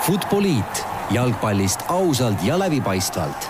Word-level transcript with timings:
Futboliit 0.00 0.84
jalgpallist 1.12 1.82
ausalt 1.92 2.40
ja 2.44 2.56
läbipaistvalt 2.56 3.48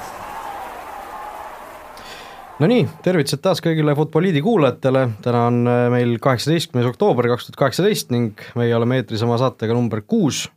no 2.58 2.68
nii, 2.68 2.88
tervitused 3.04 3.38
taas 3.44 3.62
kõigile 3.62 3.94
Futboliidi 3.94 4.42
kuulajatele, 4.42 5.04
täna 5.22 5.44
on 5.46 5.60
äh, 5.70 5.84
meil 5.94 6.16
kaheksateistkümnes 6.22 6.90
oktoober 6.90 7.30
kaks 7.30 7.46
tuhat 7.46 7.60
kaheksateist 7.62 8.10
ning 8.10 8.42
meie 8.58 8.74
oleme 8.74 8.98
eetris 8.98 9.22
oma 9.22 9.38
saatega 9.38 9.76
number 9.78 10.02
kuus. 10.02 10.48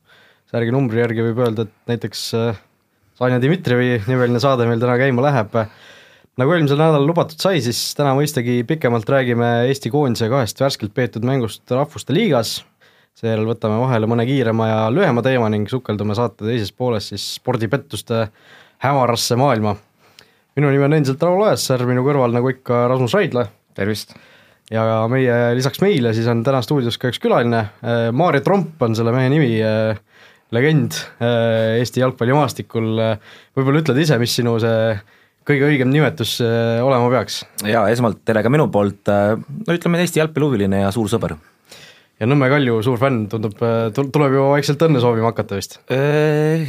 särgi 0.49 0.73
numbri 0.73 1.03
järgi 1.03 1.27
võib 1.29 1.45
öelda, 1.45 1.67
et 1.67 1.93
näiteks 1.93 2.25
äh, 2.41 2.59
Sanja 3.21 3.37
Dmitrijevi 3.43 4.01
nimeline 4.09 4.41
saade 4.41 4.65
meil 4.65 4.81
täna 4.81 4.97
käima 4.97 5.29
läheb. 5.29 5.61
nagu 6.41 6.57
eelmisel 6.57 6.81
nädalal 6.81 7.05
lubatud 7.05 7.37
sai, 7.37 7.61
siis 7.61 7.93
täna 7.93 8.17
mõistagi 8.17 8.63
pikemalt 8.65 9.09
räägime 9.09 9.53
Eesti 9.69 9.93
koondise 9.93 10.33
kahest 10.33 10.59
värskelt 10.59 10.97
peetud 10.97 11.21
mängust 11.21 11.69
Rahvuste 11.69 12.17
Liigas, 12.17 12.63
seejärel 13.19 13.47
võtame 13.47 13.79
vahele 13.81 14.09
mõne 14.09 14.25
kiirema 14.27 14.67
ja 14.67 14.83
lühema 14.93 15.23
teema 15.25 15.49
ning 15.53 15.69
sukeldume 15.69 16.15
saate 16.17 16.47
teises 16.47 16.71
pooles 16.71 17.11
siis 17.13 17.35
spordipettuste 17.37 18.27
hämarasse 18.83 19.37
maailma 19.39 19.75
minu 20.57 20.69
nimi 20.69 20.85
on 20.85 20.93
endiselt 20.97 21.23
Raul 21.25 21.41
Ojasäär, 21.47 21.83
minu 21.89 22.03
kõrval 22.05 22.33
nagu 22.35 22.51
ikka 22.51 22.85
Rasmus 22.91 23.15
Raidla. 23.17 23.47
tervist! 23.73 24.13
ja 24.71 24.83
meie, 25.11 25.33
lisaks 25.57 25.81
meile 25.83 26.13
siis 26.15 26.27
on 26.31 26.43
täna 26.45 26.61
stuudios 26.63 26.97
ka 26.97 27.09
üks 27.11 27.19
külaline, 27.21 27.65
äh, 27.83 28.05
Maarja 28.15 28.41
Tromp 28.45 28.81
on 28.81 28.95
selle 28.95 29.11
mehe 29.13 29.31
nimi, 29.33 29.57
äh, 29.61 29.97
legend 30.55 30.95
äh, 31.19 31.79
Eesti 31.81 32.03
jalgpallimaastikul, 32.03 32.87
võib-olla 33.57 33.81
ütled 33.83 33.99
ise, 34.05 34.17
mis 34.21 34.37
sinu 34.39 34.55
see 34.63 34.93
kõige 35.43 35.67
õigem 35.67 35.91
nimetus 35.91 36.37
olema 36.41 37.09
peaks? 37.11 37.41
jaa, 37.67 37.87
esmalt 37.91 38.21
tere 38.25 38.45
ka 38.45 38.53
minu 38.53 38.69
poolt, 38.71 39.09
no 39.09 39.75
ütleme, 39.75 39.99
Eesti 40.05 40.21
jalgpallihuviline 40.21 40.85
ja 40.85 40.93
suur 40.95 41.09
sõber. 41.11 41.35
Ja 42.23 42.31
Nõmme 42.31 42.47
Kalju 42.51 42.79
suur 42.87 42.99
fänn, 43.01 43.27
tundub, 43.31 43.59
tuleb 43.59 44.39
juba 44.39 44.55
vaikselt 44.55 44.87
õnne 44.87 45.03
soovima 45.03 45.33
hakata 45.33 45.59
vist? 45.59 45.79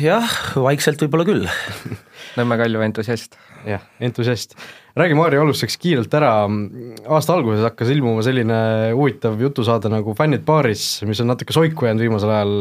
Jah, 0.03 0.37
vaikselt 0.59 1.07
võib-olla 1.07 1.29
küll 1.31 1.49
Nõmme 2.39 2.59
Kalju 2.59 2.83
entusiast 2.83 3.39
jah, 3.67 3.85
entusiast. 4.01 4.55
räägi 4.97 5.17
Maarja 5.19 5.41
alustuseks 5.43 5.77
kiirelt 5.81 6.15
ära, 6.15 6.33
aasta 7.09 7.35
alguses 7.35 7.65
hakkas 7.65 7.91
ilmuma 7.95 8.23
selline 8.25 8.59
huvitav 8.95 9.41
jutusaade 9.41 9.91
nagu 9.93 10.15
Fännid 10.19 10.45
baaris, 10.47 11.03
mis 11.09 11.23
on 11.25 11.33
natuke 11.33 11.57
soiku 11.57 11.89
jäänud 11.89 12.05
viimasel 12.05 12.35
ajal, 12.35 12.55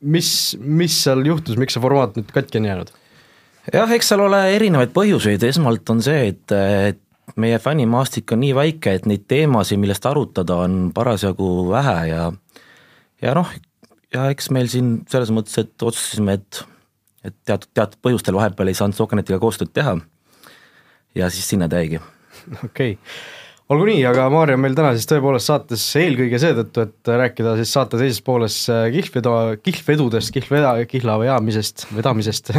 mis, 0.00 0.30
mis 0.60 1.00
seal 1.06 1.24
juhtus, 1.26 1.58
miks 1.60 1.76
see 1.76 1.82
formaat 1.82 2.18
nüüd 2.18 2.30
katki 2.34 2.62
on 2.62 2.70
jäänud? 2.70 2.94
jah, 3.74 3.96
eks 3.96 4.12
seal 4.12 4.22
ole 4.22 4.42
erinevaid 4.54 4.92
põhjuseid, 4.94 5.42
esmalt 5.48 5.90
on 5.94 6.04
see, 6.04 6.30
et, 6.34 6.56
et 6.92 7.02
meie 7.36 7.58
fännimaastik 7.58 8.32
on 8.32 8.40
nii 8.44 8.54
väike, 8.54 8.94
et 8.96 9.06
neid 9.10 9.26
teemasid, 9.28 9.80
millest 9.82 10.06
arutada, 10.06 10.60
on 10.66 10.90
parasjagu 10.94 11.68
vähe 11.70 11.98
ja 12.12 12.32
ja 13.22 13.34
noh, 13.34 13.50
ja 14.14 14.28
eks 14.32 14.50
meil 14.54 14.70
siin 14.70 15.00
selles 15.10 15.32
mõttes, 15.34 15.58
et 15.62 15.82
otsustasime, 15.82 16.38
et 16.38 16.64
et 17.26 17.34
teatud, 17.42 17.66
teatud 17.74 17.98
põhjustel 18.06 18.36
vahepeal 18.36 18.70
ei 18.70 18.76
saanud 18.78 18.94
Sokanetiga 18.94 19.40
koostööd 19.42 19.72
teha 19.74 19.96
ja 21.18 21.30
siis 21.32 21.48
sinna 21.50 21.66
ta 21.68 21.80
jäigi. 21.82 21.98
okei 22.64 22.92
okay., 22.94 22.98
olgu 23.72 23.88
nii, 23.88 24.02
aga 24.06 24.28
Maarja 24.30 24.54
on 24.54 24.62
meil 24.62 24.76
täna 24.78 24.92
siis 24.94 25.08
tõepoolest 25.10 25.50
saates 25.50 25.84
eelkõige 25.98 26.38
seetõttu, 26.42 26.84
et 26.86 27.10
rääkida 27.22 27.56
siis 27.58 27.72
saate 27.74 27.98
teises 27.98 28.22
pooles 28.26 28.60
äh, 28.70 28.86
kihlvedu, 28.94 29.32
kihlvedudest, 29.66 30.30
kihlveda, 30.34 30.76
kihla 30.90 31.18
veamisest, 31.24 31.88
vedamisest 31.96 32.52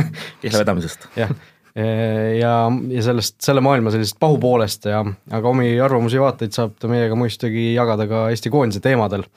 kihla 0.44 0.66
vedamisest. 0.66 1.08
jah, 1.16 1.32
ja, 1.78 2.53
ja 2.89 3.06
sellest, 3.06 3.38
selle 3.44 3.61
maailma 3.61 3.94
sellisest 3.94 4.17
pahupoolest 4.22 4.88
ja, 4.89 5.03
aga 5.33 5.52
omi 5.52 5.75
arvamusi 5.83 6.17
ja 6.17 6.25
vaateid 6.25 6.56
saab 6.56 6.75
ta 6.81 6.89
meiega 6.89 7.17
mõistagi 7.20 7.70
jagada 7.75 8.08
ka 8.09 8.25
Eesti 8.33 8.52
koondise 8.53 8.81
teemadel. 8.83 9.28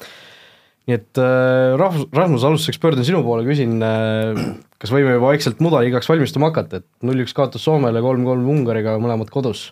nii 0.88 0.96
et 0.96 1.20
äh, 1.20 1.76
rahvus, 1.80 2.08
Rasmus, 2.16 2.46
alustuseks 2.48 2.80
pöördun 2.80 3.06
sinu 3.06 3.20
poole, 3.26 3.44
küsin 3.44 3.76
äh, 3.84 4.40
kas 4.80 4.94
võime 4.94 5.12
juba 5.12 5.28
vaikselt 5.34 5.60
mudaliigaks 5.60 6.08
valmistuma 6.08 6.48
hakata, 6.48 6.80
et 6.80 7.06
null-üks 7.06 7.36
kaotus 7.36 7.66
Soomele, 7.68 8.00
kolm-kolm 8.04 8.48
Ungariga, 8.48 8.96
mõlemad 9.02 9.28
kodus, 9.32 9.68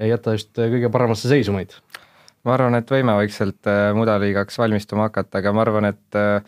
ei 0.00 0.08
jäta 0.14 0.34
just 0.38 0.54
kõige 0.56 0.90
paremasse 0.94 1.28
seisu 1.30 1.52
meid? 1.56 1.76
ma 2.46 2.54
arvan, 2.54 2.78
et 2.78 2.88
võime 2.88 3.12
vaikselt 3.18 3.68
äh, 3.68 3.90
mudaliigaks 3.98 4.56
valmistuma 4.60 5.10
hakata, 5.10 5.42
aga 5.42 5.52
ma 5.52 5.64
arvan, 5.66 5.90
et 5.92 6.16
äh, 6.16 6.40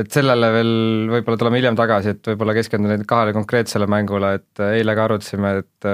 et 0.00 0.12
sellele 0.12 0.52
veel 0.54 0.74
võib-olla 1.12 1.40
tuleme 1.40 1.60
hiljem 1.60 1.78
tagasi, 1.78 2.14
et 2.16 2.30
võib-olla 2.32 2.54
keskenduda 2.56 2.98
nüüd 2.98 3.08
kahele 3.08 3.34
konkreetsele 3.36 3.88
mängule, 3.90 4.36
et 4.40 4.62
äh, 4.62 4.78
eile 4.80 4.96
ka 4.98 5.08
arutasime, 5.08 5.56
et 5.62 5.90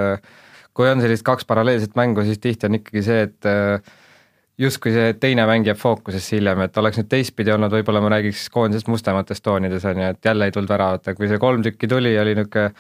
kui 0.79 0.87
on 0.87 1.01
sellised 1.03 1.27
kaks 1.27 1.49
paralleelset 1.49 1.97
mängu, 1.99 2.23
siis 2.27 2.39
tihti 2.39 2.69
on 2.69 2.79
ikkagi 2.79 3.03
see, 3.03 3.25
et 3.27 3.49
justkui 4.59 4.93
see 4.95 5.13
teine 5.23 5.47
mäng 5.49 5.67
jääb 5.67 5.79
fookusesse 5.79 6.37
hiljem, 6.37 6.65
et 6.67 6.79
oleks 6.81 6.99
nüüd 6.99 7.09
teistpidi 7.11 7.53
olnud, 7.55 7.73
võib-olla 7.73 8.03
ma 8.03 8.11
räägiks 8.17 8.49
koondisest 8.55 8.91
mustemates 8.91 9.43
toonides 9.43 9.87
on 9.87 10.03
ju, 10.03 10.09
et 10.15 10.31
jälle 10.31 10.49
ei 10.49 10.55
tulnud 10.55 10.71
väravat, 10.71 11.07
aga 11.07 11.19
kui 11.19 11.31
see 11.31 11.41
kolm 11.43 11.63
tükki 11.67 11.91
tuli, 11.91 12.15
oli 12.19 12.35
niisugune 12.39 12.73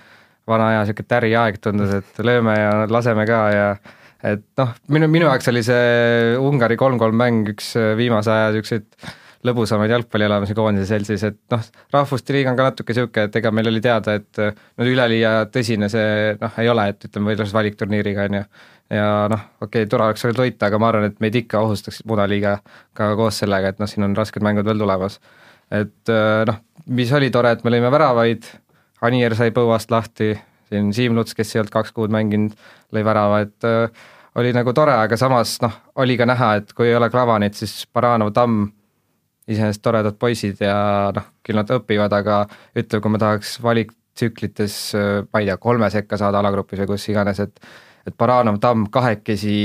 vana 0.48 0.72
aja 0.72 0.82
niisugune 0.82 1.12
täriaeg 1.12 1.60
tundus, 1.62 1.94
et 2.00 2.20
lööme 2.24 2.56
ja 2.58 2.72
laseme 2.90 3.26
ka 3.28 3.40
ja 3.54 3.68
et 4.26 4.46
noh, 4.58 4.74
minu, 4.90 5.10
minu 5.12 5.28
jaoks 5.28 5.50
oli 5.52 5.62
see 5.66 6.36
Ungari 6.42 6.78
kolm-kolm 6.80 7.18
mäng 7.18 7.52
üks 7.54 7.74
viimase 7.98 8.34
aja 8.34 8.50
niisuguseid 8.54 8.88
lõbusamaid 9.46 9.92
jalgpallielamusi 9.92 10.56
koondise 10.58 10.88
seltsis, 10.90 11.22
et 11.28 11.38
noh, 11.54 11.62
rahvuste 11.94 12.34
liiga 12.34 12.50
on 12.50 12.58
ka 12.58 12.70
natuke 12.70 12.94
niisugune, 12.94 13.28
et 13.28 13.36
ega 13.38 13.52
meil 13.54 13.70
oli 13.70 13.82
teada, 13.84 14.16
et 14.18 14.40
no 14.42 14.88
üleliia 14.88 15.34
tõsine 15.54 15.90
see 15.92 16.34
noh, 16.40 16.58
ei 16.58 16.70
ole, 16.72 16.88
et 16.90 17.06
ütleme, 17.06 17.30
võrdluses 17.30 17.54
valikturniiriga, 17.54 18.26
on 18.26 18.40
ju 18.40 18.42
ja 18.98 19.08
noh, 19.30 19.44
okei 19.60 19.84
okay,, 19.84 19.90
tore 19.90 20.08
oleks 20.08 20.24
olnud 20.24 20.40
võita, 20.42 20.68
aga 20.68 20.80
ma 20.80 20.90
arvan, 20.92 21.08
et 21.10 21.20
meid 21.22 21.36
ikka 21.38 21.60
ohustaks 21.64 22.02
Mudaliiga 22.08 22.58
ka 22.96 23.12
koos 23.18 23.42
sellega, 23.42 23.72
et 23.74 23.82
noh, 23.82 23.90
siin 23.90 24.06
on 24.06 24.16
rasked 24.16 24.44
mängud 24.44 24.66
veel 24.68 24.80
tulemas. 24.80 25.20
et 25.70 26.14
noh, 26.48 26.62
mis 26.86 27.12
oli 27.12 27.30
tore, 27.30 27.52
et 27.52 27.64
me 27.64 27.74
lõime 27.74 27.92
väravaid, 27.92 28.48
Anier 29.04 29.34
sai 29.38 29.52
põuast 29.54 29.92
lahti, 29.94 30.32
siin 30.68 30.88
Siim 30.96 31.14
Luts, 31.14 31.36
kes 31.36 31.54
ei 31.54 31.60
olnud 31.62 31.72
kaks 31.72 31.92
kuud 31.94 32.10
mänginud, 32.10 32.56
lõi 32.94 33.04
värava, 33.06 33.42
et 33.44 33.66
äh, 33.68 34.08
oli 34.38 34.52
nagu 34.56 34.72
tore, 34.74 34.96
aga 34.96 35.18
samas 35.20 35.56
noh, 35.62 35.76
oli 36.02 36.16
ka 36.18 36.26
näha, 36.28 36.54
et 36.60 36.72
kui 36.76 36.88
ei 36.88 36.96
ole 36.98 37.10
Klavanit, 37.12 37.54
siis 37.58 37.84
Baranov, 37.94 38.32
Tamm, 38.34 38.66
iseenesest 39.48 39.82
toredad 39.82 40.18
poisid 40.20 40.60
ja 40.60 40.78
noh, 41.16 41.28
küll 41.44 41.58
nad 41.58 41.70
õpivad, 41.72 42.12
aga 42.12 42.42
ütleme, 42.76 43.02
kui 43.02 43.14
ma 43.14 43.20
tahaks 43.22 43.58
valiktsüklites, 43.64 44.78
ma 45.32 45.40
ei 45.42 45.48
tea, 45.48 45.56
kolme 45.62 45.88
sekka 45.92 46.20
saada 46.20 46.42
alagrupis 46.42 46.82
või 46.84 46.92
kus 46.94 47.08
iganes, 47.12 47.40
et 47.44 47.62
et 48.08 48.16
Baranov, 48.16 48.58
Tamm 48.62 48.88
kahekesi 48.92 49.56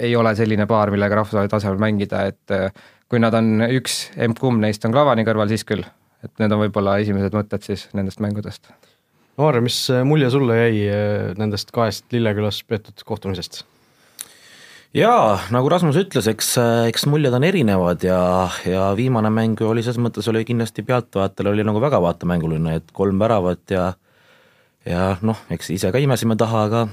ei 0.00 0.16
ole 0.16 0.34
selline 0.36 0.66
paar, 0.68 0.92
millega 0.92 1.20
rahvusvahelisel 1.20 1.52
tasemel 1.54 1.80
mängida, 1.82 2.26
et 2.30 2.54
äh, 2.54 2.82
kui 3.10 3.20
nad 3.22 3.34
on 3.36 3.64
üks, 3.68 4.10
emb-kumb 4.20 4.60
neist 4.62 4.84
on 4.86 4.94
Klavani 4.94 5.24
kõrval, 5.26 5.50
siis 5.52 5.64
küll. 5.68 5.86
et 6.24 6.32
need 6.42 6.52
on 6.52 6.62
võib-olla 6.64 6.96
esimesed 6.98 7.34
mõtted 7.36 7.62
siis 7.62 7.86
nendest 7.94 8.20
mängudest. 8.24 8.70
Maarja, 9.38 9.60
mis 9.62 9.76
mulje 10.08 10.30
sulle 10.32 10.56
jäi 10.58 10.84
äh, 10.90 11.32
nendest 11.38 11.72
kahest 11.76 12.06
Lillekülas 12.12 12.62
peetud 12.68 13.04
kohtumisest? 13.08 13.64
Jaa, 14.96 15.36
nagu 15.52 15.68
Rasmus 15.70 15.98
ütles, 16.00 16.28
eks, 16.30 16.54
eks 16.88 17.06
muljed 17.10 17.34
on 17.36 17.44
erinevad 17.46 18.04
ja, 18.06 18.18
ja 18.64 18.88
viimane 18.96 19.30
mäng 19.34 19.60
oli 19.66 19.84
selles 19.84 20.00
mõttes 20.02 20.28
oli 20.32 20.44
kindlasti 20.48 20.84
pealtvaatajale 20.86 21.52
oli 21.52 21.66
nagu 21.66 21.82
väga 21.82 22.00
vaatemänguline, 22.04 22.78
et 22.80 22.92
kolm 22.96 23.20
väravat 23.20 23.76
ja 23.76 23.86
ja 24.86 25.16
noh, 25.26 25.38
eks 25.52 25.72
ise 25.74 25.90
ka 25.92 26.00
imesime 26.02 26.38
taha, 26.38 26.66
aga 26.68 26.84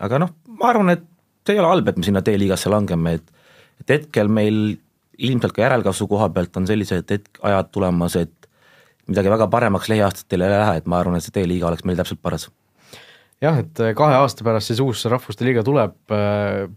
aga 0.00 0.22
noh, 0.22 0.34
ma 0.60 0.70
arvan, 0.70 0.94
et 0.94 1.04
see 1.44 1.56
ei 1.56 1.62
ole 1.62 1.72
halb, 1.72 1.90
et 1.90 1.98
me 1.98 2.06
sinna 2.06 2.22
D-liigasse 2.24 2.72
langeme, 2.72 3.18
et 3.18 3.36
et 3.80 3.96
hetkel 3.96 4.28
meil 4.28 4.78
ilmselt 5.20 5.54
ka 5.56 5.64
järelkasvu 5.64 6.08
koha 6.08 6.28
pealt 6.32 6.56
on 6.56 6.68
sellised 6.68 7.12
hetk, 7.12 7.40
ajad 7.44 7.70
tulemas, 7.72 8.16
et 8.16 8.48
midagi 9.10 9.32
väga 9.32 9.48
paremaks 9.52 9.88
lähiaastatel 9.92 10.46
ei 10.46 10.52
lähe, 10.52 10.80
et 10.80 10.88
ma 10.88 11.00
arvan, 11.00 11.18
et 11.18 11.26
see 11.26 11.34
D-liiga 11.36 11.68
oleks 11.68 11.84
meil 11.88 11.98
täpselt 12.00 12.22
paras. 12.22 12.48
Jah, 13.40 13.60
et 13.62 13.80
kahe 13.96 14.18
aasta 14.20 14.44
pärast 14.46 14.70
siis 14.70 14.82
uus 14.84 15.06
Rahvuste 15.08 15.46
Liiga 15.46 15.64
tuleb, 15.66 15.96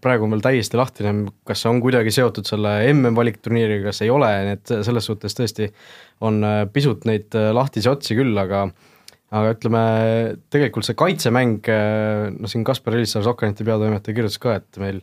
praegu 0.04 0.28
on 0.28 0.36
veel 0.36 0.46
täiesti 0.46 0.80
lahtine, 0.80 1.14
kas 1.48 1.64
see 1.64 1.72
on 1.74 1.82
kuidagi 1.84 2.14
seotud 2.16 2.48
selle 2.48 2.78
MM-valikturniiriga, 2.94 3.90
kas 3.90 4.04
ei 4.06 4.14
ole, 4.14 4.32
nii 4.48 4.58
et 4.60 4.74
selles 4.88 5.12
suhtes 5.12 5.36
tõesti 5.38 5.70
on 6.24 6.42
pisut 6.74 7.08
neid 7.10 7.36
lahtisi 7.56 7.92
otsi 7.92 8.18
küll, 8.20 8.36
aga 8.40 8.68
aga 9.34 9.56
ütleme, 9.56 9.80
tegelikult 10.54 10.86
see 10.86 10.98
kaitsemäng, 10.98 11.70
no 12.38 12.50
siin 12.50 12.66
Kaspar 12.68 12.94
Elissaar, 13.00 13.24
Sokranite 13.26 13.66
peatoimetaja 13.66 14.14
kirjutas 14.14 14.38
ka, 14.42 14.60
et 14.60 14.78
meil 14.82 15.00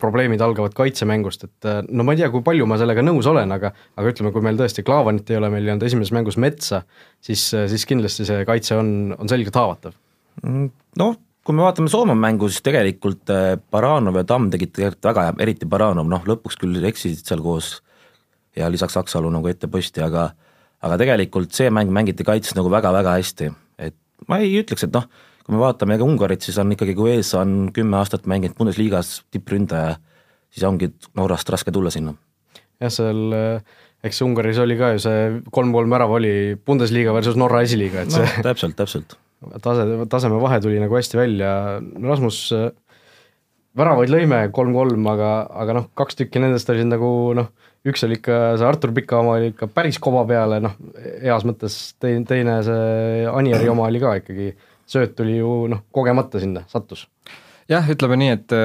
probleemid 0.00 0.40
algavad 0.40 0.72
kaitsemängust, 0.76 1.44
et 1.44 1.68
no 1.92 2.06
ma 2.06 2.14
ei 2.14 2.22
tea, 2.22 2.30
kui 2.32 2.40
palju 2.46 2.64
ma 2.70 2.78
sellega 2.80 3.04
nõus 3.04 3.28
olen, 3.28 3.52
aga 3.52 3.74
aga 3.74 4.14
ütleme, 4.14 4.32
kui 4.32 4.44
meil 4.46 4.56
tõesti 4.60 4.86
Klaavanit 4.86 5.28
ei 5.34 5.36
ole, 5.36 5.52
meil 5.52 5.68
ei 5.68 5.74
olnud 5.74 5.84
esimeses 5.84 6.14
mängus 6.16 6.40
metsa, 6.40 6.80
siis, 7.20 7.44
siis 7.52 7.84
kindlasti 7.90 8.24
see 8.30 8.48
kaitse 8.48 8.80
on, 8.80 8.88
on 9.18 9.28
selgelt 9.28 9.60
haavatav. 9.60 9.98
Mm, 10.42 10.70
noh, 11.00 11.16
kui 11.44 11.56
me 11.56 11.64
vaatame 11.66 11.92
Soome 11.92 12.16
mängu, 12.18 12.48
siis 12.50 12.64
tegelikult 12.66 13.30
äh, 13.30 13.54
Baranov 13.70 14.18
ja 14.18 14.24
Tamm 14.28 14.50
tegid 14.52 14.74
tegelikult 14.74 15.10
väga 15.10 15.26
hea, 15.28 15.34
eriti 15.46 15.68
Baranov, 15.70 16.08
noh 16.10 16.24
lõpuks 16.26 16.58
küll 16.60 16.82
eksisid 16.90 17.26
seal 17.28 17.44
koos 17.44 17.76
ja 18.56 18.70
lisaks 18.70 18.96
Aksalu 18.98 19.30
nagu 19.34 19.50
ette 19.50 19.70
posti, 19.70 20.02
aga 20.04 20.32
aga 20.84 20.96
tegelikult 21.00 21.54
see 21.56 21.70
mäng 21.72 21.92
mängiti 21.94 22.26
kaitses 22.26 22.56
nagu 22.58 22.68
väga-väga 22.72 23.14
hästi 23.16 23.52
ma 24.28 24.40
ei 24.42 24.58
ütleks, 24.60 24.86
et 24.86 24.94
noh, 24.94 25.06
kui 25.44 25.54
me 25.54 25.62
vaatame 25.62 25.98
ka 26.00 26.06
Ungarit, 26.06 26.44
siis 26.44 26.58
on 26.60 26.72
ikkagi, 26.74 26.96
kui 26.96 27.12
ees 27.14 27.32
on 27.38 27.70
kümme 27.74 27.98
aastat 28.00 28.28
mänginud 28.30 28.56
Bundesliga-s 28.58 29.24
tippründaja, 29.34 29.98
siis 30.54 30.66
ongi 30.68 30.90
Norrast 31.18 31.50
raske 31.52 31.74
tulla 31.74 31.92
sinna. 31.94 32.14
jah, 32.82 32.92
seal 32.92 33.36
eks 34.04 34.22
Ungaris 34.24 34.60
oli 34.60 34.76
ka 34.80 34.94
ju 34.94 35.02
see 35.04 35.20
kolm-kolm 35.54 35.92
värav 35.92 36.16
oli 36.18 36.34
Bundesliga 36.66 37.14
versus 37.16 37.38
Norra 37.40 37.62
esiliiga, 37.66 38.04
et 38.04 38.14
see 38.14 38.24
no, 38.24 38.46
täpselt, 38.48 38.76
täpselt. 38.80 39.18
Tase, 39.64 39.84
tasemevahe 40.10 40.60
tuli 40.64 40.80
nagu 40.82 40.96
hästi 40.96 41.18
välja, 41.18 41.52
Rasmus 42.02 42.40
väravaid 43.78 44.12
lõime 44.12 44.40
kolm-kolm, 44.54 45.06
aga, 45.10 45.30
aga 45.62 45.78
noh, 45.78 45.86
kaks 45.98 46.18
tükki 46.20 46.42
nendest 46.42 46.70
olid 46.72 46.88
nagu 46.90 47.08
noh, 47.36 47.50
üks 47.88 48.04
oli 48.06 48.18
ikka 48.20 48.40
see 48.58 48.68
Artur 48.68 48.94
Pika 48.96 49.18
oma 49.20 49.38
oli 49.38 49.50
ikka 49.52 49.68
päris 49.72 49.98
koba 50.02 50.22
peale, 50.28 50.60
noh, 50.64 50.76
heas 51.22 51.46
mõttes, 51.48 51.78
teine, 52.02 52.22
teine 52.28 52.60
see 52.66 53.24
Anieri 53.30 53.70
oma 53.72 53.88
oli 53.90 54.02
ka 54.02 54.14
ikkagi, 54.20 54.52
sööt 54.90 55.16
tuli 55.18 55.40
ju 55.40 55.64
noh, 55.72 55.84
kogemata 55.94 56.42
sinna, 56.42 56.64
sattus. 56.70 57.08
jah, 57.70 57.90
ütleme 57.90 58.20
nii, 58.20 58.36
et 58.38 58.56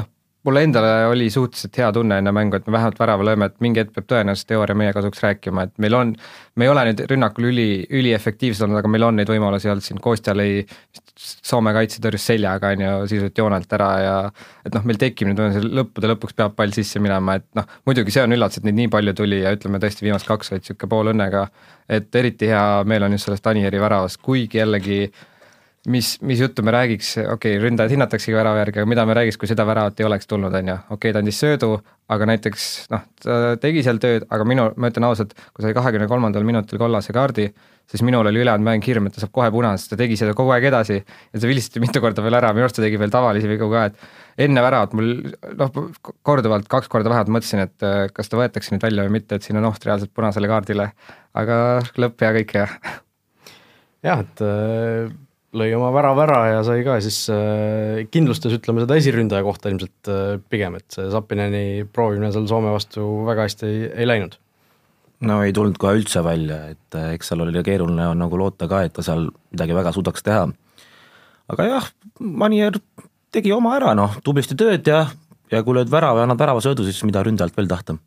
noh, 0.00 0.10
mulle 0.44 0.62
endale 0.64 1.06
oli 1.06 1.28
suhteliselt 1.30 1.76
hea 1.78 1.90
tunne 1.92 2.16
enne 2.20 2.32
mängu, 2.32 2.56
et 2.56 2.66
me 2.66 2.72
vähemalt 2.72 2.98
värava 3.00 3.26
lööme, 3.28 3.50
et 3.50 3.58
mingi 3.60 3.82
hetk 3.82 3.92
peab 3.96 4.06
tõenäoliselt 4.08 4.48
teooria 4.48 4.76
meie 4.78 4.94
kasuks 4.96 5.20
rääkima, 5.24 5.66
et 5.68 5.74
meil 5.84 5.96
on, 5.98 6.14
me 6.56 6.66
ei 6.66 6.72
ole 6.72 6.84
nüüd 6.88 7.02
rünnakul 7.10 7.50
üli, 7.50 7.68
üliefektiivsed 8.00 8.64
olnud, 8.64 8.80
aga 8.80 8.92
meil 8.92 9.04
on 9.04 9.20
neid 9.20 9.32
võimalusi 9.32 9.68
olnud 9.68 9.84
siin, 9.84 10.00
Kostja 10.00 10.34
lõi 10.36 10.62
Soome 11.20 11.74
kaitse 11.76 12.00
tõrjus 12.00 12.24
seljaga, 12.30 12.70
on 12.72 12.80
ju, 12.80 12.92
sisuliselt 13.10 13.40
joonelt 13.42 13.72
ära 13.76 13.88
ja 14.00 14.14
et 14.64 14.72
noh, 14.72 14.86
meil 14.88 14.96
tekib 15.00 15.28
nüüd 15.28 15.66
lõppude 15.68 16.08
lõpuks 16.14 16.36
peab 16.38 16.54
pall 16.56 16.72
sisse 16.72 17.02
minema, 17.02 17.34
et 17.36 17.44
noh, 17.58 17.66
muidugi 17.84 18.14
see 18.14 18.24
on 18.24 18.32
üllatus, 18.32 18.62
et 18.62 18.68
neid 18.68 18.78
nii 18.78 18.92
palju 18.94 19.12
tuli 19.18 19.42
ja 19.42 19.52
ütleme 19.52 19.82
tõesti 19.82 20.06
viimased 20.06 20.28
kaks 20.30 20.54
olid 20.54 20.64
niisugune 20.64 20.92
poolõnnega, 20.94 21.42
et 21.92 22.16
eriti 22.16 22.48
hea 22.48 22.64
meel 22.88 23.04
on 23.04 23.18
just 23.18 23.28
sellest 23.28 23.52
Anieri 23.52 23.82
väravast, 23.82 24.22
kuigi 24.24 24.62
jällegi 24.62 25.02
mis, 25.88 26.22
mis 26.22 26.40
juttu 26.40 26.62
me 26.62 26.70
räägiks, 26.70 27.14
okei 27.18 27.32
okay,, 27.56 27.62
ründajad 27.62 27.94
hinnataksegi 27.94 28.36
värava 28.36 28.60
järgi, 28.60 28.82
aga 28.82 28.90
mida 28.90 29.06
me 29.08 29.16
räägiks, 29.16 29.38
kui 29.40 29.48
seda 29.48 29.64
väravat 29.66 30.00
ei 30.00 30.06
oleks 30.06 30.28
tulnud, 30.28 30.54
on 30.54 30.68
ju, 30.68 30.76
okei 30.76 30.96
okay,, 30.96 31.14
ta 31.16 31.22
andis 31.22 31.40
söödu, 31.40 31.70
aga 32.12 32.28
näiteks 32.28 32.66
noh, 32.92 33.06
ta 33.24 33.40
tegi 33.62 33.84
seal 33.86 34.00
tööd, 34.02 34.26
aga 34.28 34.46
minu, 34.48 34.68
ma 34.76 34.90
ütlen 34.92 35.08
ausalt, 35.08 35.32
kui 35.54 35.64
sai 35.64 35.72
kahekümne 35.76 36.08
kolmandal 36.10 36.44
minutil 36.44 36.80
kollase 36.80 37.14
kaardi, 37.16 37.48
siis 37.90 38.04
minul 38.06 38.28
oli 38.28 38.42
ülejäänud 38.42 38.66
mäng 38.66 38.84
hirm, 38.86 39.08
et 39.08 39.16
ta 39.16 39.24
saab 39.24 39.32
kohe 39.38 39.48
punasest, 39.54 39.94
ta 39.94 39.98
tegi 40.02 40.18
seda 40.20 40.34
kogu 40.36 40.52
aeg 40.54 40.68
edasi 40.68 40.98
ja 40.98 41.40
see 41.40 41.48
vilistati 41.48 41.82
mitu 41.82 42.02
korda 42.04 42.22
veel 42.26 42.36
ära, 42.38 42.52
minu 42.52 42.68
arust 42.68 42.76
ta 42.76 42.84
tegi 42.84 43.00
veel 43.00 43.14
tavalisi 43.14 43.48
vigu 43.48 43.70
ka, 43.72 43.86
et 43.88 44.44
enne 44.46 44.64
väravat 44.66 44.92
mul 44.98 45.14
noh, 45.62 45.80
korduvalt, 46.26 46.68
kaks 46.70 46.92
korda 46.92 47.10
vähemalt 47.10 47.32
mõtlesin, 47.40 47.64
et 47.64 47.88
äh, 47.88 48.04
kas 48.12 48.28
ta 48.28 48.38
võetakse 48.38 48.76
nüüd 48.76 48.84
välja 48.84 49.08
või 49.08 49.16
mitte, 49.16 49.40
et 49.40 49.48
siin 49.48 49.58
on 49.62 49.70
oht 49.72 49.88
reaalselt 49.88 50.12
punasele 50.14 50.50
kaardile, 50.50 50.90
aga 51.40 51.56
lõpp 51.96 52.20
hea 52.20 52.36
kõik 52.40 52.56
hea. 52.60 52.68
jah, 54.04 54.22
et 54.28 54.44
äh 54.44 55.18
lõi 55.56 55.70
oma 55.74 55.90
värava 55.94 56.22
ära 56.26 56.40
ja 56.50 56.60
sai 56.66 56.84
ka 56.86 56.98
siis 57.02 57.24
äh, 57.32 58.04
kindlustas, 58.12 58.54
ütleme 58.58 58.84
seda 58.84 58.98
esiründaja 59.00 59.42
kohta 59.46 59.72
ilmselt 59.72 60.10
äh, 60.10 60.36
pigem, 60.52 60.76
et 60.78 60.86
see 60.94 61.08
Sapineni 61.10 61.64
proovimine 61.90 62.30
seal 62.34 62.46
Soome 62.50 62.70
vastu 62.74 63.06
väga 63.26 63.48
hästi 63.48 63.66
ei, 63.66 63.80
ei 64.02 64.08
läinud. 64.08 64.36
no 65.26 65.40
ei 65.44 65.54
tulnud 65.56 65.78
kohe 65.80 65.96
üldse 65.98 66.22
välja, 66.26 66.62
et 66.74 66.98
äh, 66.98 67.14
eks 67.16 67.32
seal 67.32 67.42
oli 67.46 67.64
keeruline 67.66 68.12
nagu 68.20 68.38
loota 68.38 68.70
ka, 68.70 68.84
et 68.86 68.94
ta 68.96 69.06
seal 69.06 69.26
midagi 69.50 69.78
väga 69.80 69.94
suudaks 69.96 70.26
teha. 70.26 70.46
aga 71.54 71.70
jah, 71.72 71.90
Manier 72.20 72.78
tegi 73.34 73.54
oma 73.54 73.74
ära, 73.78 73.96
noh, 73.98 74.20
tublisti 74.22 74.58
tööd 74.58 74.86
ja, 74.86 75.04
ja 75.50 75.64
kui 75.66 75.74
lööd 75.74 75.90
värava 75.90 76.22
ja 76.22 76.28
annad 76.28 76.38
väravasöödu, 76.38 76.86
siis 76.86 77.02
mida 77.08 77.24
ründajalt 77.26 77.58
veel 77.58 77.70
tahta 77.70 77.98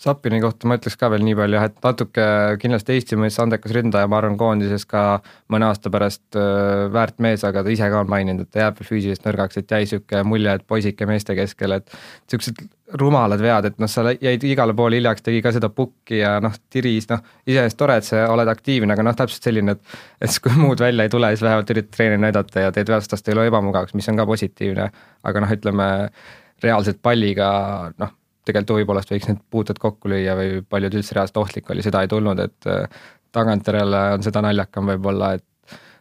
Sapini 0.00 0.38
kohta 0.40 0.64
ma 0.64 0.78
ütleks 0.78 0.96
ka 0.96 1.10
veel 1.12 1.20
nii 1.26 1.36
palju 1.36 1.58
jah, 1.58 1.66
et 1.68 1.82
natuke 1.84 2.26
kindlasti 2.62 2.94
Eesti 2.96 3.18
mõistes 3.20 3.42
andekas 3.42 3.74
ründaja, 3.76 4.08
ma 4.08 4.16
arvan, 4.16 4.38
koondises 4.40 4.86
ka 4.88 5.20
mõne 5.52 5.66
aasta 5.68 5.92
pärast 5.92 6.38
väärt 6.94 7.18
mees, 7.20 7.44
aga 7.44 7.60
ta 7.66 7.72
ise 7.74 7.90
ka 7.92 8.00
on 8.00 8.08
maininud, 8.08 8.46
et 8.46 8.50
ta 8.54 8.62
jääb 8.62 8.78
veel 8.80 8.88
füüsiliselt 8.88 9.28
nõrgaks, 9.28 9.60
et 9.60 9.74
jäi 9.74 9.84
niisugune 9.84 10.22
mulje, 10.24 10.54
et 10.56 10.64
poisike 10.72 11.08
meeste 11.10 11.36
keskel, 11.36 11.76
et 11.76 11.92
niisugused 11.92 12.62
rumalad 13.02 13.42
vead, 13.44 13.68
et 13.68 13.76
noh, 13.82 13.90
sa 13.92 14.06
jäid 14.14 14.44
igale 14.48 14.72
poole 14.78 14.96
hiljaks, 14.96 15.22
tegi 15.26 15.42
ka 15.44 15.52
seda 15.54 15.68
pukki 15.74 16.22
ja 16.22 16.38
noh, 16.40 16.56
tiris, 16.72 17.06
noh, 17.10 17.20
iseenesest 17.44 17.78
tore, 17.78 17.98
et 18.00 18.08
sa 18.08 18.24
oled 18.32 18.48
aktiivne, 18.50 18.96
aga 18.96 19.04
noh, 19.04 19.16
täpselt 19.18 19.50
selline, 19.50 19.76
et 19.76 19.98
et 20.20 20.32
siis 20.32 20.40
kui 20.44 20.56
muud 20.56 20.80
välja 20.80 21.04
ei 21.04 21.12
tule, 21.12 21.28
siis 21.34 21.44
vähemalt 21.44 21.74
üritad 21.76 21.92
treeneri 21.96 22.24
näidata 22.24 22.64
ja 22.64 22.72
teed 22.72 22.88
vastast 22.88 23.28
elu 23.28 23.44
ebamugavaks, 23.50 23.92
mis 23.98 24.08
on 24.08 24.16
ka 24.16 24.26
positiivne, 24.32 24.88
aga 25.28 25.44
noh, 25.44 25.52
ütleme 25.58 25.90
reaalselt 26.64 27.04
palliga 27.04 27.50
noh, 28.00 28.16
tegelikult 28.44 28.76
huvi 28.76 28.88
poolest 28.88 29.12
võiks 29.12 29.28
need 29.28 29.40
puuted 29.52 29.78
kokku 29.80 30.10
lüüa 30.10 30.34
või 30.38 30.60
paljud 30.68 30.96
üldse 31.00 31.16
reaalselt 31.16 31.40
ohtlik 31.42 31.70
oli, 31.70 31.84
seda 31.84 32.02
ei 32.04 32.10
tulnud, 32.10 32.40
et 32.46 32.68
äh, 32.70 33.00
tagantjärele 33.32 34.02
on 34.16 34.26
seda 34.26 34.42
naljakam 34.44 34.88
võib-olla, 34.90 35.34
et 35.38 35.46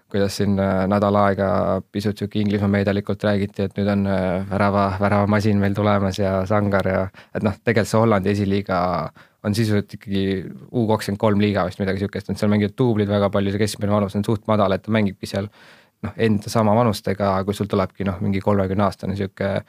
kuidas 0.09 0.39
siin 0.39 0.57
äh, 0.59 0.83
nädal 0.89 1.15
aega 1.21 1.49
pisut 1.91 2.17
sihuke 2.17 2.39
Inglismaa 2.41 2.71
meedialikult 2.79 3.23
räägiti, 3.23 3.67
et 3.67 3.75
nüüd 3.77 3.89
on 3.93 4.05
äh, 4.09 4.45
värava, 4.49 4.85
väravamasin 5.01 5.59
meil 5.61 5.75
tulemas 5.77 6.19
ja 6.19 6.39
sangar 6.49 6.87
ja 6.89 7.01
et 7.35 7.45
noh, 7.45 7.57
tegelikult 7.63 7.91
see 7.91 8.01
Hollandi 8.01 8.33
esiliiga 8.33 8.79
on 9.43 9.55
sisuliselt 9.55 9.93
ikkagi 9.95 10.23
U 10.71 10.85
kakskümmend 10.89 11.19
kolm 11.21 11.43
liiga 11.43 11.65
vist 11.67 11.79
midagi 11.79 12.03
sihukest, 12.03 12.31
et 12.31 12.41
seal 12.41 12.51
mängivad 12.51 12.75
duublid 12.77 13.11
väga 13.11 13.29
palju, 13.33 13.53
see 13.53 13.61
keskmine 13.61 13.93
vanus 13.93 14.17
on 14.19 14.25
suht 14.27 14.49
madal, 14.51 14.73
et 14.75 14.83
ta 14.83 14.91
mängibki 14.91 15.29
seal 15.29 15.47
noh, 16.03 16.15
enda 16.17 16.51
sama 16.51 16.73
vanustega, 16.75 17.37
kui 17.45 17.55
sul 17.55 17.69
tulebki 17.71 18.07
noh, 18.07 18.17
mingi 18.23 18.41
kolmekümne 18.43 18.87
aastane 18.87 19.15
sihuke 19.19 19.59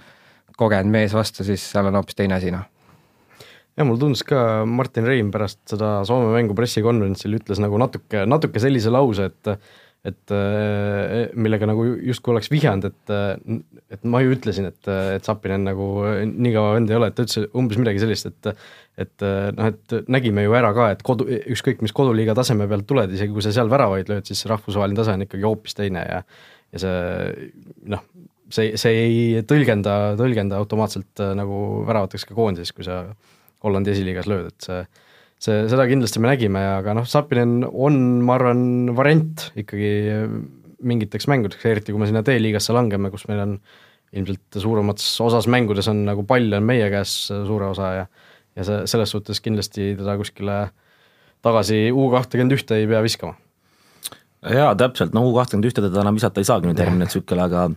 kogenud 0.61 0.93
mees 0.93 1.17
vastu, 1.17 1.47
siis 1.47 1.65
seal 1.73 1.91
on 1.91 1.99
hoopis 2.01 2.19
teine 2.19 2.37
asi, 2.39 2.53
noh. 2.55 2.67
Jah, 3.79 3.87
mulle 3.87 4.01
tundus 4.03 4.25
ka 4.27 4.65
Martin 4.69 5.07
Reim 5.09 5.31
pärast 5.33 5.61
seda 5.71 6.01
Soome 6.09 6.35
mängu 6.35 6.57
pressikonverentsil 6.59 7.39
ütles 7.39 7.63
nagu 7.63 7.79
natuke, 7.81 8.27
natuke 8.29 8.63
sellise 8.63 8.93
lause, 8.93 9.31
et 9.31 9.55
et 10.01 10.33
millega 11.37 11.67
nagu 11.69 11.83
justkui 12.09 12.33
oleks 12.33 12.49
vihjanud, 12.49 12.87
et, 12.89 13.11
et 13.93 14.07
ma 14.09 14.23
ju 14.25 14.31
ütlesin, 14.33 14.71
et, 14.71 14.89
et 14.89 15.27
Sapinen 15.29 15.67
nagu 15.69 15.89
nii 16.25 16.55
kõva 16.55 16.71
vend 16.79 16.93
ei 16.93 16.97
ole, 16.97 17.11
et 17.11 17.19
ta 17.19 17.27
ütles 17.27 17.51
umbes 17.53 17.81
midagi 17.81 18.01
sellist, 18.01 18.31
et 18.31 18.53
et 19.01 19.27
noh, 19.57 19.69
et 19.69 20.09
nägime 20.13 20.47
ju 20.47 20.57
ära 20.57 20.73
ka, 20.77 20.89
et 20.95 21.05
kodu, 21.05 21.27
ükskõik 21.53 21.85
mis 21.85 21.93
koduliiga 21.97 22.33
taseme 22.37 22.67
pealt 22.69 22.89
tuled, 22.89 23.13
isegi 23.13 23.37
kui 23.37 23.45
sa 23.45 23.53
seal 23.53 23.69
väravaid 23.73 24.09
lööd, 24.13 24.25
siis 24.29 24.41
rahvusvaheline 24.49 24.99
tase 24.99 25.15
on 25.17 25.27
ikkagi 25.29 25.47
hoopis 25.47 25.77
teine 25.77 26.07
ja 26.09 26.25
ja 26.71 26.81
see 26.81 27.51
noh, 27.93 28.03
see, 28.55 28.75
see 28.81 29.05
ei 29.05 29.45
tõlgenda, 29.49 30.17
tõlgenda 30.21 30.61
automaatselt 30.61 31.23
äh, 31.23 31.35
nagu 31.39 31.85
väravateks 31.89 32.29
ka 32.29 32.37
koondises, 32.39 32.75
kui 32.77 32.87
sa 32.87 33.05
Hollandi 33.65 33.93
esiliigas 33.93 34.29
lööd, 34.31 34.53
et 34.53 34.67
see 34.69 34.83
see, 35.41 35.67
seda 35.73 35.87
kindlasti 35.89 36.21
me 36.21 36.31
nägime, 36.31 36.63
aga 36.79 36.95
noh, 36.97 37.07
Sapinen 37.09 37.63
on, 37.71 37.95
ma 38.27 38.37
arvan, 38.37 38.63
variant 38.97 39.47
ikkagi 39.61 39.93
mingiteks 40.85 41.29
mängudeks, 41.31 41.65
eriti 41.69 41.95
kui 41.95 42.03
me 42.03 42.09
sinna 42.09 42.23
D-liigasse 42.25 42.75
langeme, 42.77 43.11
kus 43.13 43.27
meil 43.29 43.43
on 43.45 43.55
ilmselt 44.17 44.59
suuremas 44.59 45.05
osas 45.23 45.47
mängudes 45.51 45.89
on 45.91 46.03
nagu 46.09 46.25
pall 46.27 46.57
on 46.57 46.65
meie 46.67 46.89
käes 46.91 47.13
suure 47.31 47.71
osa 47.71 47.93
ja 47.95 48.09
ja 48.59 48.65
see, 48.67 48.81
selles 48.91 49.13
suhtes 49.15 49.39
kindlasti 49.45 49.93
teda 49.99 50.17
kuskile 50.19 50.57
tagasi 51.45 51.89
U 51.95 52.09
kahtekümmend 52.13 52.57
ühte 52.57 52.81
ei 52.81 52.89
pea 52.91 53.03
viskama. 53.05 53.37
jaa, 54.43 54.73
täpselt, 54.75 55.15
no 55.15 55.23
U 55.29 55.35
kakskümmend 55.37 55.69
ühte 55.71 55.85
teda 55.85 56.03
enam 56.03 56.19
visata 56.19 56.43
ei 56.43 56.49
saagi 56.49 56.69
nüüd 56.69 56.81
järgmine 56.83 57.07
tsükkel, 57.11 57.41
aga 57.45 57.69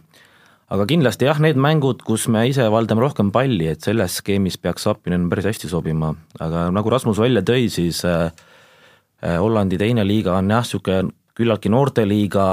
aga 0.73 0.85
kindlasti 0.89 1.27
jah, 1.27 1.39
need 1.43 1.59
mängud, 1.61 2.01
kus 2.05 2.25
me 2.33 2.47
ise 2.49 2.65
valdame 2.73 3.03
rohkem 3.03 3.29
palli, 3.33 3.67
et 3.69 3.85
selles 3.85 4.17
skeemis 4.21 4.57
peaks 4.61 4.87
Sapinen 4.87 5.27
päris 5.29 5.51
hästi 5.51 5.69
sobima, 5.69 6.13
aga 6.41 6.69
nagu 6.73 6.93
Rasmus 6.93 7.21
välja 7.21 7.43
tõi, 7.45 7.67
siis 7.73 8.01
äh, 8.09 8.31
äh, 9.21 9.37
Hollandi 9.37 9.77
teine 9.81 10.05
liiga 10.07 10.37
on 10.39 10.49
jah, 10.49 10.65
niisugune 10.65 11.13
küllaltki 11.37 11.69
noorteliiga, 11.73 12.47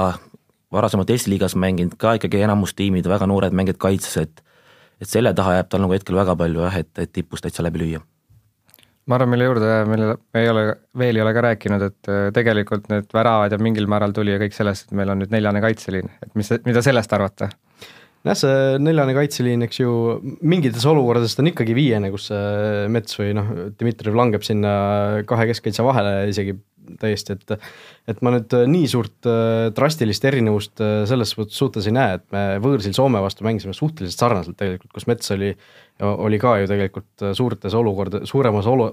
varasemalt 0.73 1.09
Eesti 1.13 1.33
liigas 1.33 1.57
mänginud 1.59 1.97
ka 2.01 2.15
ikkagi 2.17 2.41
enamus 2.45 2.73
tiimid, 2.77 3.09
väga 3.09 3.27
noored 3.29 3.53
mängijad 3.57 3.81
kaitses, 3.81 4.17
et 4.21 4.47
et 5.01 5.09
selle 5.09 5.33
taha 5.33 5.55
jääb 5.57 5.69
tal 5.69 5.81
nagu 5.81 5.95
hetkel 5.95 6.13
väga 6.13 6.35
palju 6.37 6.61
jah, 6.61 6.75
et, 6.77 6.91
et 7.01 7.09
tipus 7.09 7.41
täitsa 7.41 7.65
läbi 7.65 7.81
lüüa. 7.81 8.03
Ma 9.09 9.17
arvan, 9.17 9.31
mille 9.33 9.47
juurde, 9.47 9.69
millele 9.89 10.15
me 10.33 10.43
ei 10.43 10.49
ole, 10.51 10.63
veel 10.97 11.17
ei 11.17 11.23
ole 11.23 11.31
ka 11.33 11.41
rääkinud, 11.47 11.85
et 11.89 12.09
äh, 12.13 12.27
tegelikult 12.37 12.85
need 12.93 13.09
väravad 13.13 13.53
ja 13.53 13.57
mingil 13.57 13.89
määral 13.89 14.13
tuli 14.13 14.35
ja 14.35 14.37
kõik 14.41 14.53
sellest, 14.53 14.87
et 14.87 14.97
meil 14.97 15.09
on 15.09 15.23
nüüd 15.23 15.33
neljane 15.33 15.63
kaitseliin, 15.63 16.13
et 16.21 16.37
mis, 16.37 16.53
mida 16.69 16.85
sellest 16.85 17.17
arvate? 17.17 17.49
Jah, 18.27 18.37
see 18.37 18.57
neljane 18.83 19.15
kaitseliin, 19.17 19.65
eks 19.67 19.81
ju, 19.81 19.93
mingites 20.41 20.85
olukordades 20.89 21.35
ta 21.35 21.43
on 21.43 21.51
ikkagi 21.51 21.75
viiene, 21.77 22.11
kus 22.13 22.29
see 22.31 22.89
Mets 22.93 23.17
või 23.19 23.31
noh, 23.37 23.53
Dmitrijev 23.79 24.17
langeb 24.17 24.45
sinna 24.45 24.73
kahe 25.29 25.47
keskkaitse 25.51 25.85
vahele 25.85 26.27
isegi 26.31 26.57
täiesti, 27.01 27.35
et 27.37 27.53
et 28.09 28.21
ma 28.25 28.33
nüüd 28.33 28.53
nii 28.67 28.87
suurt 28.89 29.27
äh, 29.29 29.69
drastilist 29.75 30.25
erinevust 30.27 30.81
äh, 30.83 31.03
selles 31.09 31.33
suhtes 31.53 31.87
ei 31.87 31.95
näe, 31.95 32.17
et 32.17 32.25
me 32.33 32.41
võõrsil 32.63 32.95
Soome 32.97 33.21
vastu 33.23 33.45
mängisime 33.45 33.75
suhteliselt 33.77 34.19
sarnaselt 34.19 34.57
tegelikult, 34.59 34.91
kus 34.95 35.07
Mets 35.09 35.31
oli, 35.35 35.51
oli 36.01 36.39
ka 36.41 36.57
ju 36.61 36.71
tegelikult 36.71 37.25
äh, 37.27 37.35
suurtes 37.37 37.77
olukorda, 37.77 38.23
suuremas 38.29 38.67
olu, 38.69 38.89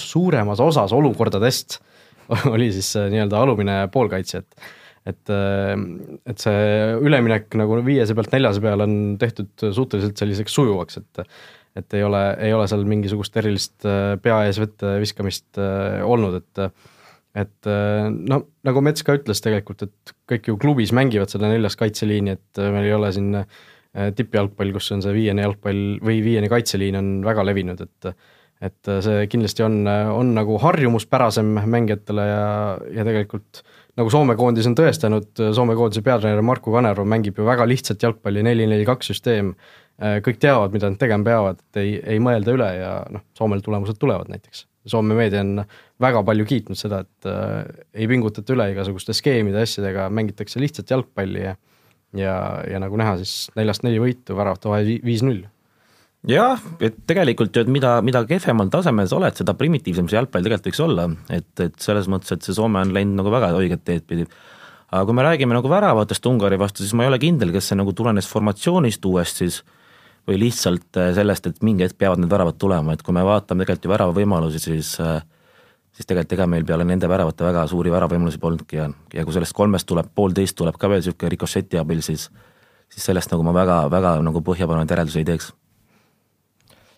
suuremas 0.00 0.62
osas 0.64 0.96
olukordadest 0.96 1.78
oli 2.54 2.72
siis 2.74 2.94
nii-öelda 3.12 3.44
alumine 3.44 3.78
poolkaitse, 3.92 4.42
et 4.42 4.68
et, 5.06 5.30
äh, 5.30 5.74
et 6.26 6.42
see 6.42 6.96
üleminek 7.06 7.54
nagu 7.58 7.78
viiese 7.86 8.16
pealt 8.18 8.34
neljase 8.34 8.62
peale 8.64 8.86
on 8.88 8.96
tehtud 9.20 9.68
suhteliselt 9.76 10.18
selliseks 10.18 10.58
sujuvaks, 10.58 11.00
et 11.02 11.26
et 11.76 11.92
ei 11.92 12.06
ole, 12.06 12.20
ei 12.40 12.54
ole 12.56 12.64
seal 12.70 12.86
mingisugust 12.88 13.34
erilist 13.36 13.84
äh, 13.84 14.14
pea 14.22 14.38
ees 14.46 14.56
vette 14.62 14.94
viskamist 15.02 15.60
äh, 15.60 16.02
olnud, 16.06 16.40
et 16.42 16.68
et 17.36 17.68
no 17.68 18.38
nagu 18.64 18.80
Mets 18.80 19.04
ka 19.04 19.12
ütles 19.18 19.42
tegelikult, 19.44 19.82
et 19.84 20.12
kõik 20.24 20.46
ju 20.48 20.54
klubis 20.56 20.88
mängivad 20.96 21.28
seda 21.28 21.50
neljas 21.50 21.74
kaitseliini, 21.76 22.32
et 22.32 22.60
meil 22.72 22.86
ei 22.88 22.94
ole 22.96 23.10
siin 23.12 23.28
tippjalgpall, 24.16 24.72
kus 24.72 24.88
on 24.96 25.04
see 25.04 25.12
viiene 25.12 25.44
jalgpall 25.44 25.82
või 26.00 26.22
viiene 26.24 26.48
kaitseliin 26.48 26.96
on 26.96 27.10
väga 27.28 27.44
levinud, 27.44 27.84
et 27.84 28.08
et 28.64 28.88
see 29.04 29.28
kindlasti 29.28 29.66
on, 29.66 29.82
on 29.84 30.32
nagu 30.32 30.56
harjumuspärasem 30.62 31.50
mängijatele 31.68 32.24
ja, 32.24 32.46
ja 33.02 33.04
tegelikult 33.04 33.60
nagu 33.96 34.12
Soome 34.12 34.36
koondis 34.38 34.68
on 34.68 34.76
tõestanud, 34.78 35.32
Soome 35.56 35.76
koondise 35.78 36.04
peatreener 36.04 36.44
Marku 36.44 36.74
Kanerva 36.74 37.06
mängib 37.08 37.38
ju 37.40 37.46
väga 37.48 37.66
lihtsat 37.68 38.02
jalgpalli, 38.02 38.44
neli-neli-kaks 38.46 39.12
süsteem, 39.12 39.54
kõik 39.96 40.40
teavad, 40.42 40.74
mida 40.76 40.90
nad 40.92 41.00
tegema 41.00 41.24
peavad, 41.24 41.60
et 41.62 41.80
ei, 41.80 41.94
ei 42.16 42.20
mõelda 42.22 42.52
üle 42.52 42.70
ja 42.76 42.90
noh, 43.12 43.24
Soomel 43.38 43.64
tulemused 43.64 43.96
tulevad 44.00 44.28
näiteks. 44.32 44.66
Soome 44.86 45.16
meedia 45.18 45.40
on 45.42 45.64
väga 46.02 46.20
palju 46.22 46.44
kiitnud 46.46 46.78
seda, 46.78 47.00
et 47.02 47.26
äh, 47.26 47.64
ei 47.96 48.06
pingutata 48.06 48.54
üle 48.54 48.68
igasuguste 48.70 49.16
skeemide, 49.16 49.64
asjadega, 49.64 50.06
mängitakse 50.14 50.62
lihtsat 50.62 50.92
jalgpalli 50.92 51.48
ja 51.48 51.56
ja, 52.16 52.36
ja 52.70 52.78
nagu 52.80 52.96
näha, 52.96 53.16
siis 53.20 53.50
neljast 53.58 53.84
neli 53.84 53.98
võitu, 54.00 54.36
väravate 54.38 54.70
vahe 54.70 54.98
viis-null 55.04 55.42
jah, 56.26 56.62
et 56.80 56.96
tegelikult 57.08 57.54
ju, 57.54 57.64
et 57.64 57.70
mida, 57.70 57.98
mida 58.06 58.22
kehvemal 58.28 58.70
tasemel 58.72 59.08
sa 59.10 59.18
oled, 59.20 59.36
seda 59.38 59.54
primitiivsem 59.58 60.08
see 60.10 60.18
jalgpall 60.18 60.46
tegelikult 60.46 60.70
võiks 60.70 60.82
olla, 60.86 61.06
et, 61.30 61.48
et 61.62 61.76
selles 61.82 62.08
mõttes, 62.10 62.32
et 62.32 62.46
see 62.46 62.56
Soome 62.56 62.82
on 62.82 62.94
läinud 62.96 63.20
nagu 63.20 63.32
väga 63.34 63.52
õiget 63.58 63.84
teed 63.86 64.06
pidi. 64.08 64.26
aga 64.90 65.04
kui 65.06 65.16
me 65.18 65.26
räägime 65.26 65.56
nagu 65.56 65.70
väravatest 65.70 66.26
Ungari 66.26 66.58
vastu, 66.58 66.82
siis 66.82 66.94
ma 66.94 67.04
ei 67.04 67.12
ole 67.12 67.20
kindel, 67.22 67.52
kas 67.54 67.70
see 67.70 67.78
nagu 67.78 67.92
tulenes 67.92 68.28
formatsioonist 68.30 69.04
uuest 69.04 69.42
siis 69.42 69.62
või 70.26 70.40
lihtsalt 70.42 70.98
äh, 70.98 71.12
sellest, 71.14 71.46
et 71.46 71.62
mingi 71.62 71.86
hetk 71.86 71.98
peavad 71.98 72.18
need 72.18 72.30
väravad 72.30 72.58
tulema, 72.58 72.94
et 72.94 73.02
kui 73.06 73.14
me 73.14 73.22
vaatame 73.26 73.62
tegelikult 73.62 73.86
ju 73.86 73.92
väravavõimalusi, 73.94 74.62
siis 74.62 74.96
äh, 75.02 75.20
siis 75.94 76.08
tegelikult 76.08 76.34
ega 76.36 76.48
meil 76.50 76.66
peale 76.66 76.84
nende 76.84 77.08
väravate 77.08 77.46
väga 77.46 77.66
suuri 77.70 77.92
väravavõimalusi 77.94 78.40
polnudki. 78.42 78.80
Ja, 78.80 78.90
ja 79.14 79.24
kui 79.24 79.36
sellest 79.36 79.54
kolmest 79.56 79.86
tuleb, 79.88 80.10
poolteist 80.14 80.58
tuleb 80.58 80.76
ka 80.80 80.90
veel 80.90 81.00
niisugune 81.00 81.32
rikošeti 81.36 81.78
abil, 81.80 82.02
siis 82.04 82.28
siis 82.92 83.06
sellest 83.06 83.32
nagu 83.32 83.42
ma 83.46 83.54
väga, 83.54 83.78
väga 83.90 84.18
nagu 84.22 84.42
põhjapanevaid 84.46 84.92
järeldusi 84.92 85.22
ei 85.22 85.30
teeks 85.30 85.52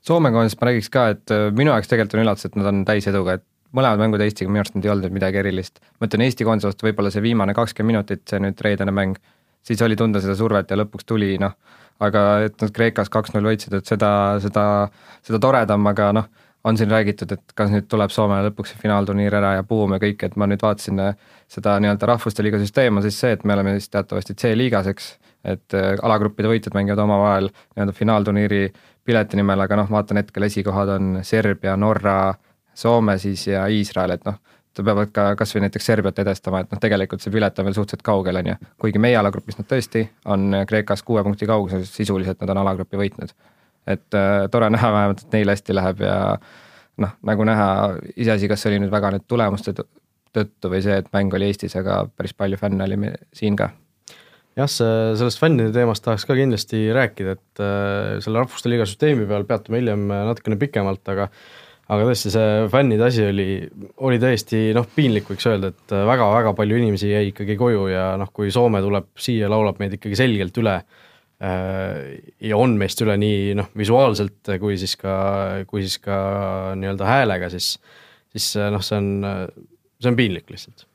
Soome 0.08 0.30
koondisest 0.32 0.60
ma 0.62 0.70
räägiks 0.70 0.88
ka, 0.92 1.08
et 1.12 1.32
äh, 1.34 1.48
minu 1.52 1.72
jaoks 1.74 1.90
tegelikult 1.90 2.16
on 2.16 2.24
üllatus, 2.24 2.48
et 2.48 2.54
nad 2.56 2.68
on 2.70 2.84
täiseduga, 2.88 3.36
et 3.36 3.44
mõlemad 3.76 4.00
mängud 4.00 4.22
Eestiga 4.24 4.48
minu 4.48 4.62
arust 4.62 4.76
nüüd 4.76 4.86
ei 4.88 4.92
olnud 4.94 5.12
midagi 5.12 5.42
erilist. 5.42 5.82
ma 6.00 6.08
ütlen 6.08 6.24
Eesti 6.24 6.46
koondise 6.48 6.70
vastu 6.70 6.88
võib-olla 6.88 7.12
see 7.12 7.24
viimane 7.24 7.54
kakskümmend 7.56 7.92
minutit, 7.92 8.24
see 8.30 8.40
nüüd 8.40 8.60
reedene 8.64 8.94
mäng, 8.94 9.18
siis 9.68 9.82
oli 9.84 9.98
tunda 10.00 10.22
seda 10.24 10.36
survet 10.38 10.70
ja 10.70 10.78
lõpuks 10.80 11.04
tuli 11.08 11.36
noh, 11.42 11.52
aga 12.00 12.24
et 12.46 12.56
nad 12.62 12.72
Kreekas 12.74 13.12
kaks-null 13.12 13.50
võitsid, 13.50 13.74
et 13.80 13.90
seda, 13.90 14.10
seda, 14.42 14.64
seda 15.26 15.40
toredam, 15.42 15.84
aga 15.90 16.12
noh, 16.16 16.28
on 16.64 16.78
siin 16.78 16.90
räägitud, 16.90 17.32
et 17.36 17.54
kas 17.58 17.70
nüüd 17.72 17.86
tuleb 17.90 18.12
Soomele 18.14 18.48
lõpuks 18.48 18.72
see 18.72 18.80
finaalturniir 18.82 19.34
ära 19.38 19.54
ja 19.58 19.66
buum 19.66 19.92
ja 19.94 20.00
kõik, 20.02 20.24
et 20.24 20.36
ma 20.40 20.48
nüüd 20.48 20.64
vaatasin 20.64 21.04
äh, 21.04 21.30
seda 21.52 21.76
nii-öelda 21.82 22.08
rahvuste 22.10 22.44
liiga 22.44 22.60
süsteem 22.60 22.96
on 22.96 23.04
siis 23.04 23.20
see, 23.20 23.36
et 23.36 23.44
me 23.44 23.54
oleme 23.56 23.76
siis 23.76 23.92
teatavasti 23.92 24.36
C-liigas, 24.40 24.88
eks, 24.90 25.12
et 25.44 25.74
äh, 25.74 25.94
alagruppide 26.02 26.50
võitjad 26.50 26.74
mängivad 26.74 27.02
omavahel 27.04 27.50
nii-öelda 27.50 27.94
finaalturniiri 27.94 28.62
pileti 29.08 29.38
nimel, 29.38 29.60
aga 29.64 29.78
noh, 29.80 29.90
vaatan 29.90 30.20
hetkel 30.20 30.48
esikohad 30.48 30.92
on 30.98 31.18
Serbia, 31.22 31.76
Norra, 31.76 32.34
Soome 32.74 33.16
siis 33.18 33.46
ja 33.48 33.66
Iisrael, 33.66 34.12
et 34.14 34.26
noh, 34.28 34.36
peavad 34.78 35.10
ka 35.10 35.24
kas 35.38 35.54
või 35.54 35.64
näiteks 35.64 35.88
Serbiat 35.90 36.18
edestama, 36.22 36.60
et 36.62 36.70
noh, 36.70 36.78
tegelikult 36.78 37.22
see 37.24 37.32
pilet 37.34 37.58
on 37.58 37.66
veel 37.66 37.74
suhteliselt 37.74 38.04
kaugel, 38.06 38.38
on 38.38 38.52
ju. 38.52 38.56
kuigi 38.78 39.00
meie 39.02 39.16
alagrupis 39.18 39.58
nad 39.58 39.66
tõesti 39.66 40.04
on 40.30 40.60
Kreekast 40.68 41.06
kuue 41.06 41.24
punkti 41.26 41.48
kauguses, 41.50 41.90
sisuliselt 41.90 42.40
nad 42.44 42.54
on 42.54 42.62
alagrupi 42.62 43.00
võitnud. 43.00 43.34
et 43.86 44.14
äh, 44.14 44.46
tore 44.52 44.70
näha 44.70 44.92
vähemalt, 44.92 45.24
et 45.24 45.32
neil 45.32 45.48
hästi 45.48 45.74
läheb 45.74 46.00
ja 46.04 46.18
noh, 46.98 47.16
nagu 47.22 47.44
näha, 47.44 47.68
iseasi, 48.16 48.48
kas 48.48 48.62
see 48.62 48.74
oli 48.74 48.84
nüüd 48.84 48.92
väga 48.92 49.14
nüüd 49.14 49.26
tulemuste 49.26 49.74
tõttu 49.74 50.70
või 50.70 50.82
see, 50.84 50.98
et 51.00 51.12
mäng 51.12 51.34
oli 51.34 51.48
Eestis, 51.48 51.76
aga 51.80 52.02
päris 52.16 52.34
palju 52.36 52.60
fänne 52.60 52.84
oli 52.84 53.14
siin 53.32 53.56
ka 53.56 53.70
jah, 54.58 54.70
see, 54.70 54.98
sellest 55.18 55.40
fännide 55.40 55.72
teemast 55.74 56.04
tahaks 56.04 56.26
ka 56.26 56.36
kindlasti 56.38 56.88
rääkida, 56.94 57.36
et 57.38 57.62
äh, 57.62 58.18
selle 58.24 58.42
Rahvuste 58.42 58.70
Liiga 58.70 58.86
süsteemi 58.88 59.28
peal 59.30 59.46
peatume 59.48 59.80
hiljem 59.82 60.06
äh, 60.10 60.24
natukene 60.28 60.58
pikemalt, 60.60 61.04
aga 61.12 61.28
aga 61.88 62.04
tõesti, 62.04 62.32
see 62.34 62.48
fännide 62.68 63.06
asi 63.06 63.24
oli, 63.30 63.48
oli 64.04 64.18
täiesti 64.20 64.66
noh, 64.76 64.84
piinlik 64.96 65.30
võiks 65.30 65.46
öelda, 65.48 65.70
et 65.72 65.94
väga-väga 65.94 66.52
äh, 66.52 66.56
palju 66.58 66.80
inimesi 66.80 67.12
jäi 67.12 67.30
ikkagi 67.30 67.56
koju 67.60 67.86
ja 67.92 68.10
noh, 68.20 68.32
kui 68.34 68.52
Soome 68.54 68.82
tuleb 68.84 69.12
siia, 69.18 69.48
laulab 69.52 69.80
meid 69.82 69.96
ikkagi 69.98 70.18
selgelt 70.18 70.64
üle 70.64 70.80
ja 71.38 72.56
on 72.58 72.72
meist 72.80 72.98
üle 73.04 73.14
nii 73.14 73.52
noh, 73.54 73.68
visuaalselt 73.78 74.48
kui 74.58 74.74
siis 74.74 74.96
ka, 74.98 75.12
kui 75.70 75.84
siis 75.84 76.00
ka 76.02 76.16
nii-öelda 76.74 77.06
häälega, 77.06 77.46
siis 77.52 77.76
siis 78.34 78.56
noh, 78.74 78.82
see 78.82 78.98
on, 78.98 79.12
see 80.02 80.10
on 80.10 80.18
piinlik 80.18 80.50
lihtsalt 80.50 80.87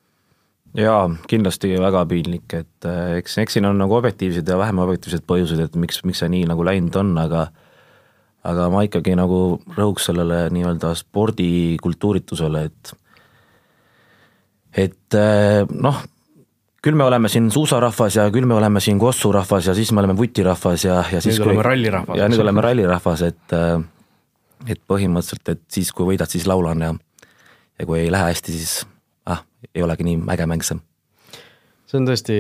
jaa, 0.77 1.03
kindlasti 1.29 1.73
väga 1.81 2.05
piinlik, 2.09 2.55
et 2.57 2.87
äh, 2.89 3.17
eks, 3.19 3.37
eks 3.43 3.57
siin 3.57 3.67
on 3.69 3.77
nagu 3.81 3.95
objektiivsed 3.97 4.47
ja 4.49 4.57
vähem 4.59 4.81
objektiivsed 4.83 5.25
põhjused, 5.29 5.61
et 5.63 5.77
miks, 5.79 6.01
miks 6.07 6.23
see 6.23 6.31
nii 6.33 6.47
nagu 6.49 6.65
läinud 6.65 6.95
on, 6.99 7.13
aga 7.21 7.47
aga 8.43 8.67
ma 8.73 8.81
ikkagi 8.83 9.13
nagu 9.15 9.59
rõhuks 9.77 10.09
sellele 10.09 10.47
nii-öelda 10.51 10.91
spordikultuuritusele, 10.99 12.65
et 12.67 12.95
et 14.83 15.19
äh, 15.19 15.61
noh, 15.69 16.01
küll 16.83 16.97
me 16.99 17.05
oleme 17.05 17.29
siin 17.31 17.47
suusarahvas 17.53 18.17
ja 18.19 18.27
küll 18.33 18.49
me 18.49 18.57
oleme 18.57 18.81
siin 18.83 18.99
kossurahvas 18.99 19.69
ja 19.69 19.75
siis 19.77 19.93
me 19.93 20.01
oleme 20.01 20.17
vutirahvas 20.17 20.87
ja, 20.89 21.03
ja 21.13 21.21
siis 21.21 21.37
nüüd 21.37 21.45
kui, 21.45 21.51
oleme 21.53 21.67
rallirahvas. 21.69 22.17
ja 22.19 22.29
nüüd 22.31 22.43
oleme 22.43 22.65
rallirahvas, 22.65 23.27
et 23.29 23.55
äh, 23.55 23.77
et 24.63 24.79
põhimõtteliselt, 24.87 25.49
et 25.51 25.61
siis, 25.71 25.91
kui 25.91 26.07
võidad, 26.13 26.31
siis 26.31 26.47
laulan 26.49 26.81
ja 26.81 26.93
ja 27.79 27.87
kui 27.89 28.03
ei 28.03 28.11
lähe 28.13 28.31
hästi, 28.31 28.57
siis 28.57 28.73
ei 29.73 29.83
olegi 29.85 30.07
nii 30.07 30.21
äge 30.35 30.47
mäng 30.49 30.65
see. 30.65 30.79
see 31.87 31.99
on 32.01 32.07
tõesti 32.09 32.37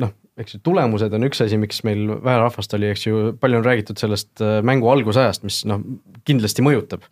noh, 0.00 0.14
eks 0.40 0.56
ju 0.56 0.62
tulemused 0.66 1.14
on 1.14 1.28
üks 1.28 1.42
asi, 1.44 1.58
miks 1.60 1.82
meil 1.86 2.08
vähe 2.22 2.38
rahvast 2.42 2.74
oli, 2.76 2.90
eks 2.90 3.06
ju, 3.06 3.26
palju 3.40 3.60
on 3.60 3.66
räägitud 3.66 4.00
sellest 4.00 4.42
äh, 4.42 4.58
mängu 4.66 4.90
algusajast, 4.90 5.46
mis 5.46 5.62
noh, 5.68 5.84
kindlasti 6.26 6.64
mõjutab. 6.66 7.06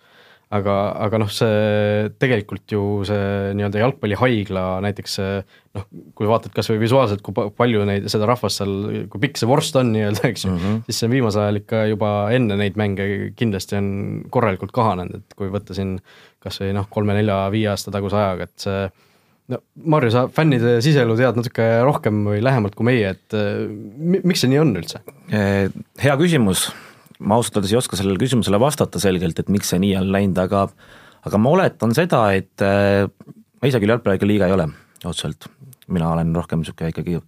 aga, 0.52 0.73
aga 1.00 1.17
noh, 1.17 1.31
see 1.33 2.11
tegelikult 2.21 2.69
ju 2.75 2.81
see 3.09 3.52
nii-öelda 3.57 3.81
jalgpallihaigla 3.81 4.64
näiteks 4.85 5.14
noh, 5.23 5.87
kui 6.19 6.29
vaatad 6.29 6.52
kas 6.52 6.69
või 6.69 6.83
visuaalselt, 6.83 7.23
kui 7.25 7.47
palju 7.57 7.87
neid, 7.88 8.11
seda 8.12 8.29
rahvast 8.29 8.61
seal, 8.61 8.75
kui 9.09 9.23
pikk 9.23 9.41
see 9.41 9.49
vorst 9.49 9.79
on 9.81 9.95
nii-öelda, 9.95 10.26
eks 10.29 10.45
ju 10.45 10.50
mm, 10.50 10.59
-hmm. 10.59 10.83
siis 10.88 11.00
see 11.00 11.09
on 11.09 11.14
viimasel 11.14 11.47
ajal 11.47 11.61
ikka 11.62 11.81
juba 11.95 12.11
enne 12.37 12.59
neid 12.61 12.76
mänge 12.76 13.07
kindlasti 13.38 13.79
on 13.81 13.88
korralikult 14.35 14.76
kahanenud, 14.76 15.23
et 15.23 15.38
kui 15.38 15.49
võtta 15.49 15.79
siin 15.79 15.97
kas 16.43 16.61
või 16.61 16.76
noh, 16.76 16.91
kolme-nelja-viie 16.91 17.73
aasta 17.73 17.95
taguse 17.95 18.21
ajaga, 18.21 18.50
et 18.50 18.67
see 18.67 18.85
no 19.50 19.58
Marju, 19.94 20.12
sa 20.14 20.25
fännide 20.32 20.78
siseelu 20.84 21.16
tead 21.18 21.38
natuke 21.38 21.66
rohkem 21.87 22.22
või 22.28 22.40
lähemalt 22.44 22.76
kui 22.78 22.87
meie, 22.88 23.14
et 23.16 23.37
äh, 23.37 23.64
miks 24.22 24.44
see 24.44 24.52
nii 24.52 24.62
on 24.62 24.75
üldse? 24.78 25.02
Äh, 25.34 25.72
hea 26.02 26.16
küsimus, 26.20 26.68
ma 27.18 27.38
ausalt 27.38 27.58
öeldes 27.58 27.75
ei 27.75 27.80
oska 27.80 27.99
sellele 27.99 28.20
küsimusele 28.22 28.61
vastata 28.62 29.02
selgelt, 29.02 29.40
et 29.42 29.52
miks 29.52 29.72
see 29.72 29.82
nii 29.82 29.96
on 30.00 30.12
läinud, 30.14 30.38
aga 30.42 30.66
aga 31.22 31.38
ma 31.38 31.52
oletan 31.54 31.94
seda, 31.94 32.25
et 32.34 32.64
äh, 32.66 33.06
ma 33.06 33.70
ise 33.70 33.82
küll 33.82 33.94
jalgpalliga 33.94 34.28
liiga 34.28 34.49
ei 34.50 34.56
ole 34.56 34.68
otseselt, 35.06 35.49
mina 35.92 36.12
olen 36.14 36.34
rohkem 36.37 36.62
niisugune 36.62 36.92
ikkagi 36.92 37.18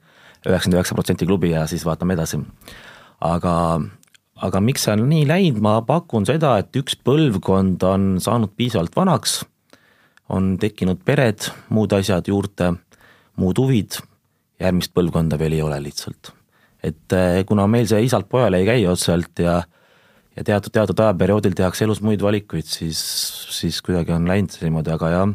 üheksakümmend 0.45 0.79
üheksa 0.79 0.97
protsenti 0.97 1.27
klubi 1.29 1.53
ja 1.55 1.65
siis 1.71 1.85
vaatame 1.87 2.17
edasi. 2.17 2.41
aga, 3.25 3.55
aga 4.45 4.61
miks 4.61 4.85
see 4.85 4.95
on 4.95 5.07
nii 5.09 5.27
läinud, 5.29 5.63
ma 5.65 5.79
pakun 5.87 6.27
seda, 6.29 6.59
et 6.61 6.77
üks 6.77 6.99
põlvkond 7.07 7.83
on 7.89 8.07
saanud 8.23 8.53
piisavalt 8.59 8.97
vanaks 8.97 9.43
on 10.29 10.55
tekkinud 10.61 11.03
pered, 11.05 11.51
muud 11.75 11.93
asjad 11.93 12.29
juurde, 12.29 12.73
muud 13.41 13.59
huvid, 13.61 13.99
järgmist 14.63 14.95
põlvkonda 14.97 15.39
veel 15.39 15.59
ei 15.59 15.63
ole 15.63 15.81
lihtsalt. 15.85 16.33
et 16.85 17.13
eh, 17.17 17.45
kuna 17.49 17.67
meil 17.67 17.87
see 17.89 18.03
isalt 18.05 18.29
pojale 18.29 18.59
ei 18.61 18.67
käi 18.69 18.87
otseselt 18.87 19.41
ja 19.41 19.63
ja 20.37 20.45
teatud, 20.45 20.73
teatud 20.75 21.01
ajaperioodil 21.01 21.55
tehakse 21.57 21.85
elus 21.87 22.03
muid 22.03 22.23
valikuid, 22.23 22.67
siis, 22.67 22.99
siis 23.55 23.81
kuidagi 23.83 24.13
on 24.13 24.29
läinud 24.29 24.53
see 24.53 24.67
niimoodi, 24.67 24.93
aga 24.95 25.11
jah, 25.13 25.35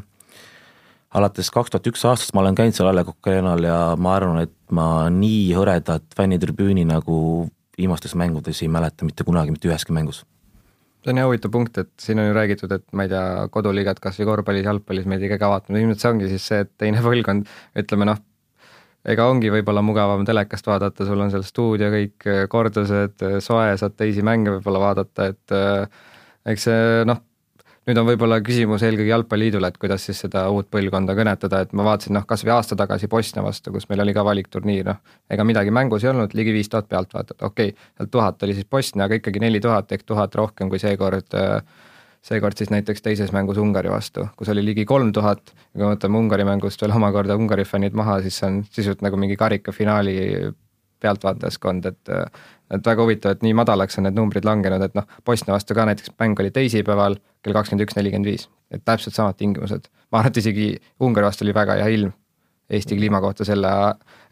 alates 1.15 1.49
kaks 1.53 1.73
tuhat 1.73 1.87
üks 1.91 2.03
aastast 2.05 2.35
ma 2.35 2.43
olen 2.43 2.57
käinud 2.57 2.75
seal 2.77 2.91
A 2.91 2.95
Le 2.95 3.05
Coq 3.07 3.31
Arena'l 3.31 3.65
ja 3.65 3.79
ma 3.97 4.15
arvan, 4.17 4.43
et 4.45 4.55
ma 4.75 5.07
nii 5.13 5.47
hõredat 5.57 6.05
fännitribüüni 6.17 6.85
nagu 6.89 7.47
viimastes 7.79 8.15
mängudes 8.19 8.61
ei 8.61 8.71
mäleta 8.71 9.07
mitte 9.07 9.23
kunagi 9.23 9.55
mitte 9.55 9.71
üheski 9.71 9.95
mängus 9.95 10.25
see 11.03 11.13
on 11.13 11.21
hea 11.21 11.27
huvitav 11.27 11.51
punkt, 11.53 11.77
et 11.81 11.91
siin 12.01 12.19
on 12.19 12.29
ju 12.29 12.35
räägitud, 12.35 12.73
et 12.75 12.85
ma 12.93 13.05
ei 13.05 13.11
tea, 13.11 13.45
koduliigat 13.53 14.01
kas 14.03 14.19
või 14.19 14.31
korvpallis, 14.31 14.65
jalgpallis 14.67 15.07
meid 15.09 15.23
ei 15.23 15.31
käi 15.31 15.39
vaatama, 15.41 15.79
ilmselt 15.79 16.03
see 16.03 16.11
ongi 16.13 16.31
siis 16.31 16.49
see, 16.51 16.65
et 16.65 16.73
teine 16.81 17.03
põlvkond, 17.05 17.47
ütleme 17.79 18.09
noh, 18.09 18.19
ega 19.09 19.29
ongi 19.31 19.51
võib-olla 19.53 19.83
mugavam 19.85 20.25
telekast 20.27 20.67
vaadata, 20.67 21.07
sul 21.07 21.23
on 21.23 21.31
seal 21.31 21.45
stuudio 21.47 21.87
kõik 21.93 22.29
kordused, 22.51 23.25
soe, 23.45 23.71
saad 23.79 23.95
teisi 23.99 24.25
mänge 24.25 24.57
võib-olla 24.57 24.83
vaadata, 24.89 25.29
et 25.31 25.57
eks 26.51 26.67
see 26.67 27.07
noh, 27.07 27.23
nüüd 27.89 27.97
on 27.97 28.05
võib-olla 28.05 28.37
küsimus 28.45 28.83
eelkõige 28.85 29.09
Jalgpalliliidule, 29.09 29.71
et 29.71 29.77
kuidas 29.81 30.05
siis 30.05 30.21
seda 30.21 30.45
uut 30.53 30.69
põlvkonda 30.71 31.15
kõnetada, 31.17 31.63
et 31.65 31.73
ma 31.73 31.85
vaatasin 31.87 32.13
noh, 32.19 32.25
kas 32.29 32.45
või 32.45 32.53
aasta 32.53 32.77
tagasi 32.77 33.09
Bosnia 33.09 33.43
vastu, 33.45 33.73
kus 33.73 33.89
meil 33.89 34.03
oli 34.05 34.13
ka 34.13 34.23
valikturniir, 34.27 34.85
noh, 34.91 34.99
ega 35.29 35.45
midagi 35.47 35.73
mängus 35.73 36.05
ei 36.05 36.11
olnud, 36.13 36.35
ligi 36.37 36.53
viis 36.53 36.69
tuhat 36.69 36.89
pealtvaatajat, 36.91 37.41
okei 37.41 37.73
okay,, 37.73 37.89
sealt 37.97 38.13
tuhat 38.13 38.45
oli 38.45 38.57
siis 38.57 38.69
Bosnia, 38.69 39.07
aga 39.09 39.17
ikkagi 39.17 39.41
neli 39.41 39.61
tuhat 39.63 39.91
ehk 39.95 40.05
tuhat 40.05 40.37
rohkem 40.37 40.69
kui 40.69 40.81
seekord 40.81 41.33
seekord 42.25 42.57
siis 42.59 42.71
näiteks 42.73 43.01
teises 43.01 43.31
mängus 43.31 43.57
Ungari 43.57 43.89
vastu, 43.91 44.27
kus 44.37 44.49
oli 44.51 44.63
ligi 44.65 44.85
kolm 44.85 45.13
tuhat 45.15 45.53
ja 45.53 45.77
kui 45.77 45.85
me 45.85 45.93
võtame 45.93 46.19
Ungari 46.19 46.45
mängust 46.47 46.81
veel 46.83 46.93
omakorda 46.95 47.37
Ungari 47.39 47.65
fännid 47.65 47.95
maha, 47.95 48.19
siis 48.25 48.39
see 48.41 48.49
on 48.49 48.63
sisuliselt 48.67 49.05
nagu 49.05 49.17
mingi 49.17 49.39
karikafinaali 49.39 50.15
pealtvaatajaskond, 51.03 51.91
et 51.91 52.15
et 52.69 52.85
väga 52.85 53.01
huvitav, 53.01 53.33
et 53.33 53.41
nii 53.41 53.55
madalaks 53.57 53.97
on 53.97 54.05
need 54.05 54.17
numbrid 54.17 54.45
langenud, 54.45 54.83
et 54.85 54.93
noh, 54.97 55.07
Bosnia 55.25 55.55
vastu 55.55 55.73
ka 55.73 55.87
näiteks 55.89 56.13
mäng 56.21 56.39
oli 56.39 56.51
teisipäeval 56.53 57.17
kell 57.41 57.55
kakskümmend 57.57 57.87
üks 57.87 57.97
nelikümmend 57.97 58.29
viis, 58.29 58.45
et 58.69 58.85
täpselt 58.85 59.17
samad 59.17 59.39
tingimused. 59.39 59.89
ma 60.11 60.21
arvan, 60.21 60.33
et 60.33 60.41
isegi 60.43 60.67
Ungari 60.99 61.25
vastu 61.25 61.47
oli 61.47 61.55
väga 61.57 61.79
hea 61.81 61.87
ilm 61.97 62.13
Eesti 62.69 62.95
kliima 62.99 63.17
kohta 63.21 63.45
selle, 63.45 63.69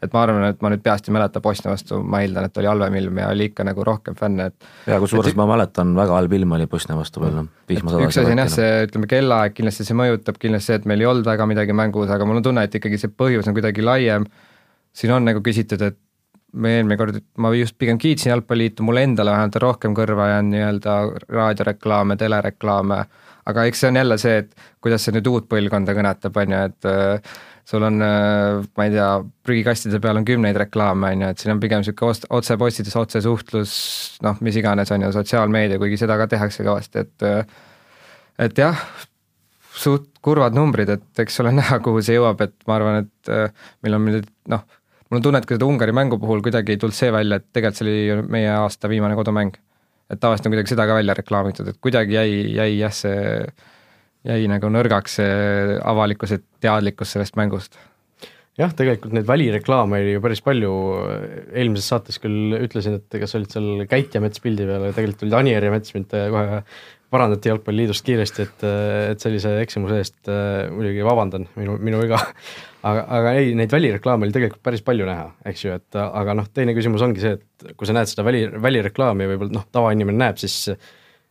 et 0.02 0.12
ma 0.14 0.20
arvan, 0.22 0.44
et 0.52 0.60
ma 0.62 0.70
nüüd 0.70 0.82
peast 0.82 1.08
ei 1.08 1.14
mäleta 1.16 1.40
Bosnia 1.42 1.72
vastu, 1.72 1.98
ma 2.06 2.20
eeldan, 2.22 2.46
et 2.46 2.60
oli 2.60 2.68
halvem 2.70 2.94
ilm 3.00 3.18
ja 3.18 3.32
oli 3.34 3.48
ikka 3.50 3.64
nagu 3.66 3.82
rohkem 3.86 4.14
fänne, 4.18 4.46
et 4.52 4.92
ja 4.92 5.00
kusjuures 5.02 5.34
ma 5.38 5.48
mäletan, 5.50 5.90
väga 5.98 6.14
halb 6.14 6.36
ilm 6.38 6.54
oli 6.54 6.68
Bosnia 6.70 6.94
vastu 6.94 7.24
veel, 7.24 7.34
noh, 7.34 7.48
vihma 7.66 7.96
üks 8.04 8.20
asi 8.22 8.36
on 8.36 8.42
jah, 8.44 8.52
see 8.52 8.84
ütleme, 8.86 9.10
kellaaeg 9.10 9.56
kindlasti 9.58 9.88
see 9.88 9.98
mõjutab, 9.98 10.38
kindlasti 10.38 10.70
see, 10.70 10.78
et 10.78 10.86
meil 10.86 11.02
ei 11.02 11.10
olnud 11.10 11.26
väga 11.26 11.48
midagi 11.50 11.74
mängus, 11.74 12.12
aga 12.14 12.28
mul 12.30 12.38
on 12.38 12.46
tunne, 12.46 12.62
et 12.68 12.78
ikkagi 12.78 13.00
see 13.02 13.10
põhjus 13.10 13.50
on 13.50 13.58
kuidagi 13.58 13.82
laiem, 13.82 14.28
siin 14.94 15.16
on 15.18 15.26
nagu 15.26 15.42
küsitud, 15.42 15.82
et 15.82 15.98
me 16.52 16.76
eelmine 16.78 16.96
kord, 16.96 17.18
ma 17.42 17.50
just 17.56 17.76
pigem 17.78 17.98
kiitsin 18.00 18.32
Jalgpalliliitu, 18.32 18.84
mulle 18.86 19.04
endale 19.06 19.34
vähemalt 19.34 19.58
rohkem 19.62 19.94
kõrva 19.96 20.30
jäänud 20.32 20.54
nii-öelda 20.54 20.94
raadioreklaame, 21.28 22.16
telereklaame, 22.20 23.02
aga 23.48 23.66
eks 23.68 23.84
see 23.84 23.90
on 23.90 24.00
jälle 24.00 24.18
see, 24.20 24.38
et 24.44 24.64
kuidas 24.84 25.04
see 25.04 25.14
nüüd 25.16 25.28
uut 25.28 25.48
põlvkonda 25.50 25.94
kõnetab, 25.96 26.40
on 26.40 26.54
ju, 26.54 26.62
et 26.70 26.88
äh, 26.88 27.34
sul 27.68 27.84
on, 27.84 28.00
äh, 28.04 28.62
ma 28.80 28.88
ei 28.88 28.94
tea, 28.94 29.10
prügikastide 29.44 30.00
peal 30.04 30.20
on 30.20 30.28
kümneid 30.28 30.56
reklaame, 30.64 31.12
on 31.12 31.26
ju, 31.26 31.34
et 31.34 31.44
siin 31.44 31.52
on 31.54 31.60
pigem 31.62 31.84
niisugune 31.84 32.32
otsepostitus, 32.40 32.96
otsesuhtlus, 33.02 33.74
noh, 34.24 34.40
mis 34.44 34.56
iganes, 34.60 34.92
on 34.94 35.04
ju, 35.04 35.12
sotsiaalmeedia, 35.18 35.80
kuigi 35.82 36.00
seda 36.00 36.16
ka 36.20 36.30
tehakse 36.32 36.64
kõvasti, 36.64 37.04
et 37.04 37.28
äh, 37.28 37.44
et 38.38 38.56
jah, 38.56 38.80
suht 39.78 40.08
kurvad 40.24 40.56
numbrid, 40.56 40.96
et 40.96 41.24
eks 41.24 41.40
ole 41.44 41.52
näha, 41.60 41.82
kuhu 41.84 42.00
see 42.04 42.16
jõuab, 42.16 42.40
et 42.48 42.56
ma 42.70 42.80
arvan, 42.80 43.04
et 43.04 43.32
meil 43.84 44.00
on 44.00 44.10
nüüd 44.14 44.32
noh, 44.48 44.64
mul 45.08 45.20
on 45.20 45.24
tunne, 45.24 45.40
et 45.40 45.48
ka 45.48 45.56
seda 45.56 45.68
Ungari 45.68 45.94
mängu 45.96 46.20
puhul 46.20 46.42
kuidagi 46.44 46.74
ei 46.74 46.80
tulnud 46.80 46.96
see 46.96 47.10
välja, 47.14 47.40
et 47.40 47.48
tegelikult 47.52 47.80
see 47.80 47.88
oli 47.88 48.28
meie 48.36 48.52
aasta 48.54 48.90
viimane 48.92 49.16
kodumäng. 49.18 49.56
et 50.08 50.20
tavaliselt 50.20 50.48
on 50.48 50.54
kuidagi 50.54 50.72
seda 50.72 50.86
ka 50.88 50.94
välja 50.96 51.16
reklaamitud, 51.18 51.68
et 51.68 51.80
kuidagi 51.84 52.16
jäi, 52.16 52.30
jäi 52.56 52.78
jah, 52.78 52.94
see, 52.96 53.44
jäi 54.24 54.48
nagu 54.48 54.70
nõrgaks 54.72 55.18
see 55.20 55.78
avalikkuse 55.84 56.40
teadlikkus 56.64 57.12
sellest 57.12 57.36
mängust 57.36 57.76
jah, 58.58 58.72
tegelikult 58.74 59.14
neid 59.14 59.28
välireklaame 59.28 60.00
oli 60.02 60.14
ju 60.16 60.22
päris 60.24 60.42
palju, 60.44 60.72
eelmises 61.52 61.90
saates 61.92 62.18
küll 62.22 62.56
ütlesin, 62.58 62.98
et 62.98 63.18
kas 63.22 63.36
olid 63.38 63.52
seal 63.54 63.84
Käit 63.90 64.16
ja 64.16 64.22
Mets 64.24 64.42
pildi 64.42 64.66
peal, 64.68 64.88
tegelikult 64.96 65.26
olid 65.26 65.36
Anier 65.40 65.68
ja 65.68 65.74
Mets 65.74 65.94
mind 65.94 66.16
kohe 66.34 66.62
parandati 67.12 67.48
Jalgpalliliidust 67.50 68.04
kiiresti, 68.04 68.44
et, 68.44 68.64
et 69.14 69.22
sellise 69.22 69.54
eksimuse 69.62 69.98
eest 70.02 70.30
äh, 70.30 70.68
muidugi 70.72 71.04
vabandan, 71.06 71.48
minu, 71.56 71.78
minu 71.80 72.02
viga. 72.02 72.20
aga, 72.88 73.04
aga 73.18 73.34
ei, 73.40 73.54
neid 73.58 73.72
välireklaame 73.72 74.28
oli 74.28 74.36
tegelikult 74.36 74.62
päris 74.64 74.84
palju 74.86 75.08
näha, 75.08 75.30
eks 75.48 75.64
ju, 75.64 75.74
et 75.80 75.98
aga 76.04 76.36
noh, 76.38 76.48
teine 76.54 76.76
küsimus 76.76 77.04
ongi 77.04 77.24
see, 77.24 77.38
et 77.38 77.74
kui 77.78 77.88
sa 77.88 77.96
näed 77.96 78.10
seda 78.10 78.26
väli, 78.28 78.44
välireklaami 78.68 79.28
võib-olla 79.32 79.60
noh, 79.60 79.68
tavainimene 79.74 80.26
näeb, 80.26 80.40
siis 80.40 80.64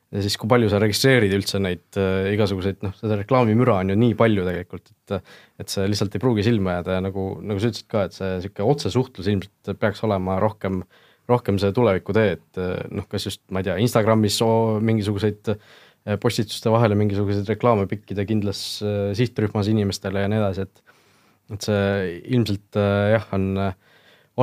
siis 0.08 0.38
kui 0.40 0.48
palju 0.48 0.70
sa 0.72 0.80
registreerid 0.80 1.34
üldse 1.36 1.60
neid 1.60 1.98
äh, 2.00 2.30
igasuguseid 2.32 2.80
noh, 2.86 2.94
seda 2.96 3.18
reklaamimüra 3.20 3.82
on 3.82 3.92
ju 3.92 3.98
nii 4.00 4.14
palju 4.18 4.46
tegelikult, 4.48 4.94
et 4.94 5.20
et 5.58 5.74
see 5.74 5.84
lihtsalt 5.90 6.16
ei 6.16 6.22
pruugi 6.22 6.46
silma 6.46 6.78
jääda 6.78 6.96
ja 6.96 7.04
nagu, 7.04 7.26
nagu 7.44 7.60
sa 7.60 7.72
ütlesid 7.72 7.90
ka, 7.92 8.06
et 8.08 8.16
see 8.16 8.30
niisugune 8.38 8.72
otsesuhtlus 8.72 9.28
ilmselt 9.34 9.80
peaks 9.82 10.04
olema 10.08 10.38
rohkem 10.40 10.80
äh, 10.80 11.04
rohkem 11.30 11.60
see 11.62 11.74
tulevikutee, 11.76 12.38
et 12.38 12.62
eh, 12.62 12.78
noh, 12.96 13.08
kas 13.12 13.28
just, 13.30 13.44
ma 13.52 13.62
ei 13.62 13.68
tea, 13.68 13.78
Instagramis 13.84 14.40
oo, 14.46 14.78
mingisuguseid 14.84 15.52
eh, 15.54 16.16
postituste 16.22 16.72
vahele 16.74 16.98
mingisuguseid 17.00 17.50
reklaame 17.52 17.88
pikkida 17.92 18.26
kindlas 18.28 18.62
eh, 18.84 19.12
sihtrühmas 19.18 19.70
inimestele 19.72 20.24
ja 20.24 20.32
nii 20.32 20.44
edasi, 20.44 20.68
et 20.68 20.84
et 21.48 21.64
see 21.64 22.16
ilmselt 22.36 22.76
jah, 22.76 23.24
on, 23.32 23.44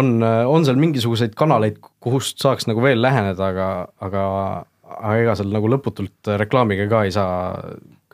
on, 0.01 0.07
on 0.25 0.63
seal 0.65 0.79
mingisuguseid 0.81 1.35
kanaleid, 1.37 1.77
kust 2.01 2.41
saaks 2.41 2.65
nagu 2.65 2.81
veel 2.81 3.03
läheneda, 3.05 3.51
aga, 3.53 3.67
aga 4.07 4.23
aga 4.89 5.19
ega 5.21 5.35
seal 5.37 5.53
nagu 5.53 5.69
lõputult 5.69 6.31
reklaamiga 6.41 6.87
ka 6.89 7.03
ei 7.05 7.13
saa 7.13 7.51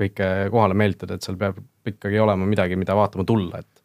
kõike 0.00 0.26
kohale 0.50 0.74
meelitada, 0.78 1.14
et 1.14 1.26
seal 1.26 1.38
peab 1.38 1.60
ikkagi 1.86 2.18
olema 2.18 2.48
midagi, 2.50 2.78
mida 2.80 2.96
vaatama 2.98 3.22
tulla, 3.28 3.62
et 3.62 3.79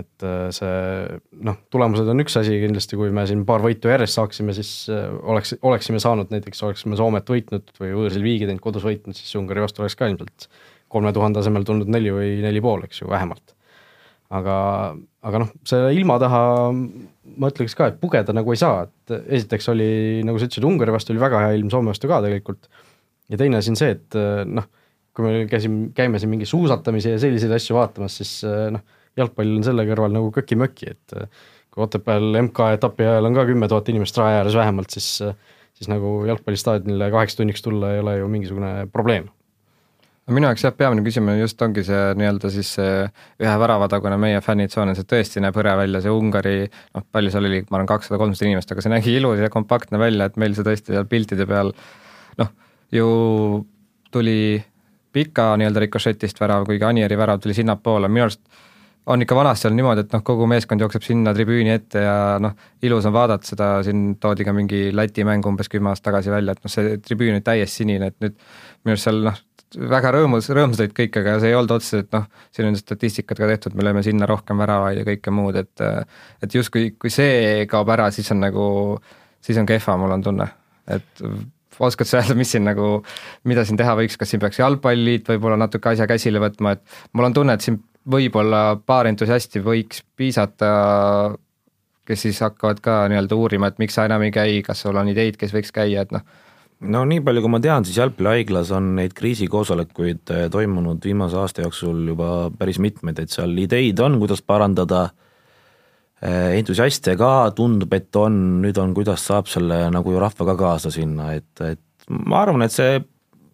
et 0.00 0.24
äh, 0.26 0.48
see 0.54 1.20
noh, 1.46 1.58
tulemused 1.72 2.08
on 2.10 2.22
üks 2.22 2.36
asi 2.40 2.56
kindlasti, 2.62 2.98
kui 2.98 3.12
me 3.14 3.26
siin 3.28 3.44
paar 3.48 3.62
võitu 3.64 3.90
järjest 3.90 4.18
saaksime, 4.18 4.54
siis 4.56 4.72
äh, 4.92 5.06
oleks, 5.32 5.54
oleksime 5.66 6.00
saanud 6.02 6.32
näiteks, 6.32 6.62
oleksime 6.66 6.98
Soomet 6.98 7.30
võitnud 7.30 7.70
või 7.80 7.92
võõrsil 7.96 8.24
viigi 8.24 8.48
teinud, 8.48 8.62
kodus 8.64 8.86
võitnud, 8.86 9.16
siis 9.18 9.32
Ungari 9.40 9.64
vastu 9.64 9.84
oleks 9.84 9.98
ka 9.98 10.10
ilmselt 10.10 10.48
kolme 10.90 11.12
tuhande 11.14 11.42
asemel 11.42 11.64
tulnud 11.66 11.90
neli 11.92 12.12
või 12.14 12.34
neli 12.42 12.62
pool, 12.64 12.84
eks 12.86 13.02
ju, 13.02 13.10
vähemalt. 13.10 13.54
aga, 14.30 14.56
aga 15.26 15.42
noh, 15.42 15.54
selle 15.66 15.94
ilma 15.94 16.18
taha 16.22 16.42
ma 16.70 17.50
ütleks 17.50 17.74
ka, 17.78 17.90
et 17.90 17.98
pugeda 18.02 18.34
nagu 18.34 18.52
ei 18.54 18.60
saa, 18.60 18.84
et 18.86 19.16
esiteks 19.38 19.70
oli, 19.72 19.90
nagu 20.26 20.38
sa 20.38 20.48
ütlesid, 20.48 20.66
Ungari 20.66 20.94
vastu 20.94 21.14
oli 21.14 21.22
väga 21.22 21.46
hea 21.46 21.56
ilm, 21.58 21.70
Soome 21.72 21.94
vastu 21.94 22.10
ka 22.10 22.20
tegelikult, 22.26 22.70
ja 23.30 23.40
teine 23.40 23.58
asi 23.58 23.72
on 23.72 23.78
see, 23.78 23.96
et 23.96 24.18
noh, 24.50 24.66
kui 25.14 25.26
me 25.26 25.44
käisime, 25.50 25.90
käime 25.94 26.22
siin 26.22 26.30
mingi 26.30 26.46
suusatamise 26.46 27.16
ja 27.16 27.22
selliseid 27.22 27.54
asju 27.54 27.76
vaatamas, 27.78 28.18
siis 28.22 28.34
noh, 28.46 28.86
jalgpall 29.18 29.56
on 29.58 29.66
selle 29.66 29.86
kõrval 29.88 30.14
nagu 30.14 30.30
köki-möki, 30.34 30.94
et 30.94 31.16
äh, 31.16 31.48
kui 31.70 31.84
Otepääl 31.86 32.38
MK-etapi 32.46 33.06
ajal 33.06 33.30
on 33.30 33.36
ka 33.38 33.46
kümme 33.48 33.68
tuhat 33.70 33.88
inimest 33.92 34.18
raja 34.18 34.42
ääres 34.42 34.56
vähemalt, 34.58 34.90
siis, 34.94 35.10
äh, 35.24 35.34
siis 35.74 35.90
nagu 35.90 36.20
jalgpallistaadionile 36.28 37.10
kaheks 37.14 37.38
tunniks 37.38 37.62
tulla 37.66 37.94
ei 37.94 38.02
ole 38.04 38.18
ju 38.20 38.30
mingisugune 38.30 38.88
probleem. 38.92 39.28
Minu 40.30 40.46
jaoks 40.46 40.62
jah, 40.62 40.74
peamine 40.76 41.02
küsimus 41.02 41.40
just 41.40 41.62
ongi 41.64 41.82
see 41.82 42.00
nii-öelda 42.14 42.50
siis 42.54 42.68
see 42.76 42.90
ühe 43.42 43.54
väravatagune 43.58 44.14
meie 44.20 44.38
fännitsoon, 44.44 44.92
see 44.94 45.08
tõesti 45.10 45.42
näeb 45.42 45.56
hõre 45.58 45.72
välja, 45.80 46.02
see 46.04 46.12
Ungari, 46.14 46.68
noh, 46.94 47.04
palju 47.10 47.32
seal 47.34 47.48
oli, 47.48 47.64
ma 47.66 47.80
arvan, 47.80 47.88
kakssada, 47.90 48.18
kolmsada 48.20 48.46
inimest, 48.46 48.70
aga 48.70 48.84
see 48.84 48.92
nägi 48.92 49.16
ilus 49.18 49.42
ja 49.42 49.50
kompaktne 49.50 49.98
välja, 49.98 50.28
et 50.30 50.38
meil 50.38 50.54
see 50.54 50.66
tõesti 50.66 50.94
seal 50.94 51.08
piltide 51.10 51.48
peal 51.50 51.72
noh, 52.38 52.52
ju 52.94 53.08
tuli 54.14 54.38
pika 55.10 55.54
nii-öelda 55.58 55.82
rikošetist 55.86 56.38
värav, 56.40 56.68
kuigi 56.68 56.86
Anieri 56.86 57.18
värav 57.18 57.42
tuli 57.42 57.56
sinnapoole, 57.56 58.12
minu 58.12 58.28
arust 58.28 58.42
on 59.06 59.22
ikka 59.22 59.36
vanasti 59.36 59.68
olnud 59.68 59.80
niimoodi, 59.80 60.04
et 60.04 60.14
noh, 60.14 60.22
kogu 60.24 60.46
meeskond 60.50 60.82
jookseb 60.84 61.04
sinna 61.04 61.32
tribüüni 61.36 61.72
ette 61.72 62.02
ja 62.04 62.16
noh, 62.42 62.56
ilus 62.84 63.06
on 63.08 63.14
vaadata 63.16 63.48
seda, 63.48 63.68
siin 63.86 64.16
toodi 64.20 64.44
ka 64.46 64.54
mingi 64.56 64.90
Läti 64.94 65.24
mäng 65.26 65.46
umbes 65.48 65.70
kümme 65.72 65.92
aastat 65.92 66.10
tagasi 66.10 66.32
välja, 66.32 66.54
et 66.56 66.66
noh, 66.66 66.72
see 66.72 66.98
tribüün 67.04 67.38
oli 67.38 67.44
täiesti 67.44 67.82
sinine, 67.82 68.10
et 68.12 68.18
nüüd 68.22 68.36
minu 68.36 68.94
arust 68.94 69.08
seal 69.08 69.22
noh, 69.26 69.38
väga 69.90 70.12
rõõmus, 70.16 70.50
rõõmsad 70.50 70.84
olid 70.84 70.96
kõik, 70.96 71.20
aga 71.20 71.36
see 71.40 71.52
ei 71.52 71.56
olnud 71.58 71.76
otseselt 71.76 72.10
noh, 72.14 72.26
siin 72.54 72.70
on 72.70 72.78
statistikat 72.78 73.40
ka 73.40 73.48
tehtud, 73.50 73.76
me 73.78 73.86
lööme 73.86 74.02
sinna 74.06 74.28
rohkem 74.28 74.60
väravaid 74.60 75.00
ja 75.00 75.06
kõike 75.06 75.34
muud, 75.34 75.58
et 75.60 75.86
et 76.44 76.58
justkui, 76.58 76.92
kui 76.98 77.12
see 77.14 77.64
kaob 77.70 77.92
ära, 77.94 78.10
siis 78.14 78.30
on 78.34 78.42
nagu, 78.44 78.66
siis 79.44 79.60
on 79.62 79.68
kehva, 79.68 79.96
mul 80.00 80.18
on 80.18 80.26
tunne, 80.26 80.48
et 80.90 81.24
oskad 81.80 82.08
sa 82.08 82.18
öelda, 82.20 82.34
mis 82.36 82.50
siin 82.52 82.66
nagu, 82.66 82.98
mida 83.48 83.64
siin 83.64 83.78
teha 83.80 83.94
võiks, 83.96 84.18
kas 84.20 84.32
siin 84.32 84.42
peaks 84.42 84.58
jalgpalliliit 84.60 85.30
võib-olla 85.30 85.56
natuke 85.62 85.94
asja 85.94 86.08
käsile 86.10 86.42
võtma, 86.42 86.74
et 86.76 86.98
mul 87.16 87.30
on 87.30 87.36
tunne, 87.36 87.56
et 87.56 87.64
siin 87.64 87.78
võib-olla 88.08 88.78
paar 88.86 89.08
entusiasti 89.10 89.60
võiks 89.64 90.02
piisata, 90.16 90.70
kes 92.08 92.26
siis 92.26 92.40
hakkavad 92.42 92.80
ka 92.82 93.02
nii-öelda 93.10 93.36
uurima, 93.36 93.70
et 93.70 93.80
miks 93.82 93.96
sa 93.98 94.06
enam 94.08 94.24
ei 94.24 94.32
käi, 94.34 94.60
kas 94.66 94.84
sul 94.86 94.96
on 94.98 95.10
ideid, 95.12 95.36
kes 95.40 95.52
võiks 95.54 95.74
käia, 95.74 96.06
et 96.06 96.14
noh. 96.14 96.24
no 96.80 97.04
nii 97.08 97.22
palju, 97.26 97.44
kui 97.44 97.52
ma 97.52 97.60
tean, 97.62 97.86
siis 97.86 98.00
jalgpallihaiglas 98.00 98.72
on 98.76 98.94
neid 98.98 99.14
kriisikoosolekuid 99.18 100.34
eh, 100.34 100.46
toimunud 100.52 101.04
viimase 101.04 101.38
aasta 101.40 101.66
jooksul 101.66 102.08
juba 102.14 102.32
päris 102.56 102.80
mitmeid, 102.82 103.20
et 103.20 103.34
seal 103.34 103.52
ideid 103.60 104.00
on, 104.00 104.18
kuidas 104.22 104.42
parandada, 104.42 105.10
eh, 106.24 106.56
entusiaste 106.58 107.14
ka 107.20 107.52
tundub, 107.56 107.94
et 107.94 108.16
on, 108.16 108.40
nüüd 108.64 108.80
on, 108.80 108.96
kuidas 108.96 109.28
saab 109.28 109.50
selle 109.52 109.86
nagu 109.92 110.16
ju 110.16 110.24
rahva 110.24 110.50
ka 110.52 110.58
kaasa 110.64 110.92
sinna, 110.94 111.34
et, 111.36 111.52
et 111.68 112.10
ma 112.10 112.42
arvan, 112.46 112.64
et 112.64 112.74
see 112.74 112.98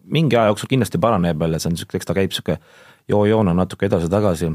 mingi 0.07 0.37
aja 0.39 0.53
jooksul 0.53 0.71
kindlasti 0.71 0.99
paraneb 1.03 1.41
jälle, 1.43 1.59
see 1.59 1.67
on 1.67 1.75
niisugune, 1.75 1.99
eks 1.99 2.07
ta 2.07 2.15
käib 2.15 2.31
niisugune 2.31 2.61
joo-joona 3.09 3.53
natuke 3.53 3.87
edasi-tagasi. 3.87 4.51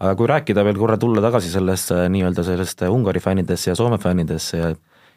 aga 0.00 0.14
kui 0.16 0.26
rääkida 0.28 0.64
veel 0.64 0.76
korra, 0.76 0.98
tulla 1.00 1.22
tagasi 1.24 1.50
sellesse 1.50 2.08
nii-öelda 2.12 2.42
sellest 2.44 2.82
Ungari 2.88 3.20
fännidesse 3.20 3.70
ja 3.70 3.74
Soome 3.74 3.98
fännidesse 3.98 4.58
ja 4.58 4.74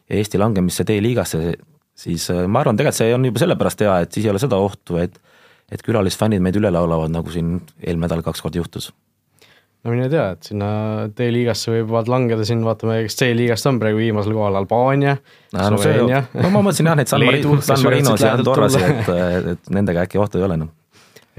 ja 0.10 0.18
Eesti 0.18 0.40
langemisse 0.42 0.86
D-liigasse, 0.88 1.54
siis 1.98 2.30
äh, 2.34 2.46
ma 2.48 2.64
arvan, 2.64 2.80
tegelikult 2.80 2.98
see 2.98 3.14
on 3.16 3.28
juba 3.30 3.44
sellepärast 3.44 3.84
hea, 3.86 4.00
et 4.06 4.16
siis 4.16 4.26
ei 4.26 4.34
ole 4.34 4.42
seda 4.42 4.62
ohtu, 4.62 4.98
et 5.02 5.20
et 5.70 5.84
külalisfännid 5.86 6.42
meid 6.42 6.56
üle 6.58 6.72
laulavad, 6.74 7.12
nagu 7.14 7.30
siin 7.30 7.60
eelmine 7.78 8.08
nädal 8.08 8.24
kaks 8.26 8.42
korda 8.42 8.58
juhtus 8.58 8.88
no 9.86 9.94
mine 9.94 10.08
tea, 10.10 10.32
et 10.34 10.50
sinna 10.50 10.70
D-liigasse 11.14 11.76
võivad 11.76 12.10
langeda 12.10 12.48
siin, 12.48 12.64
vaatame, 12.66 13.04
kes 13.06 13.20
C-liigast 13.22 13.70
on 13.70 13.78
praegu 13.82 14.02
viimasel 14.02 14.34
kohal, 14.34 14.58
Albaania 14.60 15.16
no,, 15.20 15.68
Sloveenia. 15.68 16.24
no 16.34 16.50
ma 16.56 16.64
mõtlesin 16.66 16.90
jah, 16.90 16.98
neid 16.98 17.12
San 17.12 17.24
Marino, 17.24 17.60
San 17.70 17.86
Marinos 17.86 18.26
ja 18.26 18.34
Andorrasi, 18.40 18.82
et, 18.90 19.14
et 19.54 19.72
nendega 19.78 20.08
äkki 20.08 20.22
ohtu 20.22 20.42
ei 20.42 20.50
ole 20.50 20.58
noh 20.64 20.74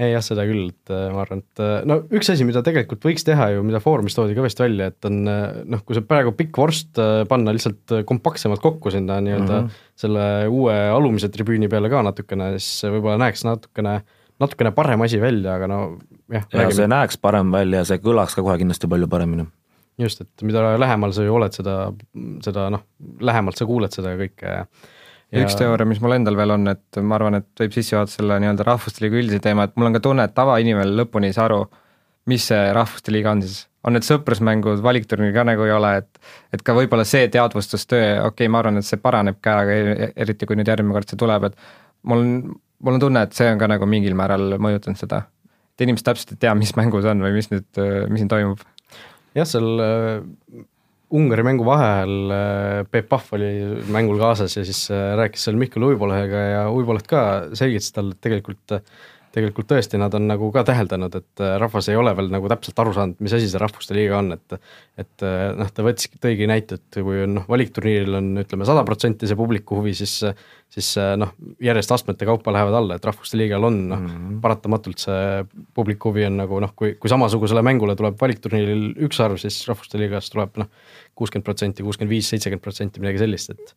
ei 0.01 0.13
jah, 0.13 0.23
seda 0.25 0.45
küll, 0.49 0.69
et 0.71 0.91
äh, 0.93 1.07
ma 1.13 1.23
arvan, 1.23 1.41
et 1.43 1.61
äh, 1.61 1.73
no 1.87 1.99
üks 2.13 2.31
asi, 2.33 2.45
mida 2.47 2.63
tegelikult 2.65 3.03
võiks 3.05 3.25
teha 3.27 3.51
ju, 3.55 3.65
mida 3.67 3.81
Foorumis 3.83 4.15
toodi 4.17 4.35
ka 4.37 4.45
vist 4.45 4.61
välja, 4.61 4.89
et 4.91 5.07
on 5.07 5.19
äh, 5.29 5.61
noh, 5.69 5.83
kui 5.85 5.97
see 5.97 6.05
praegu 6.07 6.33
pikk 6.37 6.57
vorst 6.61 7.01
panna 7.29 7.53
lihtsalt 7.55 7.95
kompaktsemalt 8.09 8.63
kokku 8.63 8.93
sinna 8.93 9.19
nii-öelda 9.23 9.59
mm 9.59 9.67
-hmm. 9.67 9.85
selle 10.03 10.25
uue 10.49 10.75
alumise 10.95 11.29
tribüüni 11.33 11.69
peale 11.69 11.91
ka 11.91 12.03
natukene, 12.07 12.53
siis 12.59 12.89
võib-olla 12.89 13.19
näeks 13.25 13.45
natukene, 13.47 13.99
natukene 14.41 14.73
parem 14.75 15.07
asi 15.07 15.21
välja, 15.21 15.55
aga 15.55 15.67
no 15.67 15.81
jah. 16.31 16.47
ja 16.53 16.69
see 16.71 16.87
näeks 16.87 17.19
parem 17.21 17.51
välja 17.51 17.83
ja 17.83 17.91
see 17.91 18.01
kõlaks 18.01 18.35
ka 18.35 18.45
kohe 18.45 18.57
kindlasti 18.57 18.89
palju 18.91 19.07
paremini 19.11 19.45
just, 19.99 20.21
et 20.21 20.47
mida 20.47 20.63
lähemal 20.79 21.13
sa 21.13 21.23
ju 21.23 21.35
oled, 21.35 21.53
seda, 21.53 21.75
seda 22.41 22.69
noh, 22.73 22.87
lähemalt 23.21 23.59
sa 23.59 23.67
kuuled 23.69 23.93
seda 23.93 24.15
kõike 24.17 24.57
ja 24.57 24.65
ja 25.31 25.45
üks 25.45 25.57
teooria, 25.59 25.87
mis 25.87 26.01
mul 26.03 26.17
endal 26.17 26.37
veel 26.39 26.55
on, 26.57 26.67
et 26.73 26.99
ma 26.99 27.17
arvan, 27.17 27.39
et 27.39 27.63
võib 27.63 27.75
sisse 27.75 27.95
juhatada 27.95 28.13
selle 28.13 28.37
nii-öelda 28.43 28.67
rahvuste 28.67 29.03
liiga 29.03 29.19
üldise 29.21 29.41
teema, 29.43 29.67
et 29.67 29.77
mul 29.79 29.89
on 29.89 29.97
ka 29.97 30.03
tunne, 30.03 30.25
et 30.27 30.35
tavainimene 30.37 30.95
lõpuni 30.99 31.31
ei 31.31 31.35
saa 31.35 31.47
aru, 31.47 31.61
mis 32.31 32.47
see 32.51 32.71
rahvuste 32.75 33.13
liiga 33.15 33.33
on 33.35 33.43
siis. 33.45 33.67
on 33.87 33.95
need 33.97 34.05
sõprusmängud, 34.05 34.83
valikturniir 34.85 35.31
ka 35.33 35.45
nagu 35.47 35.63
ei 35.65 35.71
ole, 35.73 35.93
et 36.03 36.19
et 36.53 36.61
ka 36.61 36.75
võib-olla 36.77 37.05
see 37.07 37.29
teadvustustöö, 37.33 38.09
okei 38.27 38.45
okay,, 38.45 38.51
ma 38.51 38.59
arvan, 38.61 38.77
et 38.77 38.87
see 38.87 38.99
paraneb 39.01 39.39
ka, 39.41 39.61
aga 39.63 39.77
eriti 40.11 40.45
kui 40.49 40.59
nüüd 40.59 40.69
järgmine 40.69 40.93
kord 40.93 41.09
see 41.09 41.17
tuleb, 41.17 41.47
et 41.49 41.55
mul 42.11 42.25
on, 42.25 42.35
mul 42.83 42.99
on 42.99 43.05
tunne, 43.07 43.23
et 43.25 43.37
see 43.37 43.49
on 43.49 43.61
ka 43.61 43.71
nagu 43.71 43.87
mingil 43.89 44.17
määral 44.19 44.59
mõjutanud 44.61 44.99
seda. 44.99 45.23
et 45.73 45.87
inimesed 45.87 46.05
täpselt 46.05 46.35
ei 46.35 46.43
tea, 46.43 46.53
mis 46.59 46.75
mängus 46.77 47.07
on 47.09 47.23
või 47.23 47.33
mis 47.39 47.49
nüüd, 47.53 47.69
mis 48.11 48.21
siin 48.21 48.29
toimub. 48.29 48.61
jah, 49.37 49.47
seal 49.47 49.81
Ungari 51.11 51.43
mängu 51.43 51.65
vaheajal 51.67 52.33
äh, 52.35 52.83
Peep 52.91 53.09
Pahv 53.11 53.33
oli 53.35 53.51
mängul 53.91 54.19
kaasas 54.21 54.55
ja 54.55 54.63
siis 54.67 54.85
äh, 54.93 55.11
rääkis 55.19 55.43
seal 55.47 55.59
Mihkel 55.59 55.83
Uibolehega 55.83 56.43
ja 56.53 56.61
Uiboleht 56.71 57.09
ka 57.11 57.23
selgitas 57.57 57.91
talle, 57.95 58.15
et 58.15 58.23
tegelikult 58.23 58.79
tegelikult 59.35 59.69
tõesti, 59.71 59.99
nad 59.99 60.13
on 60.17 60.25
nagu 60.29 60.49
ka 60.53 60.63
täheldanud, 60.67 61.15
et 61.21 61.43
äh, 61.43 61.55
rahvas 61.61 61.87
ei 61.91 61.97
ole 61.99 62.13
veel 62.17 62.31
nagu 62.33 62.49
täpselt 62.51 62.79
aru 62.83 62.93
saanud, 62.95 63.19
mis 63.23 63.35
asi 63.35 63.49
see 63.51 63.61
Rahvuste 63.61 63.95
Liiga 63.95 64.19
on, 64.19 64.33
et 64.35 64.57
et 65.01 65.25
äh, 65.25 65.51
noh, 65.57 65.69
ta 65.71 65.85
võttis, 65.85 66.11
tõigi 66.21 66.47
näite, 66.49 66.79
et 66.79 66.99
kui 66.99 67.23
on 67.25 67.37
noh, 67.39 67.45
valikturniiril 67.49 68.19
on 68.19 68.31
ütleme 68.43 68.67
sada 68.67 68.83
protsenti 68.87 69.29
see 69.29 69.39
publiku 69.39 69.79
huvi, 69.79 69.95
siis 69.97 70.19
siis 70.71 70.89
äh, 70.99 71.13
noh, 71.19 71.33
järjest 71.63 71.91
astmete 71.95 72.27
kaupa 72.27 72.53
lähevad 72.55 72.77
alla, 72.79 72.97
et 72.99 73.07
Rahvuste 73.07 73.39
Liigal 73.39 73.67
on 73.67 73.79
noh 73.91 73.99
mm 73.99 74.11
-hmm., 74.11 74.41
paratamatult 74.43 75.03
see 75.03 75.45
publiku 75.75 76.11
huvi 76.11 76.25
on 76.27 76.37
nagu 76.43 76.59
noh, 76.63 76.75
kui, 76.75 76.95
kui 76.99 77.11
samasugusele 77.11 77.63
mängule 77.63 77.95
tuleb 77.95 78.19
valikturniiril 78.21 78.85
üks 79.07 79.19
arv, 79.23 79.39
siis 79.41 79.59
Rahvuste 79.67 79.99
Liigas 79.99 80.29
tuleb 80.31 80.61
noh, 80.63 80.71
kuuskümmend 81.15 81.47
protsenti, 81.47 81.83
kuuskümmend 81.83 82.15
viis, 82.15 82.29
seitsekümmend 82.29 82.63
protsenti, 82.63 83.03
midagi 83.03 83.25
sellist, 83.25 83.51
et 83.51 83.75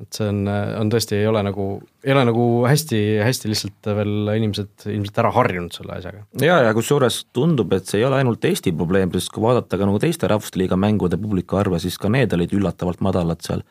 et 0.00 0.16
see 0.16 0.28
on, 0.30 0.40
on 0.48 0.90
tõesti, 0.92 1.18
ei 1.20 1.28
ole 1.28 1.42
nagu, 1.44 1.66
ei 2.06 2.14
ole 2.14 2.22
nagu 2.28 2.44
hästi, 2.68 3.00
hästi 3.24 3.50
lihtsalt 3.50 3.90
veel 3.98 4.32
inimesed 4.38 4.86
ilmselt 4.94 5.20
ära 5.22 5.32
harjunud 5.36 5.76
selle 5.76 5.96
asjaga. 5.98 6.24
ja, 6.40 6.60
ja 6.66 6.74
kusjuures 6.76 7.22
tundub, 7.36 7.74
et 7.76 7.90
see 7.90 8.00
ei 8.00 8.06
ole 8.08 8.20
ainult 8.20 8.44
Eesti 8.48 8.72
probleem, 8.76 9.12
sest 9.16 9.32
kui 9.34 9.44
vaadata 9.44 9.80
ka 9.80 9.88
nagu 9.88 10.00
teiste 10.02 10.30
Rahvuste 10.30 10.60
Liiga 10.60 10.78
mängude 10.80 11.20
publiku 11.20 11.60
arve, 11.60 11.80
siis 11.82 11.98
ka 12.00 12.12
need 12.12 12.32
olid 12.36 12.54
üllatavalt 12.56 13.04
madalad 13.04 13.44
seal. 13.44 13.64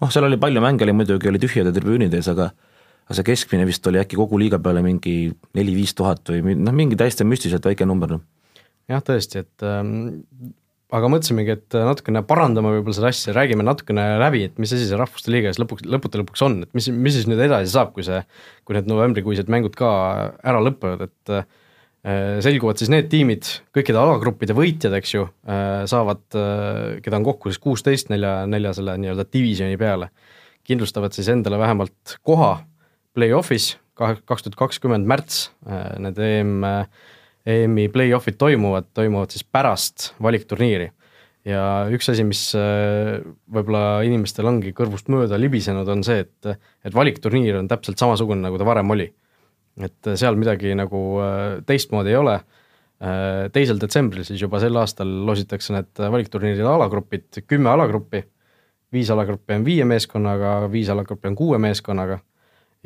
noh, 0.00 0.12
seal 0.12 0.28
oli 0.28 0.40
palju 0.40 0.64
mänge, 0.64 0.84
oli 0.86 0.96
muidugi, 0.96 1.30
oli 1.30 1.42
tühjade 1.42 1.74
tribüünide 1.76 2.18
ees, 2.20 2.30
aga 2.34 2.50
aga 3.06 3.16
see 3.20 3.26
keskmine 3.28 3.66
vist 3.68 3.86
oli 3.86 4.00
äkki 4.02 4.18
kogu 4.18 4.38
liiga 4.42 4.58
peale 4.62 4.82
mingi 4.82 5.30
neli-viis 5.54 5.94
tuhat 5.94 6.26
või 6.32 6.56
noh, 6.58 6.74
mingi 6.74 6.98
täiesti 6.98 7.26
müstiliselt 7.26 7.66
väike 7.68 7.86
number. 7.86 8.18
jah, 8.90 9.02
tõesti, 9.06 9.46
et 9.46 9.66
ähm, 9.66 10.16
aga 10.94 11.08
mõtlesimegi, 11.10 11.54
et 11.56 11.76
natukene 11.82 12.22
parandame 12.26 12.70
võib-olla 12.76 12.94
seda 12.94 13.10
asja, 13.10 13.34
räägime 13.34 13.64
natukene 13.66 14.04
läbi, 14.22 14.44
et 14.46 14.60
mis 14.62 14.70
asi 14.74 14.86
see 14.86 14.98
Rahvuste 14.98 15.32
Liiga 15.34 15.50
siis 15.50 15.58
lõpuks, 15.62 15.86
lõppude 15.90 16.20
lõpuks 16.20 16.44
on, 16.46 16.60
et 16.66 16.76
mis, 16.78 16.86
mis 16.94 17.16
siis 17.16 17.26
nüüd 17.30 17.42
edasi 17.42 17.72
saab, 17.72 17.90
kui 17.96 18.06
see, 18.06 18.20
kui 18.66 18.76
need 18.76 18.90
novembrikuised 18.90 19.50
mängud 19.52 19.74
ka 19.78 19.88
ära 20.46 20.60
lõpevad, 20.62 21.08
et 21.08 21.32
äh, 21.34 21.48
selguvad 22.44 22.78
siis 22.78 22.92
need 22.92 23.10
tiimid, 23.10 23.50
kõikide 23.74 23.98
alagruppide 23.98 24.54
võitjad, 24.54 24.94
eks 25.00 25.16
ju 25.16 25.26
äh,, 25.26 25.82
saavad 25.90 26.22
äh,, 26.38 27.00
keda 27.02 27.18
on 27.18 27.26
kokku 27.26 27.50
siis 27.50 27.62
kuusteist 27.66 28.14
nelja, 28.14 28.38
nelja 28.50 28.76
selle 28.78 28.94
nii-öelda 29.02 29.26
divisjoni 29.26 29.80
peale, 29.80 30.12
kindlustavad 30.66 31.18
siis 31.18 31.32
endale 31.34 31.58
vähemalt 31.58 32.18
koha 32.26 32.60
play-off'is, 33.16 33.72
kaks 33.98 34.46
tuhat 34.46 34.60
kakskümmend 34.62 35.10
märts 35.10 35.48
äh,, 35.66 35.96
need 36.06 36.22
EM 36.22 36.60
äh, 36.62 37.12
EM-i 37.46 37.86
play-off'id 37.92 38.38
toimuvad, 38.40 38.88
toimuvad 38.94 39.34
siis 39.34 39.44
pärast 39.44 40.10
valikturniiri. 40.22 40.90
ja 41.46 41.62
üks 41.94 42.10
asi, 42.10 42.24
mis 42.26 42.40
äh, 42.58 43.20
võib-olla 43.54 44.02
inimestel 44.06 44.48
ongi 44.50 44.72
kõrvust 44.74 45.06
mööda 45.12 45.38
libisenud, 45.38 45.86
on 45.88 46.02
see, 46.06 46.24
et, 46.24 46.58
et 46.82 46.94
valikturniir 46.94 47.60
on 47.60 47.68
täpselt 47.70 48.02
samasugune, 48.02 48.42
nagu 48.42 48.58
ta 48.58 48.66
varem 48.66 48.90
oli. 48.90 49.06
et 49.78 50.08
seal 50.16 50.38
midagi 50.40 50.74
nagu 50.74 51.02
äh, 51.22 51.42
teistmoodi 51.66 52.14
ei 52.14 52.18
ole, 52.18 52.38
äh, 52.98 53.46
teisel 53.54 53.78
detsembril 53.78 54.26
siis 54.26 54.42
juba 54.42 54.58
sel 54.62 54.76
aastal 54.80 55.12
loositakse 55.28 55.76
need 55.76 56.02
valikturniiride 56.16 56.66
alagrupid, 56.66 57.44
kümme 57.46 57.70
alagruppi, 57.70 58.24
viis 58.92 59.10
alagruppi 59.14 59.60
on 59.60 59.66
viie 59.66 59.86
meeskonnaga, 59.86 60.58
viis 60.72 60.90
alagruppi 60.90 61.30
on 61.30 61.38
kuue 61.38 61.62
meeskonnaga 61.62 62.18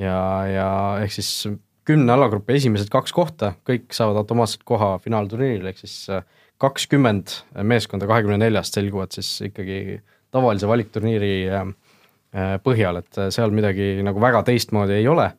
ja, 0.01 0.20
ja 0.49 0.70
ehk 1.01 1.16
siis 1.16 1.49
kümne 1.90 2.14
alagrupi 2.14 2.55
esimesed 2.59 2.90
kaks 2.92 3.14
kohta, 3.14 3.55
kõik 3.66 3.90
saavad 3.94 4.20
automaatselt 4.22 4.62
koha 4.68 4.92
finaalturniiril, 5.03 5.66
ehk 5.72 5.83
siis 5.83 5.94
äh, 6.12 6.24
kakskümmend 6.62 7.35
meeskonda 7.66 8.09
kahekümne 8.11 8.38
neljast 8.44 8.76
selguvad 8.76 9.14
siis 9.16 9.31
ikkagi 9.48 9.98
tavalise 10.35 10.68
valikturniiri 10.70 11.35
äh, 11.48 11.70
äh, 12.37 12.57
põhjal, 12.62 13.00
et 13.03 13.22
seal 13.35 13.55
midagi 13.55 13.96
nagu 14.07 14.22
väga 14.22 14.44
teistmoodi 14.46 15.00
ei 15.00 15.09
ole. 15.11 15.31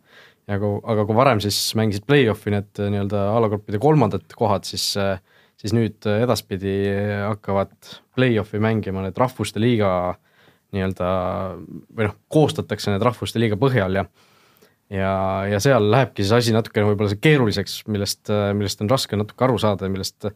ja 0.50 0.58
kui, 0.60 0.80
aga 0.92 1.06
kui 1.08 1.16
varem 1.16 1.40
siis 1.44 1.60
mängisid 1.80 2.04
play-off'i 2.10 2.52
need 2.52 2.80
nii-öelda 2.82 3.28
alagruppide 3.38 3.80
kolmandad 3.80 4.26
kohad, 4.36 4.66
siis 4.68 4.96
siis 5.62 5.76
nüüd 5.78 6.08
edaspidi 6.10 6.74
hakkavad 7.28 7.76
play-off'i 8.18 8.60
mängima 8.60 9.04
need 9.06 9.20
rahvuste 9.22 9.62
liiga 9.62 9.92
nii-öelda 10.74 11.12
või 11.94 12.08
noh, 12.08 12.18
koostatakse 12.34 12.92
need 12.92 13.06
rahvuste 13.06 13.40
liiga 13.40 13.60
põhjal 13.62 14.02
ja 14.02 14.08
ja, 14.92 15.14
ja 15.50 15.62
seal 15.64 15.88
lähebki 15.92 16.26
siis 16.26 16.34
asi 16.40 16.56
natukene 16.56 16.90
võib-olla 16.92 17.20
keeruliseks, 17.22 17.82
millest, 17.92 18.32
millest 18.58 18.84
on 18.84 18.92
raske 18.92 19.20
natuke 19.20 19.48
aru 19.48 19.60
saada 19.62 19.88
ja 19.88 19.94
millest 19.94 20.28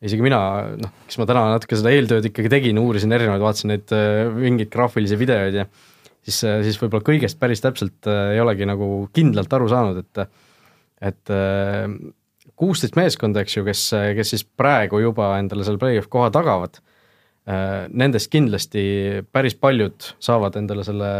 isegi 0.00 0.24
mina, 0.24 0.40
noh, 0.80 0.92
kes 1.06 1.20
ma 1.20 1.28
täna 1.28 1.46
natuke 1.52 1.76
seda 1.76 1.92
eeltööd 1.92 2.30
ikkagi 2.30 2.50
tegin, 2.52 2.80
uurisin 2.80 3.12
erinevaid, 3.12 3.42
vaatasin 3.44 3.74
neid 3.74 3.94
mingeid 4.38 4.72
graafilisi 4.72 5.18
videoid 5.20 5.60
ja 5.60 5.66
siis, 6.24 6.40
siis 6.40 6.78
võib-olla 6.80 7.06
kõigest 7.06 7.40
päris 7.40 7.62
täpselt 7.64 8.08
äh, 8.10 8.34
ei 8.36 8.40
olegi 8.42 8.68
nagu 8.68 9.08
kindlalt 9.16 9.52
aru 9.56 9.68
saanud, 9.72 10.00
et 10.04 10.24
et 11.10 11.32
äh, 11.32 11.86
kuusteist 12.60 12.96
meeskonda, 12.98 13.40
eks 13.40 13.56
ju, 13.56 13.64
kes, 13.64 13.84
kes 14.18 14.34
siis 14.34 14.44
praegu 14.44 15.00
juba 15.00 15.32
endale 15.40 15.64
selle 15.64 15.80
play-off 15.80 16.10
koha 16.12 16.28
tagavad, 16.34 16.80
äh, 17.48 17.86
nendest 17.88 18.28
kindlasti 18.32 18.82
päris 19.32 19.56
paljud 19.56 20.12
saavad 20.20 20.58
endale 20.60 20.84
selle 20.84 21.12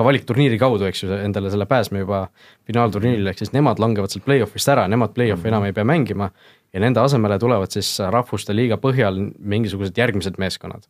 ka 0.00 0.06
valikturniiri 0.06 0.56
kaudu, 0.60 0.86
eks 0.88 1.04
ju, 1.04 1.10
endale 1.20 1.50
selle 1.52 1.66
pääsme 1.68 2.00
juba 2.00 2.24
finaalturniirile, 2.68 3.34
ehk 3.34 3.42
siis 3.42 3.52
nemad 3.52 3.80
langevad 3.82 4.12
sealt 4.12 4.24
play-off'ist 4.24 4.72
ära, 4.72 4.86
nemad 4.88 5.12
play-off'i 5.16 5.50
enam 5.52 5.66
ei 5.68 5.76
pea 5.76 5.84
mängima 5.84 6.30
ja 6.72 6.80
nende 6.80 7.02
asemele 7.02 7.36
tulevad 7.42 7.72
siis 7.74 7.92
rahvuste 8.14 8.56
liiga 8.56 8.78
põhjal 8.80 9.18
mingisugused 9.38 9.98
järgmised 9.98 10.38
meeskonnad. 10.40 10.86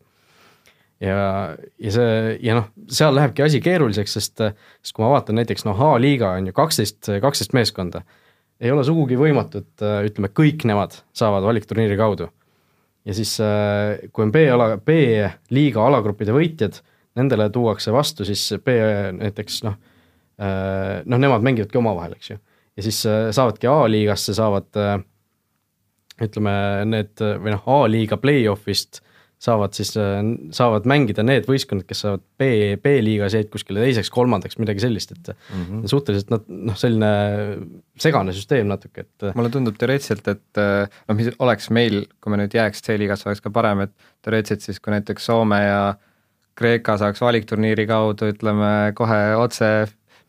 ja, 1.00 1.16
ja 1.80 1.92
see, 1.94 2.36
ja 2.44 2.58
noh, 2.60 2.68
seal 2.92 3.16
lähebki 3.16 3.42
asi 3.46 3.62
keeruliseks, 3.64 4.18
sest, 4.18 4.44
sest 4.84 4.94
kui 4.94 5.04
ma 5.04 5.14
vaatan 5.16 5.40
näiteks 5.40 5.66
noh, 5.66 5.80
A-liiga 5.90 6.34
on 6.38 6.50
ju 6.50 6.56
kaksteist, 6.56 7.10
kaksteist 7.24 7.56
meeskonda, 7.56 8.04
ei 8.60 8.70
ole 8.70 8.84
sugugi 8.84 9.16
võimatu, 9.18 9.64
et 9.64 9.86
ütleme, 10.10 10.30
kõik 10.36 10.66
nemad 10.68 11.00
saavad 11.16 11.46
valikturniiri 11.48 11.96
kaudu. 11.98 12.28
ja 13.08 13.16
siis, 13.16 13.34
kui 14.12 14.26
on 14.28 14.30
B-ala, 14.32 14.76
B-liiga 14.76 15.86
alagruppide 15.88 16.36
võitjad 16.36 16.82
nendele 17.18 17.50
tuuakse 17.50 17.92
vastu 17.94 18.26
siis 18.28 18.46
B 18.64 18.76
näiteks 19.18 19.60
noh, 19.66 19.76
äh, 20.40 21.00
noh, 21.04 21.20
nemad 21.20 21.44
mängivadki 21.46 21.80
omavahel, 21.80 22.16
eks 22.18 22.34
ju. 22.34 22.40
ja 22.76 22.86
siis 22.86 23.02
äh, 23.08 23.28
saavadki 23.34 23.70
A-liigasse, 23.70 24.34
saavad 24.36 24.80
äh, 24.80 24.96
ütleme, 26.20 26.56
need 26.88 27.22
või 27.42 27.54
noh, 27.56 27.70
A-liiga 27.78 28.20
play-off'ist 28.20 29.02
saavad 29.40 29.72
siis, 29.72 29.94
saavad 30.52 30.84
mängida 30.84 31.22
need 31.24 31.46
võistkonnad, 31.48 31.86
kes 31.88 32.02
saavad 32.04 32.20
B, 32.36 32.74
B-liigas 32.84 33.32
jäid 33.32 33.48
kuskile 33.48 33.80
teiseks, 33.80 34.10
kolmandaks, 34.12 34.58
midagi 34.60 34.82
sellist, 34.84 35.14
et 35.14 35.30
mm 35.32 35.62
-hmm. 35.62 35.86
suhteliselt 35.88 36.28
nad 36.34 36.50
noh, 36.68 36.76
selline 36.76 37.08
segane 37.96 38.34
süsteem 38.36 38.68
natuke, 38.68 39.06
et 39.06 39.30
mulle 39.32 39.48
tundub 39.48 39.80
teoreetiliselt, 39.80 40.28
et 40.28 40.60
noh, 40.60 41.16
mis 41.16 41.32
oleks 41.38 41.70
meil, 41.72 42.02
kui 42.20 42.34
me 42.34 42.42
nüüd 42.42 42.52
jääks 42.52 42.84
C-liigasse, 42.84 43.30
oleks 43.30 43.40
ka 43.40 43.48
parem, 43.50 43.80
et 43.86 43.96
teoreetiliselt 44.20 44.68
siis, 44.68 44.80
kui 44.80 44.92
näiteks 44.92 45.30
Soome 45.32 45.62
ja 45.64 45.80
äh, 45.88 46.09
Kreeka 46.60 46.98
saaks 47.00 47.22
valikturniiri 47.24 47.88
kaudu, 47.88 48.28
ütleme 48.34 48.92
kohe 48.98 49.22
otse 49.40 49.70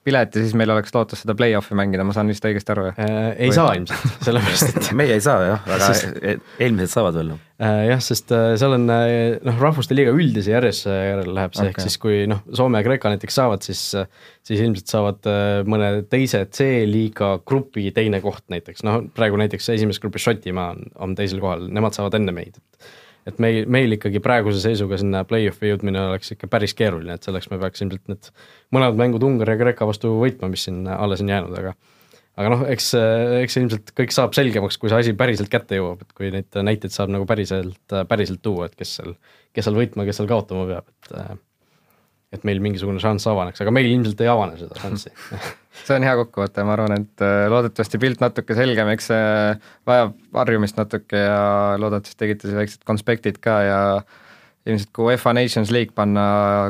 pileti, 0.03 0.41
siis 0.41 0.55
meil 0.57 0.71
oleks 0.73 0.93
lootus 0.95 1.21
seda 1.21 1.35
play-off'i 1.37 1.75
mängida, 1.77 2.03
ma 2.05 2.13
saan 2.15 2.29
vist 2.31 2.45
õigesti 2.45 2.73
aru 2.73 2.87
äh,? 2.89 2.95
ei 3.35 3.51
Või? 3.51 3.55
saa 3.57 3.73
ilmselt, 3.77 4.05
sellepärast 4.25 4.69
et 4.71 4.89
meie 4.99 5.17
ei 5.17 5.21
saa 5.23 5.43
jah, 5.45 5.67
aga 5.67 5.79
sest... 5.91 6.17
E-, 6.17 6.37
eelmised 6.65 6.93
saavad 6.95 7.19
veel 7.19 7.33
äh,. 7.35 7.83
jah, 7.91 8.01
sest 8.01 8.33
äh, 8.33 8.47
seal 8.59 8.73
on 8.79 8.87
äh, 8.93 9.11
noh, 9.45 9.59
rahvuste 9.61 9.97
liiga 9.97 10.13
üldise 10.17 10.55
järjestuse 10.55 10.95
järel 10.95 11.29
läheb 11.37 11.53
see 11.53 11.67
okay., 11.67 11.75
ehk 11.75 11.85
siis 11.85 11.99
kui 12.01 12.23
noh, 12.31 12.41
Soome 12.57 12.81
ja 12.81 12.87
Kreeka 12.87 13.13
näiteks 13.13 13.37
saavad, 13.41 13.65
siis 13.67 13.83
siis 14.41 14.57
ilmselt 14.57 14.89
saavad 14.89 15.29
äh, 15.29 15.61
mõne 15.69 15.91
teise 16.09 16.47
C-liiga 16.49 17.35
grupi 17.45 17.91
teine 17.93 18.23
koht 18.25 18.47
näiteks, 18.53 18.81
noh 18.87 19.03
praegu 19.13 19.37
näiteks 19.41 19.69
esimeses 19.75 20.01
grupis 20.01 20.25
Šotimaa 20.25 20.71
on, 20.73 20.89
on 20.97 21.15
teisel 21.19 21.43
kohal, 21.43 21.69
nemad 21.69 21.97
saavad 21.97 22.17
enne 22.17 22.33
meid, 22.33 22.57
et 22.57 22.91
et 23.29 23.39
meil, 23.43 23.65
meil 23.71 23.97
ikkagi 23.97 24.21
praeguse 24.23 24.61
seisuga 24.63 24.99
sinna 25.01 25.23
play-off'i 25.27 25.71
jõudmine 25.71 26.01
oleks 26.09 26.33
ikka 26.35 26.49
päris 26.51 26.75
keeruline, 26.77 27.17
et 27.17 27.27
selleks 27.27 27.51
me 27.51 27.59
peaks 27.61 27.83
ilmselt 27.85 28.11
need 28.11 28.31
mõlemad 28.73 28.99
mängud 29.01 29.25
Ungari 29.27 29.55
ja 29.55 29.61
Kreeka 29.61 29.87
vastu 29.89 30.15
võitma, 30.19 30.49
mis 30.51 30.65
siin 30.67 30.83
alles 30.91 31.23
on 31.23 31.31
jäänud, 31.33 31.57
aga 31.59 31.75
aga 32.39 32.51
noh, 32.53 32.65
eks, 32.71 32.91
eks 33.43 33.59
ilmselt 33.59 33.93
kõik 33.97 34.15
saab 34.15 34.35
selgemaks, 34.37 34.79
kui 34.81 34.89
see 34.91 35.03
asi 35.03 35.13
päriselt 35.17 35.51
kätte 35.51 35.77
jõuab, 35.77 36.03
et 36.05 36.15
kui 36.17 36.31
neid 36.33 36.59
näiteid 36.69 36.93
saab 36.95 37.11
nagu 37.13 37.27
päriselt, 37.29 37.81
päriselt 38.09 38.41
tuua, 38.45 38.69
et 38.69 38.77
kes 38.79 38.97
seal, 38.99 39.15
kes 39.55 39.67
seal 39.67 39.77
võitma, 39.77 40.07
kes 40.07 40.21
seal 40.21 40.29
kaotama 40.31 40.67
peab, 40.69 40.87
et 40.89 41.41
et 42.31 42.45
meil 42.47 42.61
mingisugune 42.63 43.01
šanss 43.03 43.27
avaneks, 43.27 43.59
aga 43.63 43.73
meil 43.75 43.89
ilmselt 43.89 44.21
ei 44.23 44.29
avane 44.31 44.55
seda 44.59 44.79
šanssi. 44.79 45.11
See 45.85 45.95
on 45.95 46.05
hea 46.05 46.13
kokkuvõte, 46.19 46.63
ma 46.67 46.75
arvan, 46.77 46.95
et 47.01 47.23
äh, 47.25 47.45
loodetavasti 47.51 47.99
pilt 47.99 48.23
natuke 48.23 48.55
selgem, 48.55 48.91
eks 48.93 49.07
see 49.09 49.29
vajab 49.87 50.17
harjumist 50.35 50.77
natuke 50.77 51.19
ja 51.19 51.39
loodetavasti 51.81 52.19
tegite 52.19 52.47
siis 52.47 52.57
väiksed 52.59 52.83
konspektid 52.87 53.39
ka 53.43 53.55
ja 53.65 53.79
ilmselt 54.67 54.91
kui 54.93 55.09
UEFA 55.09 55.33
Nations 55.33 55.71
League 55.73 55.95
panna 55.97 56.23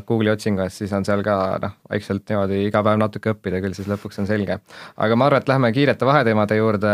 Google'i 0.08 0.32
otsingusse, 0.32 0.84
siis 0.84 0.94
on 0.96 1.06
seal 1.08 1.24
ka 1.26 1.38
noh, 1.62 1.74
vaikselt 1.92 2.24
niimoodi 2.30 2.62
iga 2.70 2.84
päev 2.86 3.02
natuke 3.02 3.34
õppida, 3.34 3.60
küll 3.64 3.76
siis 3.78 3.90
lõpuks 3.92 4.22
on 4.22 4.30
selge. 4.30 4.62
aga 4.96 5.18
ma 5.18 5.28
arvan, 5.28 5.44
et 5.44 5.52
lähme 5.52 5.74
kiirete 5.76 6.08
vaheteemade 6.08 6.58
juurde, 6.62 6.94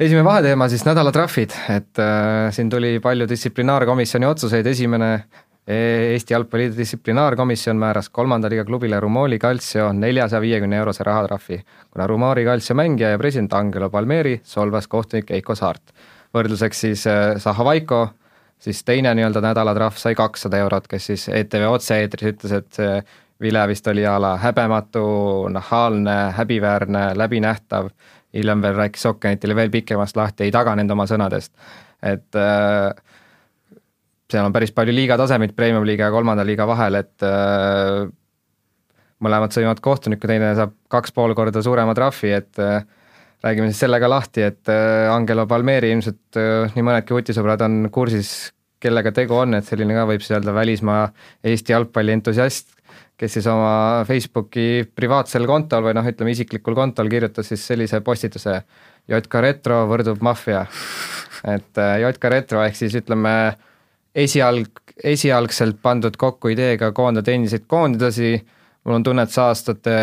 esimene 0.00 0.26
vaheteema 0.26 0.68
siis 0.72 0.84
nädalatrahvid, 0.88 1.54
et 1.76 2.02
äh, 2.02 2.48
siin 2.56 2.72
tuli 2.72 2.96
palju 3.04 3.28
distsiplinaarkomisjoni 3.30 4.28
otsuseid, 4.28 4.66
esimene 4.66 5.12
Eesti 5.66 6.34
Jalgpalliliidu 6.34 6.76
distsiplinaarkomisjon 6.76 7.76
määras 7.76 8.08
kolmanda 8.08 8.48
liiga 8.50 8.64
klubile 8.64 9.00
Rumoli 9.00 9.38
Calcio 9.38 9.92
neljasaja 9.92 10.40
viiekümne 10.40 10.76
eurose 10.80 11.04
rahatrahvi, 11.04 11.60
kuna 11.90 12.06
Rumori 12.06 12.44
Calcio 12.44 12.74
mängija 12.74 13.10
ja 13.10 13.18
president 13.18 13.52
Angelo 13.52 13.90
Palmeri 13.90 14.40
solvas 14.44 14.88
kohtunik 14.88 15.30
Eiko 15.30 15.54
Saart. 15.54 15.92
võrdluseks 16.34 16.80
siis 16.80 17.06
äh, 17.06 17.36
Zaha 17.38 17.64
Vaiko, 17.64 18.08
siis 18.58 18.84
teine 18.84 19.14
nii-öelda 19.14 19.40
nädalatrahv 19.40 19.96
sai 19.98 20.14
kakssada 20.14 20.58
eurot, 20.58 20.86
kes 20.88 21.06
siis 21.06 21.28
ETV 21.28 21.66
otse-eetris 21.68 22.32
ütles, 22.32 22.52
et 22.52 22.72
see 22.72 23.02
vile 23.40 23.66
vist 23.68 23.86
oli 23.86 24.06
a 24.06 24.18
la 24.20 24.36
häbematu, 24.38 25.04
nahaalne, 25.48 26.16
häbiväärne, 26.36 27.04
läbinähtav, 27.16 27.88
hiljem 28.34 28.62
veel 28.62 28.74
rääkis 28.74 29.06
Okkenitile 29.06 29.56
veel 29.56 29.70
pikemast 29.70 30.16
lahti, 30.16 30.44
ei 30.44 30.52
taganenud 30.54 30.96
oma 30.96 31.06
sõnadest. 31.06 31.52
et 32.02 32.36
äh, 32.36 32.94
seal 34.32 34.46
on 34.46 34.54
päris 34.54 34.72
palju 34.74 34.94
liiga 34.94 35.18
tasemeid 35.20 35.54
Premium-liiga 35.56 36.08
ja 36.08 36.14
kolmanda 36.14 36.44
liiga 36.46 36.66
vahel, 36.68 37.00
et 37.02 37.26
äh, 37.26 38.06
mõlemad 39.24 39.54
sõimavad 39.54 39.82
kohtunikku, 39.84 40.28
teine 40.30 40.54
saab 40.58 40.74
kaks 40.92 41.14
pool 41.16 41.34
korda 41.38 41.62
suurema 41.64 41.94
trahvi, 41.96 42.32
et 42.38 42.62
äh, 42.62 42.82
räägime 43.44 43.70
siis 43.70 43.84
selle 43.84 44.00
ka 44.00 44.08
lahti, 44.10 44.44
et 44.46 44.72
äh, 44.72 45.10
Angelo 45.12 45.46
Palmeri 45.50 45.92
ilmselt 45.94 46.40
äh, 46.40 46.72
nii 46.76 46.86
mõnedki 46.86 47.16
vutisõbrad 47.16 47.64
on 47.66 47.86
kursis, 47.92 48.50
kellega 48.80 49.12
tegu 49.12 49.36
on, 49.36 49.56
et 49.58 49.68
selline 49.68 49.96
ka 49.96 50.06
võib 50.08 50.22
siis 50.24 50.36
öelda 50.38 50.54
välismaa 50.56 51.08
Eesti 51.44 51.74
jalgpalli 51.74 52.14
entusiast, 52.16 52.72
kes 53.20 53.36
siis 53.36 53.48
oma 53.52 54.04
Facebooki 54.08 54.86
privaatsel 54.96 55.44
kontol 55.48 55.84
või 55.88 55.96
noh, 55.96 56.06
ütleme 56.08 56.32
isiklikul 56.32 56.76
kontol 56.76 57.10
kirjutas 57.12 57.50
siis 57.52 57.66
sellise 57.68 58.00
postituse 58.04 58.62
JK 59.10 59.42
Retro 59.44 59.82
võrdub 59.90 60.22
maffia. 60.24 60.66
et 61.44 61.80
äh, 61.80 61.98
JK 62.06 62.32
Retro 62.32 62.64
ehk 62.64 62.76
siis 62.76 62.96
ütleme 62.96 63.34
esialg, 64.14 64.82
esialgselt 65.04 65.78
pandud 65.82 66.16
kokku 66.18 66.50
ideega 66.54 66.92
koondada 66.96 67.32
endiseid 67.32 67.68
koondidasi, 67.70 68.34
mul 68.84 68.98
on 68.98 69.06
tunne, 69.06 69.24
et 69.24 69.34
see 69.34 69.44
aastate 69.44 69.96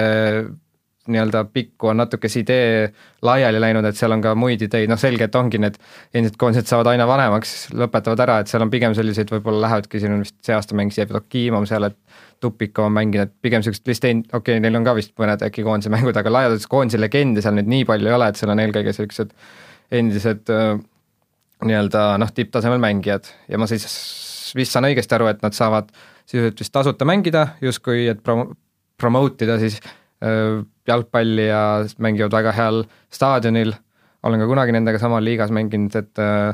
nii-öelda 1.07 1.45
pikku 1.53 1.87
on 1.87 2.01
natuke 2.01 2.29
see 2.29 2.43
idee 2.43 2.87
laiali 3.23 3.61
läinud, 3.63 3.85
et 3.87 3.95
seal 3.95 4.11
on 4.11 4.23
ka 4.23 4.33
muid 4.35 4.61
ideid, 4.65 4.89
noh 4.91 4.99
selge, 4.99 5.27
et 5.29 5.35
ongi 5.39 5.59
need 5.61 5.77
endised 6.13 6.35
koondised 6.39 6.67
saavad 6.67 6.91
aina 6.91 7.07
vanemaks, 7.07 7.53
lõpetavad 7.79 8.23
ära, 8.25 8.39
et 8.43 8.51
seal 8.51 8.65
on 8.65 8.71
pigem 8.73 8.95
selliseid, 8.97 9.31
võib-olla 9.31 9.63
lähevadki, 9.67 10.01
siin 10.03 10.17
on 10.17 10.25
vist 10.25 10.35
see 10.45 10.55
aasta 10.55 10.75
mängis 10.77 10.99
Jevdokimov 10.99 11.67
seal, 11.69 11.87
et 11.87 11.97
Tupik 12.43 12.77
on 12.83 12.91
mänginud, 12.93 13.31
pigem 13.41 13.63
niisugust 13.63 13.87
vist 13.89 14.03
ei, 14.05 14.19
okei 14.19 14.57
okay,, 14.57 14.61
neil 14.61 14.75
on 14.77 14.83
ka 14.85 14.93
vist 14.97 15.15
mõned 15.17 15.41
äkki 15.47 15.63
koondise 15.65 15.89
mängud, 15.93 16.17
aga 16.19 16.33
laias 16.33 16.51
laastus 16.53 16.69
koondise 16.69 16.99
legende 17.01 17.41
seal 17.41 17.55
nüüd 17.57 17.71
nii 17.71 17.87
palju 17.89 18.11
ei 18.11 18.17
ole, 18.19 18.27
et 18.29 18.37
seal 18.37 18.51
on 18.53 18.61
eelkõige 18.61 18.91
niisugused 18.91 19.33
endised 19.97 20.51
nii-öelda 21.65 22.03
noh, 22.21 22.31
tipptasemel 22.33 22.81
mängijad. 22.81 23.29
Ja 23.49 23.57
ma 23.57 23.67
siis 23.69 23.87
vist 24.57 24.75
saan 24.75 24.87
õigesti 24.89 25.17
aru, 25.17 25.29
et 25.31 25.41
nad 25.45 25.55
saavad 25.57 25.89
sisuliselt 26.27 26.61
vist 26.61 26.73
tasuta 26.75 27.07
mängida, 27.07 27.47
justkui 27.63 28.07
et 28.11 28.21
prom-, 28.23 28.51
promote 28.99 29.47
ida 29.47 29.57
siis 29.61 29.79
äh, 30.23 30.59
jalgpalli 30.87 31.47
ja 31.47 31.61
mängivad 32.03 32.35
väga 32.35 32.53
heal 32.57 32.83
staadionil, 33.13 33.73
olen 34.27 34.43
ka 34.43 34.49
kunagi 34.49 34.75
nendega 34.75 34.99
samal 35.01 35.23
liigas 35.25 35.53
mänginud, 35.55 35.95
et 35.99 36.21
äh, 36.21 36.53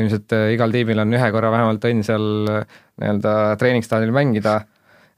ilmselt 0.00 0.34
äh, 0.36 0.50
igal 0.54 0.72
tiimil 0.74 1.02
on 1.02 1.16
ühe 1.16 1.30
korra 1.34 1.50
vähemalt 1.52 1.86
õnn 1.88 2.04
seal 2.06 2.28
äh, 2.50 2.76
nii-öelda 3.00 3.34
treeningstaadionil 3.60 4.14
mängida, 4.16 4.60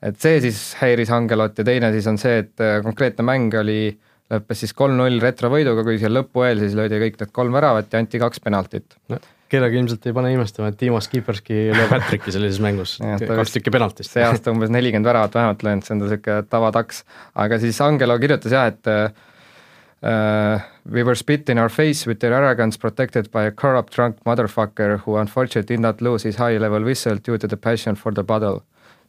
et 0.03 0.19
see 0.23 0.41
siis 0.45 0.63
häiris 0.81 1.13
Angelot 1.15 1.59
ja 1.59 1.67
teine 1.67 1.93
siis 1.95 2.09
on 2.11 2.19
see, 2.21 2.43
et 2.45 2.65
äh, 2.65 2.81
konkreetne 2.85 3.27
mäng 3.27 3.55
oli, 3.61 3.93
lõppes 4.33 4.65
siis 4.65 4.73
kolm-null 4.77 5.21
retrovõiduga, 5.23 5.85
kui 5.87 6.01
seal 6.01 6.17
lõpu 6.17 6.47
eel 6.47 6.63
siis 6.65 6.75
löödi 6.79 7.01
kõik 7.03 7.21
need 7.21 7.33
kolm 7.37 7.55
väravat 7.55 7.93
ja 7.93 8.03
anti 8.03 8.21
kaks 8.23 8.43
penaltit 8.45 8.99
no 9.13 9.21
kellegi 9.53 9.81
ilmselt 9.81 10.07
ei 10.09 10.15
pane 10.17 10.31
imestama, 10.33 10.71
et 10.73 10.79
Timo 10.81 11.01
Skiperski 11.03 11.67
lööb 11.75 11.93
hat-trick'i 11.97 12.33
sellises 12.35 12.63
mängus 12.65 12.97
kaks 13.03 13.57
tükki 13.57 13.75
penaltist. 13.75 14.15
see 14.15 14.25
aasta 14.25 14.55
umbes 14.55 14.73
nelikümmend 14.73 15.09
väravat 15.09 15.37
vähemalt 15.37 15.67
löönud, 15.67 15.87
see 15.87 15.97
on 15.97 16.03
ta 16.03 16.09
niisugune 16.09 16.49
tavataks, 16.55 17.05
aga 17.45 17.61
siis 17.63 17.81
Angelo 17.85 18.17
kirjutas 18.23 18.55
jah, 18.55 18.73
et 18.73 18.93
uh, 18.93 20.65
we 20.89 21.05
were 21.05 21.15
spit 21.19 21.49
in 21.53 21.61
our 21.63 21.69
face 21.71 22.07
with 22.09 22.21
their 22.21 22.35
arrogance 22.35 22.79
protected 22.79 23.31
by 23.31 23.47
a 23.47 23.53
corrupt 23.53 23.95
drunk 23.95 24.19
motherfucker 24.27 25.01
who 25.05 25.17
unfortunately 25.21 25.77
did 25.77 25.81
not 25.81 26.01
lose 26.01 26.29
his 26.29 26.37
high 26.37 26.59
level 26.59 26.83
whistle 26.83 27.17
due 27.17 27.39
to 27.39 27.49
the 27.49 27.57
passion 27.57 27.95
for 27.95 28.13
the 28.13 28.25
battle. 28.25 28.63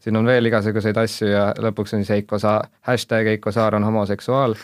siin 0.03 0.17
on 0.19 0.25
veel 0.27 0.49
igasuguseid 0.49 0.97
asju 0.99 1.27
ja 1.31 1.43
lõpuks 1.63 1.93
on 1.95 2.01
siis 2.03 2.09
Heiko 2.11 2.35
Saar, 2.35 2.65
hashtag 2.83 3.29
Heiko 3.31 3.53
Saar 3.55 3.77
on 3.77 3.85
homoseksuaal 3.87 4.57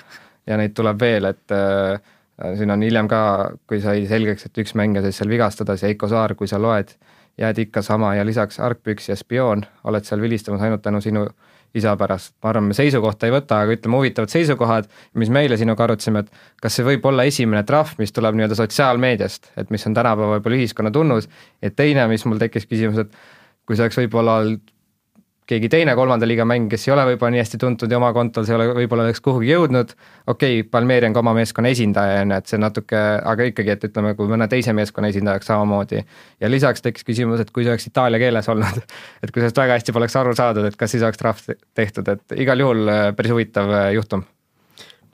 ja 0.50 0.58
neid 0.58 0.74
tuleb 0.74 0.98
veel, 1.00 1.30
et 1.30 1.54
Äh, 2.46 2.58
siin 2.58 2.72
on 2.72 2.84
hiljem 2.84 3.08
ka, 3.12 3.22
kui 3.68 3.82
sai 3.84 4.06
selgeks, 4.08 4.48
et 4.48 4.60
üks 4.64 4.76
mängija 4.80 5.04
sai 5.04 5.16
seal 5.16 5.32
vigastada, 5.32 5.76
siis 5.76 5.92
Heiko 5.92 6.08
Saar, 6.12 6.36
kui 6.40 6.48
sa 6.48 6.60
loed, 6.62 6.94
jääd 7.40 7.60
ikka 7.66 7.84
sama 7.84 8.14
ja 8.16 8.26
lisaks 8.28 8.60
argpüks 8.64 9.10
ja 9.12 9.18
spioon, 9.20 9.66
oled 9.88 10.08
seal 10.08 10.24
vilistamas 10.24 10.64
ainult 10.64 10.84
tänu 10.86 11.02
sinu 11.04 11.26
isa 11.76 11.94
pärast. 11.98 12.34
ma 12.44 12.50
arvan, 12.50 12.72
me 12.72 12.74
seisukohta 12.74 13.28
ei 13.28 13.34
võta, 13.36 13.60
aga 13.62 13.76
ütleme 13.76 14.00
huvitavad 14.00 14.32
seisukohad, 14.32 14.88
mis 15.22 15.30
me 15.30 15.44
eile 15.46 15.58
sinuga 15.58 15.84
arutasime, 15.86 16.24
et 16.24 16.32
kas 16.64 16.80
see 16.80 16.88
võib 16.88 17.06
olla 17.06 17.28
esimene 17.30 17.62
trahv, 17.64 17.94
mis 18.00 18.16
tuleb 18.16 18.40
nii-öelda 18.40 18.58
sotsiaalmeediast, 18.58 19.52
et 19.60 19.70
mis 19.70 19.86
on 19.86 19.94
tänapäeva 20.00 20.40
võib-olla 20.40 20.58
ühiskonna 20.58 20.92
tunnus, 20.96 21.30
ja 21.62 21.70
teine, 21.70 22.08
mis 22.10 22.26
mul 22.26 22.42
tekkis 22.42 22.66
küsimus, 22.72 23.04
et 23.04 23.14
kui 23.68 23.76
see 23.78 23.86
oleks 23.86 24.00
võib-olla 24.00 24.40
keegi 25.50 25.70
teine 25.72 25.96
kolmanda 25.98 26.28
liiga 26.30 26.46
mäng, 26.48 26.70
kes 26.72 26.88
ei 26.88 26.94
ole 26.94 27.06
võib-olla 27.12 27.34
nii 27.34 27.42
hästi 27.42 27.60
tuntud 27.62 27.92
ja 27.92 27.98
oma 27.98 28.12
kontol 28.16 28.46
see 28.46 28.54
ei 28.54 28.60
ole, 28.60 28.68
võib-olla 28.78 29.08
oleks 29.08 29.22
kuhugi 29.26 29.50
jõudnud, 29.50 29.94
okei 30.30 30.62
okay,, 30.62 30.70
Palmeeri 30.70 31.10
on 31.10 31.18
ka 31.18 31.24
oma 31.24 31.34
meeskonna 31.40 31.74
esindaja, 31.74 32.22
on 32.24 32.36
ju, 32.36 32.40
et 32.44 32.54
see 32.54 32.62
natuke, 32.62 33.04
aga 33.34 33.50
ikkagi, 33.50 33.76
et 33.76 33.86
ütleme, 33.90 34.14
kui 34.18 34.30
mõne 34.30 34.50
teise 34.52 34.76
meeskonna 34.78 35.12
esindajaks 35.14 35.50
samamoodi. 35.50 36.04
ja 36.40 36.52
lisaks 36.52 36.86
tekkis 36.86 37.08
küsimus, 37.08 37.42
et 37.42 37.54
kui 37.56 37.66
see 37.66 37.74
oleks 37.74 37.90
itaalia 37.90 38.22
keeles 38.22 38.50
olnud, 38.54 38.82
et 39.24 39.32
kui 39.32 39.42
sellest 39.42 39.62
väga 39.64 39.80
hästi 39.80 39.96
poleks 39.96 40.20
aru 40.22 40.36
saadud, 40.38 40.70
et 40.70 40.78
kas 40.80 40.94
siis 40.94 41.06
oleks 41.06 41.22
trahv 41.22 41.46
tehtud, 41.78 42.14
et 42.14 42.42
igal 42.46 42.66
juhul 42.66 42.86
äh, 42.90 43.08
päris 43.18 43.34
huvitav 43.34 43.74
äh, 43.74 43.94
juhtum 43.98 44.28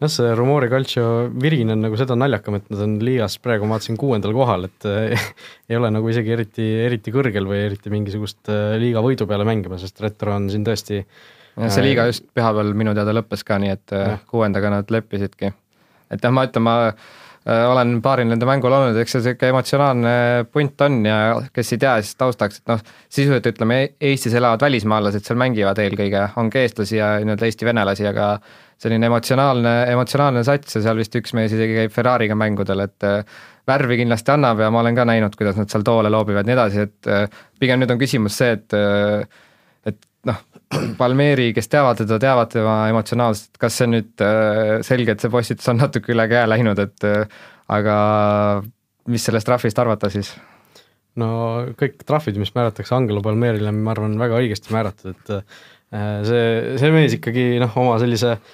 noh, 0.01 0.12
see 0.12 0.34
Rumori 0.36 0.69
Calcio 0.71 1.05
virin 1.41 1.73
on 1.75 1.86
nagu 1.86 1.97
seda 1.99 2.17
naljakam, 2.19 2.60
et 2.60 2.67
nad 2.73 2.84
on 2.86 2.97
liigas 3.03 3.38
praegu 3.43 3.67
ma 3.67 3.77
vaatasin 3.77 3.99
kuuendal 3.99 4.36
kohal, 4.36 4.67
et 4.69 4.88
äh, 4.89 5.27
ei 5.69 5.79
ole 5.79 5.91
nagu 5.93 6.12
isegi 6.12 6.36
eriti, 6.36 6.67
eriti 6.88 7.13
kõrgel 7.15 7.47
või 7.49 7.63
eriti 7.69 7.93
mingisugust 7.93 8.51
äh, 8.51 8.75
liiga 8.81 9.03
võidu 9.05 9.27
peale 9.29 9.47
mängima, 9.47 9.79
sest 9.81 10.01
Retro 10.03 10.36
on 10.36 10.49
siin 10.53 10.67
tõesti 10.67 11.03
see 11.55 11.84
liiga 11.86 12.10
just 12.10 12.25
pühapäeval 12.36 12.73
minu 12.75 12.91
teada 12.97 13.13
lõppes 13.15 13.45
ka, 13.47 13.60
nii 13.63 13.71
et 13.71 13.93
ja. 13.95 14.17
kuuendaga 14.27 14.73
nad 14.73 14.89
leppisidki. 14.91 15.53
et 16.12 16.19
jah, 16.19 16.34
ma 16.36 16.43
ütlen, 16.49 16.65
ma 16.65 16.75
olen 17.45 17.99
paaril 18.01 18.25
nende 18.25 18.47
mängul 18.49 18.73
olnud, 18.73 18.97
eks 18.97 19.13
see 19.13 19.21
niisugune 19.21 19.51
emotsionaalne 19.53 20.13
punt 20.49 20.81
on 20.81 20.95
ja 21.05 21.17
kes 21.53 21.75
ei 21.75 21.81
tea, 21.84 21.91
siis 22.01 22.17
taustaks, 22.17 22.62
et 22.62 22.71
noh, 22.71 22.79
sisuliselt 23.05 23.51
ütleme, 23.51 23.77
Eestis 24.01 24.34
elavad 24.34 24.65
välismaalased 24.65 25.27
seal 25.27 25.38
mängivad 25.38 25.77
eelkõige, 25.84 26.23
on 26.41 26.49
ka 26.49 26.63
eestlasi 26.63 26.97
ja 26.97 27.12
nii-öelda 27.21 27.45
Eesti 27.45 27.67
venelasi, 27.69 28.08
aga 28.10 28.31
selline 28.81 29.08
emotsionaalne, 29.12 29.75
emotsionaalne 29.93 30.43
sats 30.47 30.79
ja 30.79 30.81
seal 30.84 30.99
vist 30.99 31.15
üks 31.15 31.36
mees 31.38 31.53
isegi 31.55 31.77
käib 31.77 31.93
Ferrari'ga 31.95 32.36
mängudel, 32.39 32.84
et 32.88 33.08
äh, 33.08 33.38
värvi 33.67 34.01
kindlasti 34.01 34.34
annab 34.34 34.62
ja 34.62 34.71
ma 34.73 34.81
olen 34.81 34.97
ka 34.97 35.05
näinud, 35.08 35.38
kuidas 35.39 35.60
nad 35.60 35.71
seal 35.71 35.86
toole 35.86 36.12
loobivad 36.12 36.43
ja 36.43 36.49
nii 36.49 36.58
edasi, 36.58 36.88
et 36.89 37.12
äh, 37.12 37.43
pigem 37.62 37.81
nüüd 37.81 37.93
on 37.93 38.01
küsimus 38.01 38.38
see, 38.41 38.58
äh, 38.58 38.63
et 38.65 38.79
Palmeri, 40.99 41.51
kes 41.56 41.69
teavad 41.71 41.99
teda, 42.01 42.17
teavad 42.21 42.51
tema 42.54 42.75
emotsionaalselt, 42.91 43.60
kas 43.62 43.78
see 43.80 43.89
nüüd 43.91 44.23
selge, 44.88 45.15
et 45.15 45.23
see 45.23 45.32
postitus 45.34 45.69
on 45.71 45.80
natuke 45.84 46.13
üle 46.15 46.25
käe 46.32 46.43
läinud, 46.49 46.82
et 46.82 47.08
aga 47.71 47.95
mis 49.12 49.25
sellest 49.28 49.47
trahvist 49.49 49.80
arvata 49.82 50.10
siis? 50.13 50.34
no 51.21 51.30
kõik 51.80 52.01
trahvid, 52.04 52.41
mis 52.41 52.51
määratakse 52.58 52.95
Angelo 52.97 53.21
Palmerile, 53.23 53.71
ma 53.71 53.93
arvan, 53.93 54.17
väga 54.19 54.41
õigesti 54.41 54.73
määratud, 54.75 55.15
et 55.15 55.36
see, 56.28 56.47
see 56.82 56.91
mees 56.91 57.15
ikkagi 57.15 57.45
noh, 57.62 57.78
oma 57.80 57.95
sellise 58.01 58.34
äh, 58.34 58.49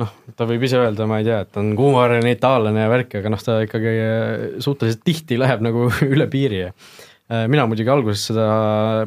noh, 0.00 0.12
ta 0.36 0.46
võib 0.48 0.64
ise 0.66 0.78
öelda, 0.80 1.08
ma 1.08 1.20
ei 1.20 1.26
tea, 1.28 1.40
et 1.44 1.52
ta 1.54 1.62
on 1.62 1.72
kuumaarjane 1.78 2.34
itaallane 2.36 2.84
ja 2.84 2.92
värk, 2.92 3.18
aga 3.20 3.32
noh, 3.32 3.42
ta 3.42 3.58
ikkagi 3.64 3.92
äh, 4.04 4.32
suhteliselt 4.64 5.04
tihti 5.06 5.40
läheb 5.40 5.64
nagu 5.64 5.88
üle 6.14 6.28
piiri 6.32 6.64
ja 6.66 6.72
Äh, 6.72 7.15
mina 7.26 7.64
muidugi 7.66 7.90
alguses 7.90 8.28
seda 8.28 8.44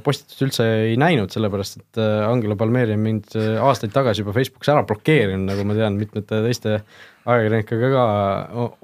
postitust 0.03 0.41
üldse 0.43 0.65
ei 0.89 0.97
näinud, 0.99 1.31
sellepärast 1.31 1.77
et 1.79 2.01
äh, 2.03 2.25
Angelo 2.27 2.57
Palmeri 2.59 2.97
on 2.97 3.05
mind 3.05 3.31
äh, 3.39 3.55
aastaid 3.63 3.93
tagasi 3.95 4.25
juba 4.25 4.33
Facebookis 4.35 4.73
ära 4.73 4.83
blokeerinud, 4.87 5.47
nagu 5.47 5.63
ma 5.67 5.77
tean, 5.77 5.95
mitmete 5.99 6.41
teiste 6.43 6.81
ajakirjanikega 7.23 7.93
ka 7.93 8.03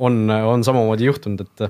on, 0.07 0.23
on 0.31 0.63
samamoodi 0.67 1.11
juhtunud, 1.11 1.43
et 1.43 1.69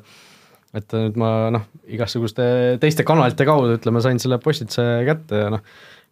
et 0.76 0.92
nüüd 0.92 1.18
ma 1.18 1.32
noh, 1.56 1.66
igasuguste 1.88 2.46
teiste 2.84 3.06
kanalite 3.08 3.46
kaudu 3.48 3.78
ütleme, 3.78 4.02
sain 4.04 4.20
selle 4.20 4.42
postituse 4.44 4.84
kätte 5.08 5.46
ja 5.46 5.52
noh, 5.54 5.62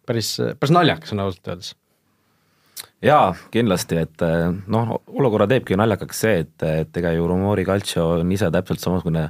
päris, 0.08 0.38
päris 0.56 0.72
naljakas 0.72 1.12
on 1.12 1.20
ausalt 1.26 1.50
öeldes. 1.52 1.74
Jaa, 3.04 3.34
kindlasti, 3.52 3.98
et 4.00 4.24
noh, 4.72 4.94
olukorra 5.12 5.44
teebki 5.50 5.76
naljakaks 5.76 6.22
see, 6.24 6.38
et, 6.46 6.64
et 6.64 6.96
ega 6.96 7.12
ju 7.12 7.28
Rumori 7.28 7.66
Calcio 7.68 8.14
on 8.22 8.32
ise 8.32 8.48
täpselt 8.54 8.80
samasugune 8.80 9.26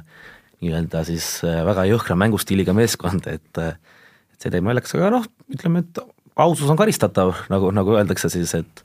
nii-öelda 0.63 1.03
siis 1.07 1.27
äh, 1.47 1.61
väga 1.67 1.87
jõhkra 1.89 2.17
mängustiiliga 2.19 2.75
meeskond, 2.77 3.27
et 3.31 3.61
äh, 3.61 3.75
et 4.35 4.43
see 4.43 4.51
teeb 4.51 4.67
naljakas, 4.67 4.95
aga 4.97 5.13
noh, 5.13 5.27
ütleme, 5.53 5.85
et 5.85 6.01
ausus 6.43 6.69
on 6.71 6.79
karistatav, 6.79 7.33
nagu, 7.51 7.71
nagu 7.75 7.95
öeldakse 7.95 8.29
siis, 8.33 8.51
et 8.57 8.83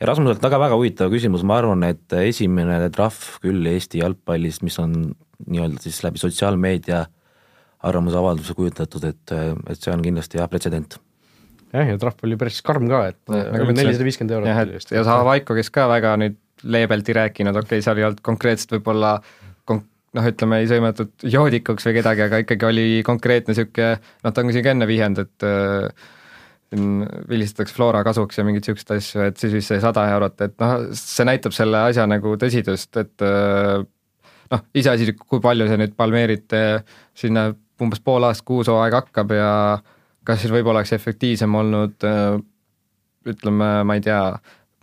ja 0.00 0.10
Rasmuselt 0.10 0.42
väga, 0.44 0.60
väga 0.62 0.78
huvitav 0.78 1.10
küsimus, 1.12 1.44
ma 1.46 1.58
arvan, 1.60 1.82
et 1.88 2.16
esimene 2.20 2.78
trahv 2.94 3.40
küll 3.42 3.66
Eesti 3.72 4.02
jalgpallis, 4.02 4.60
mis 4.66 4.78
on 4.82 4.94
nii-öelda 5.46 5.82
siis 5.82 6.02
läbi 6.04 6.22
sotsiaalmeedia 6.22 7.02
arvamusavalduse 7.86 8.54
kujutatud, 8.56 9.04
et, 9.10 9.34
et 9.70 9.80
see 9.80 9.92
on 9.92 10.04
kindlasti 10.04 10.40
jah, 10.40 10.48
pretsedent 10.50 10.98
jah, 11.74 11.90
ja 11.90 11.98
trahv 12.00 12.22
oli 12.26 12.38
päris 12.40 12.62
karm 12.64 12.88
ka, 12.90 13.06
et 13.12 13.32
nelisada 13.32 14.06
viiskümmend 14.06 14.36
eurot. 14.38 14.52
jah, 14.52 14.62
et 14.78 14.94
ja 14.96 15.04
Savvaiko, 15.06 15.56
kes 15.58 15.72
ka 15.74 15.88
väga 15.90 16.14
nüüd 16.22 16.38
leebelt 16.66 17.08
ei 17.10 17.18
rääkinud, 17.18 17.58
okei 17.58 17.76
okay,, 17.76 17.84
seal 17.84 17.98
ei 18.00 18.06
olnud 18.06 18.22
konkreetselt 18.24 18.78
võib-olla 18.78 19.18
konk-, 19.18 19.45
noh, 20.16 20.28
ütleme 20.32 20.60
ei 20.62 20.68
sõimatud 20.70 21.26
joodikuks 21.28 21.88
või 21.88 21.96
kedagi, 21.98 22.26
aga 22.26 22.42
ikkagi 22.44 22.68
oli 22.68 22.86
konkreetne 23.06 23.52
niisugune, 23.52 23.96
noh, 24.24 24.32
ta 24.34 24.42
on 24.42 24.52
isegi 24.52 24.72
enne 24.72 24.88
vihjanud, 24.88 25.20
et 25.26 25.46
äh, 25.46 26.14
vilistatakse 27.30 27.76
Flora 27.76 28.02
kasuks 28.06 28.40
ja 28.40 28.46
mingeid 28.46 28.64
niisuguseid 28.64 28.96
asju, 28.96 29.26
et 29.28 29.42
siis 29.42 29.54
vist 29.54 29.72
sai 29.72 29.82
sada 29.84 30.06
eurot, 30.14 30.40
et 30.48 30.56
noh, 30.62 30.88
see 30.98 31.28
näitab 31.28 31.54
selle 31.56 31.84
asja 31.90 32.08
nagu 32.10 32.34
tõsidust, 32.40 32.92
et 33.02 33.26
äh, 33.26 33.84
noh, 34.52 34.66
iseasi, 34.74 35.12
kui 35.26 35.42
palju 35.44 35.68
see 35.68 35.80
nüüd 35.82 35.94
Palmeerit 35.98 36.56
sinna 37.16 37.50
umbes 37.82 38.00
pool 38.00 38.24
aastat, 38.24 38.46
kuus 38.48 38.70
hooaega 38.72 39.02
hakkab 39.02 39.32
ja 39.36 39.50
kas 40.26 40.42
siis 40.42 40.52
võib-olla 40.52 40.80
oleks 40.80 40.94
efektiivsem 40.96 41.54
olnud 41.60 42.06
äh, 42.08 42.38
ütleme, 43.30 43.70
ma 43.86 43.96
ei 43.98 44.04
tea, 44.04 44.20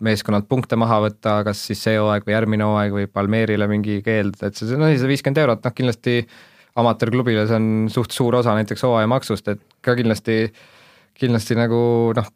meeskonnalt 0.04 0.48
punkte 0.50 0.78
maha 0.80 1.00
võtta, 1.08 1.38
kas 1.48 1.62
siis 1.70 1.84
see 1.86 1.98
hooaeg 2.00 2.26
või 2.28 2.36
järgmine 2.36 2.68
hooaeg 2.68 2.96
või 2.96 3.10
Palmeerile 3.12 3.68
mingi 3.72 4.02
keeld, 4.06 4.40
et 4.44 4.58
see 4.58 4.78
nelisada 4.80 5.12
viiskümmend 5.12 5.44
eurot, 5.44 5.64
noh 5.64 5.76
kindlasti 5.76 6.18
amatöörklubile 6.80 7.46
see 7.48 7.60
on 7.60 7.68
suht 7.94 8.16
suur 8.16 8.40
osa 8.40 8.56
näiteks 8.58 8.84
hooajamaksust, 8.88 9.52
et 9.54 9.62
ka 9.86 9.96
kindlasti, 10.00 10.38
kindlasti 11.20 11.58
nagu 11.60 11.80
noh, 12.18 12.30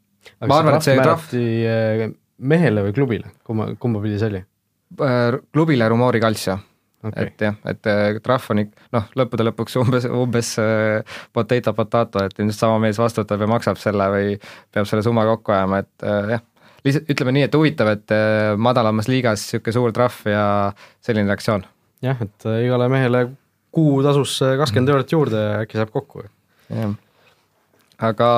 ma 0.46 0.62
arvan, 0.62 0.78
et 0.78 0.88
see 0.88 0.98
trahv 1.02 1.36
eh, 1.40 2.08
mehele 2.38 2.88
või 2.88 2.96
klubile, 2.96 3.36
kumma, 3.48 3.72
kumba 3.82 4.02
pidi 4.04 4.20
see 4.22 4.32
oli? 4.32 4.44
Äh, 5.04 5.40
klubile 5.52 5.88
Rumori 5.90 6.22
Calcio 6.24 6.60
okay.. 7.04 7.32
et 7.32 7.48
jah, 7.48 7.58
et 7.68 7.90
äh, 7.90 8.20
trahv 8.24 8.52
on 8.54 8.62
ikka 8.64 8.92
noh, 8.96 9.08
lõppude 9.20 9.48
lõpuks 9.50 9.80
umbes, 9.82 10.06
umbes 10.08 10.54
äh, 10.62 11.18
potato 11.36 11.74
potato, 11.78 12.24
et 12.24 12.38
ilmselt 12.38 12.62
sama 12.62 12.78
mees 12.84 13.02
vastutab 13.02 13.42
ja 13.44 13.50
maksab 13.52 13.82
selle 13.82 14.12
või 14.14 14.38
peab 14.72 14.88
selle 14.90 15.04
summa 15.06 15.26
kokku 15.28 15.58
ajama, 15.58 15.82
et 15.84 16.08
jah 16.38 16.46
lihtsalt 16.86 17.12
ütleme 17.14 17.34
nii, 17.36 17.48
et 17.48 17.58
huvitav, 17.58 17.92
et 17.96 18.16
äh, 18.16 18.54
madalamas 18.58 19.10
liigas 19.12 19.48
niisugune 19.48 19.76
suur 19.80 19.96
trahv 19.96 20.32
ja 20.32 20.46
selline 21.04 21.30
reaktsioon. 21.30 21.66
jah, 22.06 22.22
et 22.24 22.50
äh, 22.50 22.64
igale 22.68 22.90
mehele 22.92 23.28
kuutasusse 23.76 24.56
kakskümmend 24.62 24.94
eurot 24.94 25.12
juurde 25.12 25.44
ja 25.44 25.62
äkki 25.66 25.80
saab 25.80 25.94
kokku. 25.94 26.26
jah, 26.70 26.94
aga 28.10 28.30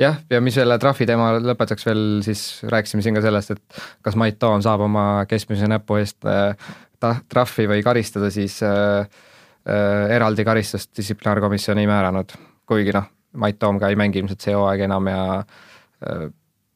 jah, 0.00 0.20
ja 0.30 0.40
mis 0.44 0.56
selle 0.56 0.78
trahvi 0.80 1.06
teema 1.08 1.32
lõpetuseks 1.40 1.88
veel, 1.88 2.04
siis 2.26 2.44
rääkisime 2.70 3.04
siin 3.04 3.16
ka 3.18 3.24
sellest, 3.24 3.54
et 3.56 3.82
kas 4.04 4.16
Mait 4.18 4.38
Toom 4.40 4.62
saab 4.64 4.84
oma 4.86 5.06
keskmise 5.30 5.68
näpu 5.70 5.98
eest 6.00 6.24
äh, 6.28 6.54
ta-, 7.02 7.18
trahvi 7.28 7.68
või 7.70 7.84
karistada, 7.84 8.30
siis 8.34 8.58
äh, 8.66 9.02
äh, 9.66 10.14
eraldi 10.16 10.46
karistust 10.46 10.92
distsiplinaarkomisjon 10.98 11.82
ei 11.82 11.90
määranud, 11.90 12.36
kuigi 12.68 12.94
noh, 12.96 13.08
Mait 13.42 13.58
Toom 13.58 13.80
ka 13.80 13.88
ei 13.88 13.98
mängi 13.98 14.20
ilmselt 14.20 14.44
see 14.44 14.56
hooaeg 14.56 14.86
enam 14.88 15.08
ja 15.10 15.22
äh, 15.40 16.26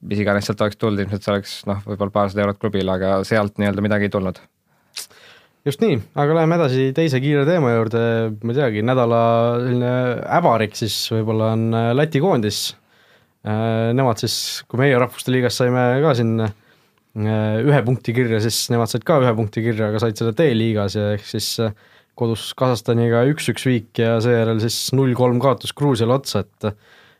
mis 0.06 0.20
iganes 0.22 0.46
sealt 0.48 0.62
oleks 0.64 0.78
tulnud, 0.80 1.02
ilmselt 1.02 1.24
see 1.24 1.32
oleks 1.34 1.54
noh, 1.68 1.80
võib-olla 1.86 2.14
paarsada 2.14 2.44
eurot 2.44 2.60
klubile, 2.62 2.92
aga 2.94 3.18
sealt 3.26 3.58
nii-öelda 3.60 3.84
midagi 3.84 4.08
ei 4.08 4.12
tulnud. 4.14 4.40
just 5.66 5.82
nii, 5.82 5.98
aga 6.22 6.36
läheme 6.40 6.58
edasi 6.60 6.90
teise 6.96 7.20
kiire 7.22 7.46
teema 7.48 7.72
juurde, 7.74 8.02
ma 8.42 8.54
ei 8.54 8.58
teagi, 8.60 8.84
nädala 8.86 9.22
selline 9.64 9.94
äbarik 10.38 10.78
siis 10.78 10.98
võib-olla 11.14 11.54
on 11.56 11.66
äh, 11.74 11.88
Läti 11.96 12.22
koondis. 12.22 12.60
Äh, 13.46 13.90
nemad 13.96 14.22
siis, 14.22 14.62
kui 14.70 14.80
meie 14.82 14.98
Rahvuste 14.98 15.34
Liigas 15.34 15.58
saime 15.58 15.88
ka 16.04 16.14
siin 16.18 16.38
äh, 16.46 16.54
ühe 17.66 17.82
punkti 17.86 18.14
kirja, 18.14 18.40
siis 18.44 18.66
nemad 18.74 18.92
said 18.92 19.06
ka 19.06 19.18
ühe 19.22 19.34
punkti 19.38 19.64
kirja, 19.64 19.90
aga 19.90 20.02
said 20.02 20.18
selle 20.18 20.34
D-liigas 20.38 20.98
ja 20.98 21.12
ehk 21.16 21.26
siis 21.26 21.54
kodus 22.16 22.48
Kasahstaniga 22.56 23.26
üks-üks 23.28 23.66
viik 23.68 24.00
ja 24.00 24.16
seejärel 24.24 24.62
siis 24.62 24.78
null-kolm 24.96 25.42
kaotus 25.42 25.74
Gruusiale 25.76 26.16
otsa, 26.16 26.46
et 26.46 26.76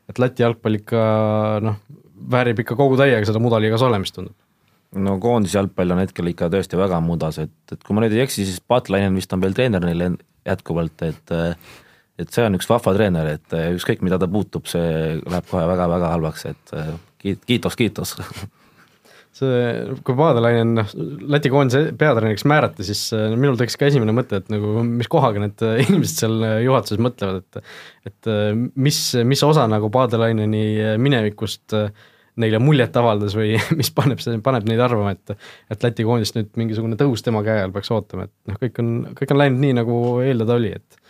et 0.07 0.20
Läti 0.22 0.44
jalgpall 0.44 0.79
ikka 0.79 1.01
noh, 1.66 1.81
väärib 2.33 2.62
ikka 2.64 2.76
kogu 2.79 2.98
täiega 2.98 3.26
seda 3.29 3.42
mudaliigas 3.42 3.85
olemist, 3.87 4.16
tundub. 4.16 4.37
no 4.96 5.16
koondisjalgpall 5.22 5.96
on 5.96 6.02
hetkel 6.05 6.31
ikka 6.33 6.50
tõesti 6.52 6.79
väga 6.81 7.00
mudas, 7.05 7.40
et, 7.42 7.57
et 7.72 7.83
kui 7.85 7.96
ma 7.96 8.05
nüüd 8.05 8.16
ei 8.16 8.24
eksi, 8.24 8.46
siis 8.48 8.62
Patlainen 8.62 9.16
vist 9.18 9.33
on 9.35 9.42
veel 9.42 9.57
treener 9.57 9.85
neil 9.85 10.20
jätkuvalt, 10.46 11.02
et 11.09 11.35
et 12.16 12.31
see 12.33 12.46
on 12.48 12.57
üks 12.57 12.68
vahva 12.70 12.94
treener, 12.96 13.35
et 13.37 13.57
ükskõik, 13.76 14.00
mida 14.07 14.16
ta 14.16 14.29
puutub, 14.31 14.64
see 14.70 15.18
läheb 15.18 15.50
kohe 15.50 15.66
väga-väga 15.68 16.14
halvaks, 16.14 16.46
et 16.48 16.72
kiit-, 17.20 17.44
kiitos, 17.44 17.76
kiitos 17.76 18.14
see, 19.37 19.61
kui 20.07 20.16
Paadelainen 20.18 20.75
noh, 20.79 20.94
Läti 21.35 21.53
koondise 21.53 21.92
peatreeneriks 21.99 22.46
määrati, 22.49 22.87
siis 22.88 23.03
minul 23.37 23.59
tekkis 23.61 23.79
ka 23.81 23.90
esimene 23.90 24.14
mõte, 24.16 24.40
et 24.40 24.51
nagu 24.53 24.83
mis 24.87 25.11
kohaga 25.12 25.42
need 25.42 25.64
inimesed 25.87 26.25
seal 26.25 26.49
juhatuses 26.64 27.03
mõtlevad, 27.03 27.44
et 27.44 28.12
et 28.12 28.31
mis, 28.75 29.01
mis 29.27 29.42
osa 29.46 29.66
nagu 29.70 29.90
Paadelaineni 29.92 30.96
minevikust 31.03 31.77
neile 32.40 32.61
muljet 32.61 32.96
avaldas 33.01 33.37
või 33.37 33.55
mis 33.79 33.92
paneb, 33.96 34.20
paneb 34.44 34.66
neid 34.68 34.83
arvama, 34.85 35.14
et 35.16 35.37
et 35.72 35.87
Läti 35.87 36.07
koondist 36.07 36.37
nüüd 36.38 36.53
mingisugune 36.61 36.99
tõus 37.01 37.25
tema 37.25 37.42
käe 37.46 37.62
all 37.64 37.75
peaks 37.75 37.92
ootama, 37.94 38.29
et 38.29 38.53
noh, 38.53 38.61
kõik 38.61 38.83
on, 38.83 38.92
kõik 39.18 39.33
on 39.33 39.40
läinud 39.42 39.62
nii, 39.62 39.79
nagu 39.81 40.03
eeldada 40.25 40.59
oli, 40.59 40.75
et 40.77 41.01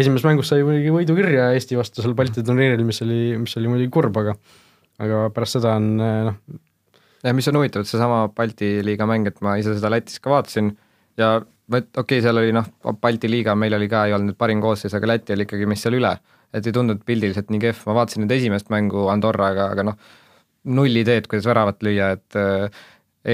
esimeses 0.00 0.26
mängus 0.26 0.50
sai 0.50 0.64
muidugi 0.66 0.92
võidu 0.94 1.16
kirja 1.16 1.52
Eesti 1.54 1.78
vastu 1.78 2.02
seal 2.02 2.16
Balti 2.18 2.44
turniiril, 2.44 2.84
mis 2.86 3.00
oli, 3.04 3.20
mis 3.40 3.56
oli 3.60 3.72
muidugi 3.72 3.92
kurb, 3.94 4.16
aga 4.20 4.36
aga 5.04 5.26
pärast 5.34 5.58
seda 5.58 5.74
on 5.80 5.88
noh, 5.98 6.38
jah, 7.24 7.34
mis 7.36 7.48
on 7.48 7.58
huvitav, 7.58 7.84
et 7.84 7.90
seesama 7.90 8.26
Balti 8.36 8.76
liiga 8.84 9.08
mäng, 9.08 9.28
et 9.30 9.40
ma 9.44 9.56
ise 9.60 9.74
seda 9.76 9.90
Lätis 9.92 10.20
ka 10.22 10.32
vaatasin 10.32 10.72
ja 11.20 11.36
okei 11.38 12.00
okay,, 12.02 12.22
seal 12.24 12.40
oli 12.40 12.54
noh, 12.54 12.68
Balti 13.00 13.30
liiga 13.30 13.56
meil 13.58 13.76
oli 13.78 13.88
ka, 13.90 14.04
ei 14.08 14.16
olnud 14.16 14.32
nüüd 14.32 14.40
parim 14.40 14.62
koosseis, 14.64 14.94
aga 14.96 15.14
Läti 15.14 15.36
oli 15.36 15.48
ikkagi 15.48 15.68
meist 15.70 15.86
seal 15.86 15.98
üle. 16.00 16.16
et 16.54 16.66
ei 16.68 16.74
tundunud 16.74 17.02
pildiliselt 17.02 17.48
nii 17.50 17.58
kehv, 17.64 17.78
ma 17.88 17.96
vaatasin 17.96 18.22
nüüd 18.22 18.32
esimest 18.36 18.68
mängu 18.70 19.08
Andorraga, 19.10 19.72
aga 19.74 19.88
noh, 19.88 19.96
null 20.78 21.00
ideed, 21.00 21.26
kuidas 21.26 21.48
väravat 21.48 21.82
lüüa, 21.82 22.12
et 22.14 22.38
eh, 22.38 22.84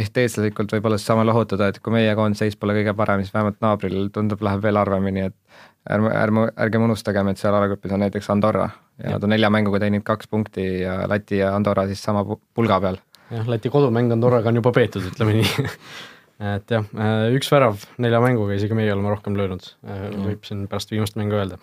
ehk 0.01 0.17
eestlaslikult 0.23 0.73
võib-olla 0.73 0.97
saame 0.99 1.27
lohutada, 1.29 1.69
et 1.69 1.83
kui 1.85 1.93
meie 1.93 2.15
koondseis 2.17 2.57
pole 2.57 2.79
kõige 2.79 2.95
parem, 2.97 3.21
siis 3.21 3.35
vähemalt 3.35 3.61
naabril 3.61 4.09
tundub, 4.15 4.41
läheb 4.47 4.65
veel 4.65 4.81
harvemini, 4.81 5.27
et 5.29 5.93
ärme, 5.93 6.15
ärme, 6.17 6.47
ärgem 6.65 6.89
unustagem, 6.89 7.29
et 7.29 7.43
seal 7.43 7.59
alagrupis 7.59 7.93
on 7.93 8.07
näiteks 8.07 8.33
Andorra. 8.33 8.71
Ja 9.05 9.19
nad 9.19 9.29
on 9.29 9.35
nelja 9.35 9.53
mänguga 9.53 9.83
teeninud 9.85 10.07
kaks 10.09 10.33
punkti 10.33 10.67
ja 10.81 11.03
Läti 11.09 11.43
ja 11.43 11.53
Andorra 11.57 11.85
siis 11.91 12.01
sama 12.05 12.25
pulga 12.25 12.81
peal 12.81 13.01
jah, 13.31 13.49
Läti 13.49 13.71
kodumäng 13.73 14.13
Andorraga 14.13 14.51
on 14.51 14.61
juba 14.61 14.73
peetud, 14.75 15.07
ütleme 15.13 15.39
nii 15.39 15.49
et 16.55 16.73
jah, 16.73 16.87
äh, 16.97 17.27
üks 17.37 17.51
värav 17.53 17.83
nelja 18.03 18.21
mänguga, 18.23 18.57
isegi 18.57 18.77
meie 18.77 18.93
oleme 18.95 19.13
rohkem 19.13 19.37
löönud, 19.39 19.67
äh, 19.87 20.07
võib 20.17 20.47
siin 20.47 20.67
pärast 20.71 20.93
viimast 20.93 21.19
mängu 21.21 21.39
öelda. 21.39 21.61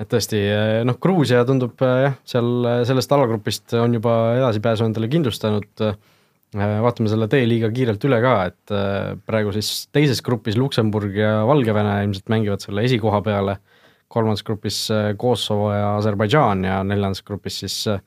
et 0.00 0.08
tõesti, 0.10 0.40
äh, 0.40 0.78
noh, 0.88 0.96
Gruusia 1.02 1.44
tundub 1.48 1.80
jah, 1.80 2.16
seal 2.28 2.70
sellest 2.88 3.12
alagrupist 3.12 3.76
on 3.80 3.98
juba 3.98 4.16
edasipääsu 4.38 4.88
endale 4.88 5.10
kindlustanud, 5.12 5.84
vaatame 6.50 7.06
selle 7.06 7.28
D-liiga 7.30 7.68
kiirelt 7.70 8.02
üle 8.08 8.16
ka, 8.24 8.32
et 8.48 8.72
praegu 9.22 9.52
siis 9.54 9.84
teises 9.94 10.18
grupis 10.26 10.56
Luksemburg 10.58 11.14
ja 11.14 11.44
Valgevene 11.46 12.00
ilmselt 12.02 12.32
mängivad 12.32 12.64
selle 12.64 12.82
esikoha 12.88 13.20
peale, 13.22 13.60
kolmandas 14.10 14.42
grupis 14.42 14.80
Kosovo 15.20 15.68
ja 15.70 15.92
Aserbaidžaan 16.00 16.64
ja 16.66 16.80
neljandas 16.82 17.22
grupis 17.22 17.60
siis 17.62 17.76
äh, 17.92 18.00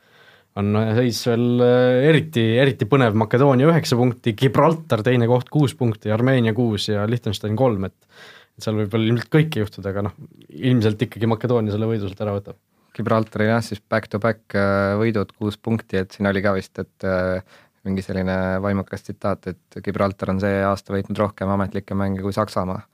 on 0.59 0.77
seis 0.97 1.21
veel 1.29 1.63
äh, 1.65 2.03
eriti, 2.09 2.43
eriti 2.61 2.87
põnev, 2.89 3.15
Makedoonia 3.17 3.69
üheksa 3.71 3.97
punkti, 3.99 4.36
Gibraltar 4.38 5.03
teine 5.05 5.28
koht 5.30 5.49
kuus 5.53 5.73
punkti, 5.78 6.11
Armeenia 6.13 6.53
kuus 6.57 6.89
ja 6.91 7.07
Liechtenstein 7.09 7.57
kolm, 7.59 7.89
et 7.89 8.61
seal 8.61 8.78
võib 8.78 8.93
veel 8.93 9.09
ilmselt 9.09 9.32
kõike 9.34 9.63
juhtuda, 9.63 9.89
aga 9.89 10.05
noh, 10.09 10.15
ilmselt 10.53 11.01
ikkagi 11.07 11.30
Makedoonia 11.30 11.73
selle 11.73 11.89
võidu 11.89 12.07
sealt 12.09 12.21
ära 12.25 12.38
võtab. 12.38 12.59
Gibraltaril 12.93 13.49
jah, 13.49 13.63
siis 13.65 13.82
back-to-back 13.89 14.53
äh, 14.59 14.93
võidud 15.01 15.34
kuus 15.34 15.57
punkti, 15.57 15.97
et 16.03 16.13
siin 16.13 16.30
oli 16.30 16.43
ka 16.45 16.53
vist, 16.53 16.78
et 16.78 17.07
äh, 17.09 17.41
mingi 17.88 18.05
selline 18.05 18.59
vaimukas 18.63 19.03
tsitaat, 19.03 19.49
et 19.49 19.80
Gibraltar 19.84 20.36
on 20.36 20.41
see 20.43 20.61
aasta 20.63 20.93
võitnud 20.93 21.17
rohkem 21.19 21.49
ametlikke 21.55 21.97
mänge 21.97 22.21
kui 22.23 22.36
Saksamaa. 22.36 22.86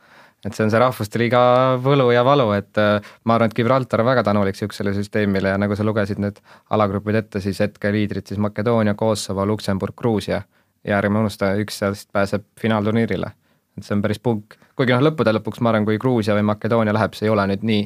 Et 0.45 0.55
see 0.55 0.63
on 0.63 0.71
see 0.71 0.79
rahvuste 0.79 1.19
liiga 1.19 1.41
võlu 1.83 2.09
ja 2.13 2.23
valu, 2.27 2.49
et 2.55 2.79
äh, 2.79 3.09
ma 3.27 3.35
arvan, 3.35 3.51
et 3.51 3.57
Gibraltar 3.57 4.03
on 4.03 4.07
väga 4.07 4.23
tänulik 4.27 4.55
niisugusele 4.55 4.93
süsteemile 4.95 5.51
ja 5.53 5.59
nagu 5.59 5.75
sa 5.75 5.83
lugesid 5.87 6.21
need 6.23 6.39
alagrupid 6.75 7.19
ette, 7.19 7.41
siis 7.43 7.59
hetkeliidrid 7.63 8.29
siis 8.29 8.39
Makedoonia, 8.39 8.95
Kosovo, 8.99 9.45
Luksemburg, 9.49 9.97
Gruusia 9.99 10.41
ja 10.87 10.99
ärme 10.99 11.19
unusta, 11.19 11.51
üks 11.59 11.81
sellest 11.81 12.11
pääseb 12.15 12.45
finaalturniirile. 12.61 13.33
et 13.77 13.85
see 13.87 13.95
on 13.95 14.01
päris 14.03 14.19
punk, 14.19 14.55
kuigi 14.75 14.91
noh, 14.91 15.03
lõppude 15.07 15.31
lõpuks 15.35 15.61
ma 15.63 15.71
arvan, 15.71 15.85
kui 15.87 15.99
Gruusia 15.99 16.35
või 16.35 16.47
Makedoonia 16.47 16.95
läheb, 16.95 17.13
see 17.15 17.27
ei 17.27 17.31
ole 17.31 17.45
nüüd 17.51 17.63
nii, 17.67 17.85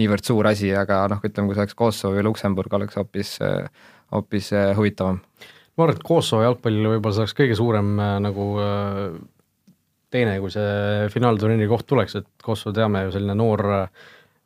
niivõrd 0.00 0.24
suur 0.24 0.46
asi, 0.48 0.70
aga 0.76 1.02
noh, 1.12 1.20
ütleme, 1.24 1.48
kui 1.48 1.56
see 1.56 1.64
oleks 1.64 1.76
Kosovo 1.78 2.16
või 2.16 2.24
Luksemburg, 2.28 2.72
oleks 2.72 2.96
hoopis, 3.00 3.36
hoopis 4.12 4.50
huvitavam. 4.76 5.20
ma 5.76 5.84
arvan, 5.84 5.96
et 5.96 6.06
Kosovo 6.06 6.44
jalgpallile 6.44 6.94
võib-olla 6.94 7.16
see 7.16 7.24
oleks 7.26 7.36
kõige 7.40 7.58
suurem 7.58 7.92
äh, 7.98 8.16
nagu 8.24 8.48
äh, 8.62 9.18
teine, 10.14 10.38
kui 10.42 10.52
see 10.54 11.08
finaalturniiri 11.12 11.68
koht 11.70 11.88
tuleks, 11.90 12.18
et 12.20 12.28
Kosovo 12.44 12.74
teame 12.76 13.04
ju 13.06 13.14
selline 13.16 13.36
noor, 13.38 13.66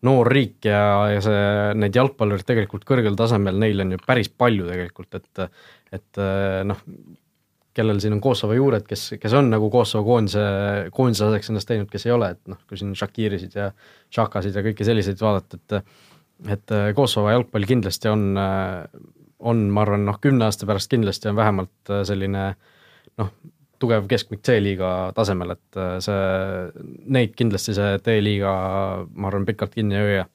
noor 0.09 0.31
riik 0.33 0.69
ja, 0.69 0.83
ja 1.13 1.23
see, 1.25 1.47
neid 1.79 1.97
jalgpallureid 1.97 2.47
tegelikult 2.49 2.87
kõrgel 2.89 3.19
tasemel, 3.19 3.59
neil 3.61 3.85
on 3.85 3.97
ju 3.97 4.03
päris 4.07 4.33
palju 4.33 4.69
tegelikult, 4.71 5.21
et 5.21 5.49
et 5.97 6.21
noh, 6.69 6.81
kellel 7.79 8.01
siin 8.03 8.17
on 8.17 8.21
Kosovo 8.21 8.57
juured, 8.57 8.85
kes, 8.89 9.15
kes 9.21 9.35
on 9.39 9.51
nagu 9.53 9.71
Kosovo 9.73 10.05
koondise, 10.05 10.43
koondislaseks 10.95 11.53
ennast 11.53 11.71
teinud, 11.71 11.89
kes 11.93 12.09
ei 12.09 12.15
ole, 12.15 12.33
et 12.35 12.51
noh, 12.51 12.59
kui 12.69 12.81
siin 12.81 12.95
Shakirisid 12.99 13.55
ja 13.57 13.71
Shakasid 14.15 14.57
ja 14.59 14.65
kõiki 14.67 14.87
selliseid 14.89 15.21
vaadata, 15.23 15.61
et 15.61 15.79
et 16.55 16.73
Kosovo 16.95 17.33
jalgpall 17.33 17.67
kindlasti 17.67 18.07
on, 18.13 18.37
on, 18.39 19.63
ma 19.75 19.83
arvan, 19.83 20.05
noh, 20.07 20.21
kümne 20.23 20.47
aasta 20.47 20.69
pärast 20.71 20.91
kindlasti 20.93 21.33
on 21.33 21.39
vähemalt 21.39 21.91
selline 22.07 22.45
noh, 23.19 23.33
tugev 23.83 24.09
keskmik 24.11 24.43
C-liiga 24.47 25.13
tasemel, 25.17 25.55
et 25.57 25.79
äh, 25.79 25.95
see, 26.05 26.89
neid 27.15 27.37
kindlasti 27.39 27.77
see 27.77 27.95
D-liiga, 28.05 28.53
ma 29.15 29.31
arvan, 29.31 29.47
pikalt 29.49 29.77
kinni 29.77 29.99
ei 29.99 30.05
hoia. 30.07 30.27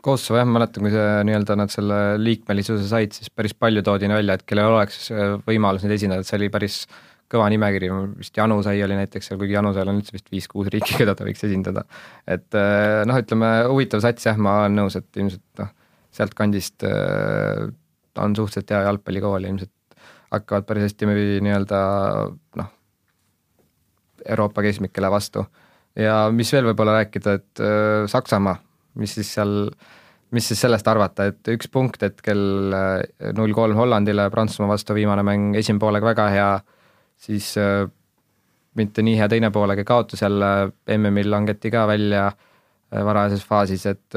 Kosovo 0.00 0.38
jah, 0.40 0.48
ma 0.48 0.56
mäletan, 0.56 0.86
kui 0.86 0.94
see 0.94 1.08
nii-öelda 1.28 1.58
nad 1.60 1.72
selle 1.72 2.00
liikmelisuse 2.22 2.86
said, 2.88 3.12
siis 3.12 3.28
päris 3.36 3.52
palju 3.52 3.84
toodi 3.84 4.08
välja, 4.08 4.38
et 4.38 4.46
kellel 4.48 4.72
oleks 4.72 5.10
võimalus 5.44 5.84
neid 5.84 5.98
esindada, 5.98 6.24
et 6.24 6.30
see 6.30 6.38
oli 6.40 6.48
päris 6.52 6.86
kõva 7.30 7.46
nimekiri, 7.52 7.90
vist 8.18 8.36
Janu 8.36 8.58
sai 8.66 8.80
oli 8.82 8.96
näiteks 8.98 9.30
seal, 9.30 9.38
kuigi 9.38 9.54
Janusel 9.54 9.90
on 9.90 10.00
üldse 10.00 10.16
vist 10.16 10.30
viis-kuus 10.32 10.70
riiki, 10.72 10.96
keda 10.98 11.14
ta 11.14 11.26
võiks 11.26 11.44
esindada. 11.46 11.84
et 12.26 12.58
äh, 12.58 13.02
noh, 13.06 13.20
ütleme 13.22 13.50
huvitav 13.70 14.02
sats 14.02 14.26
jah, 14.26 14.40
ma 14.40 14.62
olen 14.64 14.80
nõus, 14.80 14.96
et 14.98 15.20
ilmselt 15.20 15.62
noh, 15.62 15.70
sealtkandist 16.16 16.88
äh, 16.88 17.68
on 18.18 18.34
suhteliselt 18.34 18.74
hea 18.74 18.82
jalgpallikool, 18.88 19.46
ilmselt 19.46 19.72
hakkavad 20.30 20.66
päris 20.68 20.88
hästi 20.88 21.08
nii-öelda 21.42 21.78
noh, 22.60 22.68
Euroopa 24.28 24.62
keskmikele 24.62 25.10
vastu. 25.10 25.44
ja 25.96 26.30
mis 26.32 26.52
veel 26.52 26.68
võib-olla 26.70 27.00
rääkida, 27.00 27.32
et 27.40 27.62
äh, 27.64 28.04
Saksamaa, 28.08 28.56
mis 29.00 29.14
siis 29.18 29.32
seal, 29.34 29.70
mis 30.30 30.46
siis 30.46 30.60
sellest 30.62 30.86
arvata, 30.88 31.26
et 31.32 31.50
üks 31.50 31.68
punkt 31.72 32.02
hetkel 32.02 32.74
äh, 32.76 33.32
null 33.36 33.54
kolm 33.56 33.76
Hollandile, 33.76 34.28
Prantsusmaa 34.30 34.70
vastu 34.70 34.94
viimane 34.94 35.24
mäng, 35.26 35.56
esimene 35.58 35.82
poolega 35.82 36.12
väga 36.12 36.28
hea, 36.30 36.52
siis 37.18 37.50
äh, 37.58 37.88
mitte 38.78 39.02
nii 39.02 39.18
hea 39.18 39.28
teine 39.28 39.50
poolega 39.50 39.84
kaotus 39.84 40.22
jälle, 40.22 40.70
MM-il 40.96 41.30
langeti 41.30 41.72
ka 41.74 41.88
välja 41.90 42.30
varajases 42.90 43.42
faasis, 43.46 43.84
et 43.86 44.14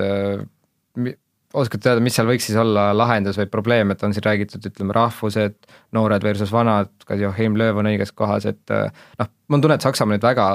oskate 1.54 1.92
öelda, 1.92 2.04
mis 2.04 2.16
seal 2.18 2.30
võiks 2.30 2.48
siis 2.50 2.58
olla 2.60 2.90
lahendus 2.96 3.38
või 3.40 3.50
probleem, 3.52 3.94
et 3.94 4.04
on 4.06 4.16
siin 4.16 4.26
räägitud, 4.26 4.64
ütleme, 4.70 4.96
rahvused, 4.96 5.58
noored 5.96 6.26
versus 6.26 6.52
vanad, 6.54 6.92
kas 7.08 7.22
Joachim 7.22 7.58
Lööv 7.60 7.82
on 7.82 7.90
õiges 7.92 8.14
kohas, 8.18 8.48
et 8.50 8.74
eh, 8.74 9.06
noh, 9.22 9.32
mul 9.48 9.60
on 9.60 9.66
tunne, 9.66 9.78
et 9.78 9.86
Saksamaa 9.86 10.18
nüüd 10.18 10.26
väga 10.26 10.48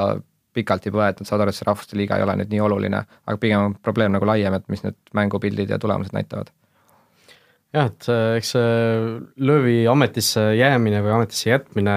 pikalt 0.59 0.89
põe, 0.91 1.11
et 1.11 1.21
nad 1.21 1.29
saavad 1.29 1.47
aru, 1.47 1.55
et 1.55 1.59
see 1.59 1.69
rahvuste 1.69 1.99
liiga 1.99 2.19
ei 2.19 2.25
ole 2.27 2.39
nüüd 2.41 2.55
nii 2.55 2.63
oluline, 2.65 3.05
aga 3.29 3.41
pigem 3.41 3.69
on 3.69 3.77
probleem 3.85 4.15
nagu 4.15 4.27
laiem, 4.27 4.57
et 4.59 4.67
mis 4.73 4.83
need 4.87 4.99
mängupildid 5.17 5.71
ja 5.71 5.79
tulemused 5.83 6.17
näitavad. 6.17 6.51
Jah, 7.77 7.91
et 7.91 8.07
eks 8.39 8.55
see 8.55 8.69
Löövi 9.45 9.83
ametisse 9.93 10.41
jäämine 10.57 11.03
või 11.05 11.13
ametisse 11.19 11.51
jätmine 11.51 11.97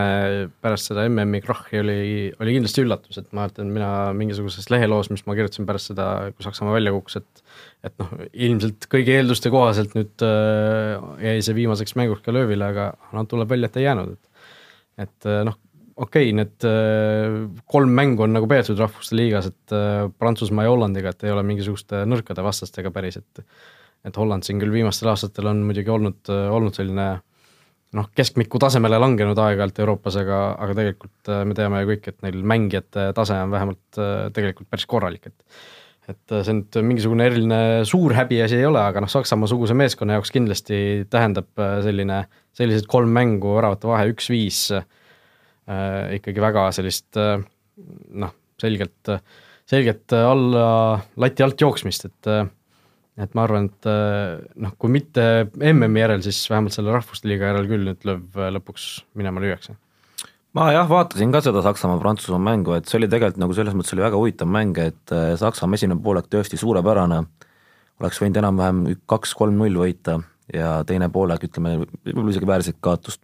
pärast 0.60 0.90
seda 0.90 1.06
MM-i 1.08 1.40
krahhi 1.46 1.80
oli, 1.80 2.02
oli 2.44 2.58
kindlasti 2.58 2.84
üllatus, 2.84 3.22
et 3.22 3.30
ma 3.32 3.46
mäletan, 3.46 3.72
mina 3.72 3.92
mingisuguses 4.18 4.68
leheloos, 4.74 5.08
mis 5.16 5.24
ma 5.30 5.38
kirjutasin 5.40 5.70
pärast 5.70 5.94
seda, 5.94 6.10
kui 6.36 6.44
Saksamaa 6.44 6.76
välja 6.76 6.92
kukkus, 6.98 7.22
et 7.22 7.41
et 7.86 7.96
noh, 8.02 8.12
ilmselt 8.34 8.86
kõigi 8.92 9.16
eelduste 9.16 9.52
kohaselt 9.54 9.96
nüüd 9.98 10.26
äh, 10.26 10.96
jäi 11.26 11.42
see 11.46 11.58
viimaseks 11.58 11.96
mänguks 11.98 12.24
ka 12.26 12.34
Löövile, 12.36 12.68
aga 12.74 12.92
noh, 13.16 13.26
tuleb 13.30 13.50
välja, 13.50 13.72
et 13.72 13.82
ei 13.82 13.88
jäänud, 13.88 14.16
et 14.16 15.08
et 15.08 15.30
äh, 15.30 15.42
noh, 15.48 15.58
okei 15.96 16.30
okay,, 16.30 16.36
need 16.38 16.68
äh, 16.68 17.40
kolm 17.72 17.96
mängu 17.98 18.28
on 18.28 18.36
nagu 18.38 18.50
peetud 18.50 18.80
Rahvuste 18.80 19.18
Liigas, 19.18 19.50
et 19.52 19.76
äh, 19.76 20.06
Prantsusmaa 20.20 20.68
ja 20.68 20.74
Hollandiga, 20.74 21.14
et 21.14 21.26
ei 21.26 21.34
ole 21.34 21.44
mingisuguste 21.48 22.06
nõrkade 22.10 22.46
vastastega 22.46 22.94
päris, 22.94 23.22
et 23.22 23.46
et 24.02 24.16
Holland 24.18 24.42
siin 24.42 24.58
küll 24.58 24.74
viimastel 24.74 25.12
aastatel 25.12 25.46
on 25.52 25.60
muidugi 25.62 25.92
olnud, 25.94 26.26
olnud 26.26 26.74
selline 26.74 27.04
noh, 27.98 28.08
keskmiku 28.16 28.60
tasemele 28.62 29.00
langenud 29.02 29.40
aeg-ajalt 29.44 29.82
Euroopas, 29.84 30.18
aga, 30.22 30.40
aga 30.64 30.78
tegelikult 30.78 31.32
me 31.48 31.58
teame 31.58 31.84
ju 31.84 31.92
kõik, 31.92 32.10
et 32.10 32.26
neil 32.26 32.40
mängijate 32.54 33.10
tase 33.18 33.38
on 33.44 33.54
vähemalt 33.54 34.02
äh, 34.02 34.26
tegelikult 34.36 34.70
päris 34.72 34.88
korralik, 34.90 35.30
et 35.30 35.62
et 36.10 36.34
äh, 36.34 36.44
see 36.46 36.58
nüüd 36.58 36.80
mingisugune 36.88 37.28
eriline 37.30 37.60
suur 37.88 38.16
häbiasi 38.18 38.60
ei 38.60 38.68
ole, 38.70 38.82
aga 38.82 39.04
noh, 39.04 39.12
Saksamaa-suguse 39.12 39.78
meeskonna 39.78 40.18
jaoks 40.18 40.34
kindlasti 40.34 40.80
tähendab 41.12 41.52
selline, 41.86 42.24
sellised 42.58 42.90
kolm 42.92 43.14
mängu, 43.16 43.56
väravate 43.60 43.90
vahe 43.92 44.10
üks-viis 44.14 44.64
äh, 44.78 44.88
ikkagi 46.18 46.44
väga 46.44 46.70
sellist 46.76 47.20
äh, 47.22 47.38
noh, 48.24 48.34
selgelt, 48.62 49.14
selgelt 49.70 50.14
alla 50.14 50.66
lati 51.22 51.46
alt 51.46 51.62
jooksmist, 51.62 52.10
et 52.10 52.30
äh, 52.30 52.50
et 53.20 53.36
ma 53.36 53.46
arvan, 53.46 53.68
et 53.70 53.88
äh, 53.90 54.40
noh, 54.64 54.74
kui 54.80 54.92
mitte 54.94 55.24
MM-i 55.60 56.02
järel, 56.02 56.24
siis 56.26 56.40
vähemalt 56.50 56.76
selle 56.76 56.94
Rahvuste 56.96 57.30
Liiga 57.30 57.52
järel 57.52 57.68
küll 57.70 57.88
nüüd 57.90 58.06
lööb 58.08 58.38
äh, 58.40 58.52
lõpuks 58.56 58.88
minema 59.20 59.44
lüüakse. 59.44 59.76
Ma 60.58 60.72
jah, 60.74 60.88
vaatasin 60.90 61.32
ka 61.34 61.42
seda 61.46 61.64
Saksamaa-Prantsusmaa 61.66 62.42
mängu, 62.44 62.76
et 62.76 62.90
see 62.90 63.00
oli 63.00 63.10
tegelikult 63.12 63.40
nagu 63.44 63.56
selles 63.56 63.78
mõttes 63.78 63.96
oli 63.96 64.06
väga 64.06 64.20
huvitav 64.20 64.52
mäng, 64.52 64.78
et 64.84 65.16
äh, 65.16 65.32
Saksamaa 65.40 65.80
esimene 65.80 66.02
poolek 66.04 66.28
tõesti 66.32 66.60
suurepärane, 66.60 67.22
oleks 68.02 68.22
võinud 68.22 68.42
enam-vähem 68.42 68.84
kaks-kolm-null 69.10 69.80
võita 69.84 70.20
ja 70.54 70.82
teine 70.88 71.08
poolek, 71.14 71.46
ütleme, 71.48 71.78
võib-olla 72.04 72.34
isegi 72.34 72.50
väärset 72.50 72.80
kaotust. 72.84 73.22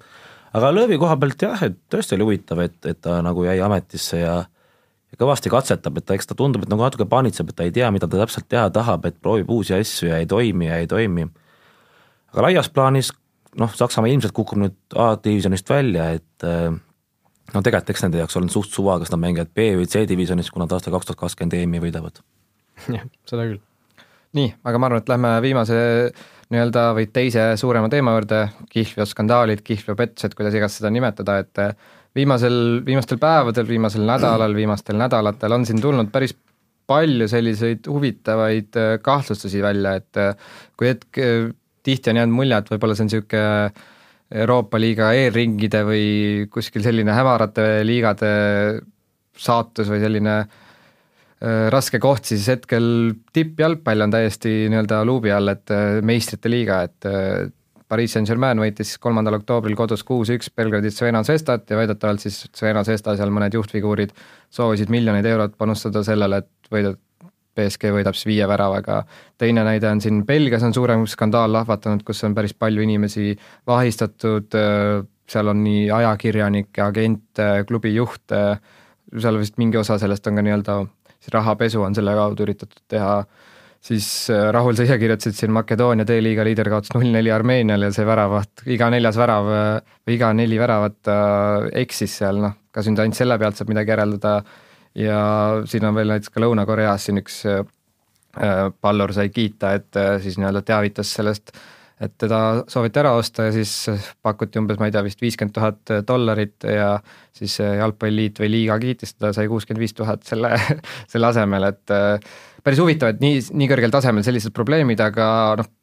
aga 0.56 0.72
löövi 0.72 1.00
koha 1.02 1.18
pealt 1.20 1.42
jah, 1.42 1.64
et 1.68 1.80
tõesti 1.92 2.16
oli 2.16 2.30
huvitav, 2.30 2.62
et, 2.64 2.78
et 2.86 3.02
ta 3.02 3.20
nagu 3.26 3.44
jäi 3.44 3.60
ametisse 3.62 4.22
ja 4.22 4.38
ja 5.08 5.20
kõvasti 5.20 5.52
katsetab, 5.52 6.00
et 6.02 6.12
eks 6.12 6.28
ta 6.28 6.36
tundub, 6.36 6.66
et 6.66 6.72
nagu 6.72 6.84
natuke 6.84 7.06
paanitseb, 7.08 7.48
et 7.50 7.56
ta 7.56 7.64
ei 7.68 7.72
tea, 7.72 7.88
mida 7.96 8.10
ta 8.12 8.20
täpselt 8.20 8.50
teha 8.52 8.68
tahab, 8.76 9.06
et 9.08 9.16
proovib 9.24 9.50
uusi 9.56 9.76
asju 9.78 10.10
ja 10.10 10.18
ei 10.20 10.28
toimi 10.28 10.68
ja 10.68 10.82
ei 10.82 10.88
toimi. 10.88 11.28
aga 12.34 12.44
laias 12.50 12.70
plaanis 12.70 13.14
noh, 13.58 13.72
Saksamaa 13.74 14.12
ilmselt 14.12 14.36
kukub 14.36 14.60
nüüd 14.60 14.76
A-divisjonist 14.96 15.70
välja, 15.70 16.10
et 16.20 16.44
äh, 16.44 16.76
no 17.54 17.64
tegelikult 17.64 17.94
eks 17.94 18.06
nende 18.06 18.22
jaoks 18.22 18.40
on 18.40 18.50
suht 18.52 18.74
suva, 18.74 18.98
kas 19.02 19.12
nad 19.14 19.22
mängivad 19.24 19.52
B 19.56 19.70
või 19.80 19.90
C-divisjonis, 19.92 20.52
kui 20.52 20.64
nad 20.64 20.74
aastal 20.76 20.96
kaks 20.96 21.10
tuhat 21.10 21.22
kakskümmend 21.22 21.58
EM-i 21.60 21.84
võidavad. 21.84 22.22
jah, 22.96 23.06
seda 23.30 23.46
küll. 23.50 23.62
nii, 24.38 24.50
aga 24.68 24.82
ma 24.82 24.90
arvan, 24.90 25.04
et 25.04 25.12
lähme 25.12 25.36
viimase 25.46 25.78
nii-öelda 26.54 26.90
või 26.96 27.08
teise 27.12 27.50
suurema 27.60 27.90
teema 27.92 28.14
juurde, 28.16 28.42
kihlveo 28.72 29.08
skandaalid, 29.10 29.64
kihlveo 29.68 29.98
pettused, 30.00 30.36
kuidas 30.38 30.56
iganes 30.56 30.78
seda 30.80 30.92
nimetada, 30.94 31.40
et 31.44 31.64
viimasel, 32.16 32.60
viimastel 32.88 33.20
päevadel, 33.22 33.68
viimasel 33.68 34.06
nädalal, 34.08 34.56
viimastel 34.56 35.00
nädalatel 35.00 35.58
on 35.58 35.66
siin 35.68 35.82
tulnud 35.84 36.12
päris 36.14 36.36
palju 36.88 37.28
selliseid 37.28 37.88
huvitavaid 37.92 38.80
äh, 38.80 38.94
kahtlustusi 39.04 39.60
välja, 39.64 39.98
et 40.00 40.20
äh, 40.22 40.52
kui 40.80 40.94
hetk, 40.94 41.20
tihti 41.84 42.12
on 42.12 42.22
jäänud 42.22 42.36
mulje, 42.36 42.60
et 42.60 42.72
võib-olla 42.72 42.96
see 42.96 43.06
on 43.06 43.12
niisugune 43.12 43.96
Euroopa 44.28 44.80
liiga 44.80 45.14
eelringide 45.16 45.84
või 45.88 46.08
kuskil 46.52 46.84
selline 46.84 47.14
hämarate 47.16 47.68
liigade 47.88 48.32
saatus 49.38 49.88
või 49.92 50.02
selline 50.04 50.34
äh, 50.42 51.68
raske 51.72 52.02
koht, 52.04 52.26
siis 52.28 52.48
hetkel 52.52 53.14
tippjalgpall 53.34 54.08
on 54.08 54.16
täiesti 54.18 54.66
nii-öelda 54.72 55.04
luubi 55.08 55.32
all, 55.32 55.54
et 55.54 55.72
meistrite 56.04 56.52
liiga, 56.52 56.82
et 56.90 57.54
Pariis 57.88 58.12
Saint-Germain 58.18 58.60
võitis 58.60 58.98
kolmandal 59.00 59.38
oktoobril 59.38 59.76
kodus 59.80 60.04
kuus-üks 60.08 60.50
Belgradi 60.56 60.92
Zvena 60.92 61.22
Zestat 61.24 61.70
ja 61.72 61.78
väidetavalt 61.80 62.24
siis 62.24 62.42
Zvena 62.52 62.84
Zesta 62.84 63.16
seal 63.16 63.32
mõned 63.32 63.56
juhtfiguurid 63.56 64.12
soovisid 64.52 64.92
miljoneid 64.92 65.28
eurot 65.30 65.56
panustada 65.60 66.04
sellele, 66.04 66.42
et 66.44 66.72
võida, 66.74 66.98
BSG 67.58 67.92
võidab 67.96 68.18
siis 68.18 68.30
viie 68.30 68.48
väravaga. 68.48 69.04
teine 69.38 69.64
näide 69.66 69.90
on 69.90 70.02
siin 70.02 70.24
Belgias 70.26 70.64
on 70.64 70.74
suurem 70.74 71.06
skandaal 71.10 71.52
lahvatanud, 71.54 72.04
kus 72.06 72.24
on 72.24 72.36
päris 72.38 72.54
palju 72.54 72.86
inimesi 72.86 73.36
vahistatud, 73.68 74.54
seal 75.28 75.54
on 75.54 75.64
nii 75.64 75.90
ajakirjanikke, 75.92 76.82
agente, 76.86 77.50
klubi 77.68 77.96
juhte, 77.96 78.44
seal 79.18 79.40
vist 79.42 79.58
mingi 79.58 79.78
osa 79.78 79.98
sellest 80.00 80.28
on 80.28 80.40
ka 80.40 80.46
nii-öelda 80.46 80.80
rahapesu 81.34 81.82
on 81.84 81.96
selle 81.96 82.14
kaudu 82.16 82.46
üritatud 82.46 82.84
teha 82.88 83.26
siis 83.88 84.30
äh, 84.30 84.50
Rahul, 84.54 84.76
sa 84.78 84.86
ise 84.88 84.98
kirjutasid 85.00 85.38
siin 85.38 85.54
Makedoonia 85.56 86.08
D-liiga 86.08 86.46
liider 86.48 86.70
kaotas 86.72 86.94
null 86.96 87.10
neli 87.14 87.32
Armeeniale 87.34 87.90
ja 87.90 87.96
see 87.96 88.06
väravat, 88.08 88.64
iga 88.74 88.90
neljas 88.94 89.20
värav 89.20 89.50
või 89.50 90.16
iga 90.18 90.32
neli 90.36 90.60
väravat 90.60 91.12
eksis 91.84 92.18
seal, 92.22 92.42
noh, 92.44 92.58
kas 92.74 92.90
nüüd 92.90 93.04
ainult 93.04 93.20
selle 93.20 93.38
pealt 93.42 93.60
saab 93.60 93.72
midagi 93.72 93.94
järeldada, 93.94 94.40
ja 94.98 95.22
siin 95.70 95.86
on 95.86 95.96
veel 95.98 96.10
näiteks 96.14 96.34
ka 96.34 96.42
Lõuna-Koreas 96.42 97.08
siin 97.08 97.22
üks 97.22 97.42
äh, 97.50 97.64
pallur 98.82 99.14
sai 99.16 99.30
kiita, 99.34 99.76
et 99.78 100.00
äh, 100.00 100.16
siis 100.24 100.40
nii-öelda 100.40 100.64
teavitas 100.66 101.12
sellest, 101.20 101.54
et 102.02 102.14
teda 102.22 102.64
sooviti 102.70 103.02
ära 103.02 103.14
osta 103.18 103.48
ja 103.48 103.54
siis 103.56 103.72
pakuti 104.26 104.60
umbes, 104.62 104.78
ma 104.82 104.90
ei 104.90 104.94
tea, 104.94 105.02
vist 105.06 105.22
viiskümmend 105.22 105.56
tuhat 105.56 105.94
dollarit 106.08 106.68
ja 106.70 106.92
siis 107.38 107.58
jalgpalliliit 107.62 108.42
või 108.44 108.52
liiga 108.54 108.78
kiitis 108.82 109.16
teda, 109.16 109.34
sai 109.34 109.50
kuuskümmend 109.50 109.82
viis 109.82 109.98
tuhat 109.98 110.26
selle, 110.28 110.54
selle 111.12 111.32
asemel, 111.32 111.72
et 111.72 111.96
päris 112.64 112.84
huvitav, 112.84 113.16
et 113.16 113.24
nii, 113.24 113.42
nii 113.58 113.72
kõrgel 113.72 113.94
tasemel 113.94 114.26
sellised 114.26 114.54
probleemid, 114.54 115.02
aga 115.02 115.28
noh, 115.62 115.74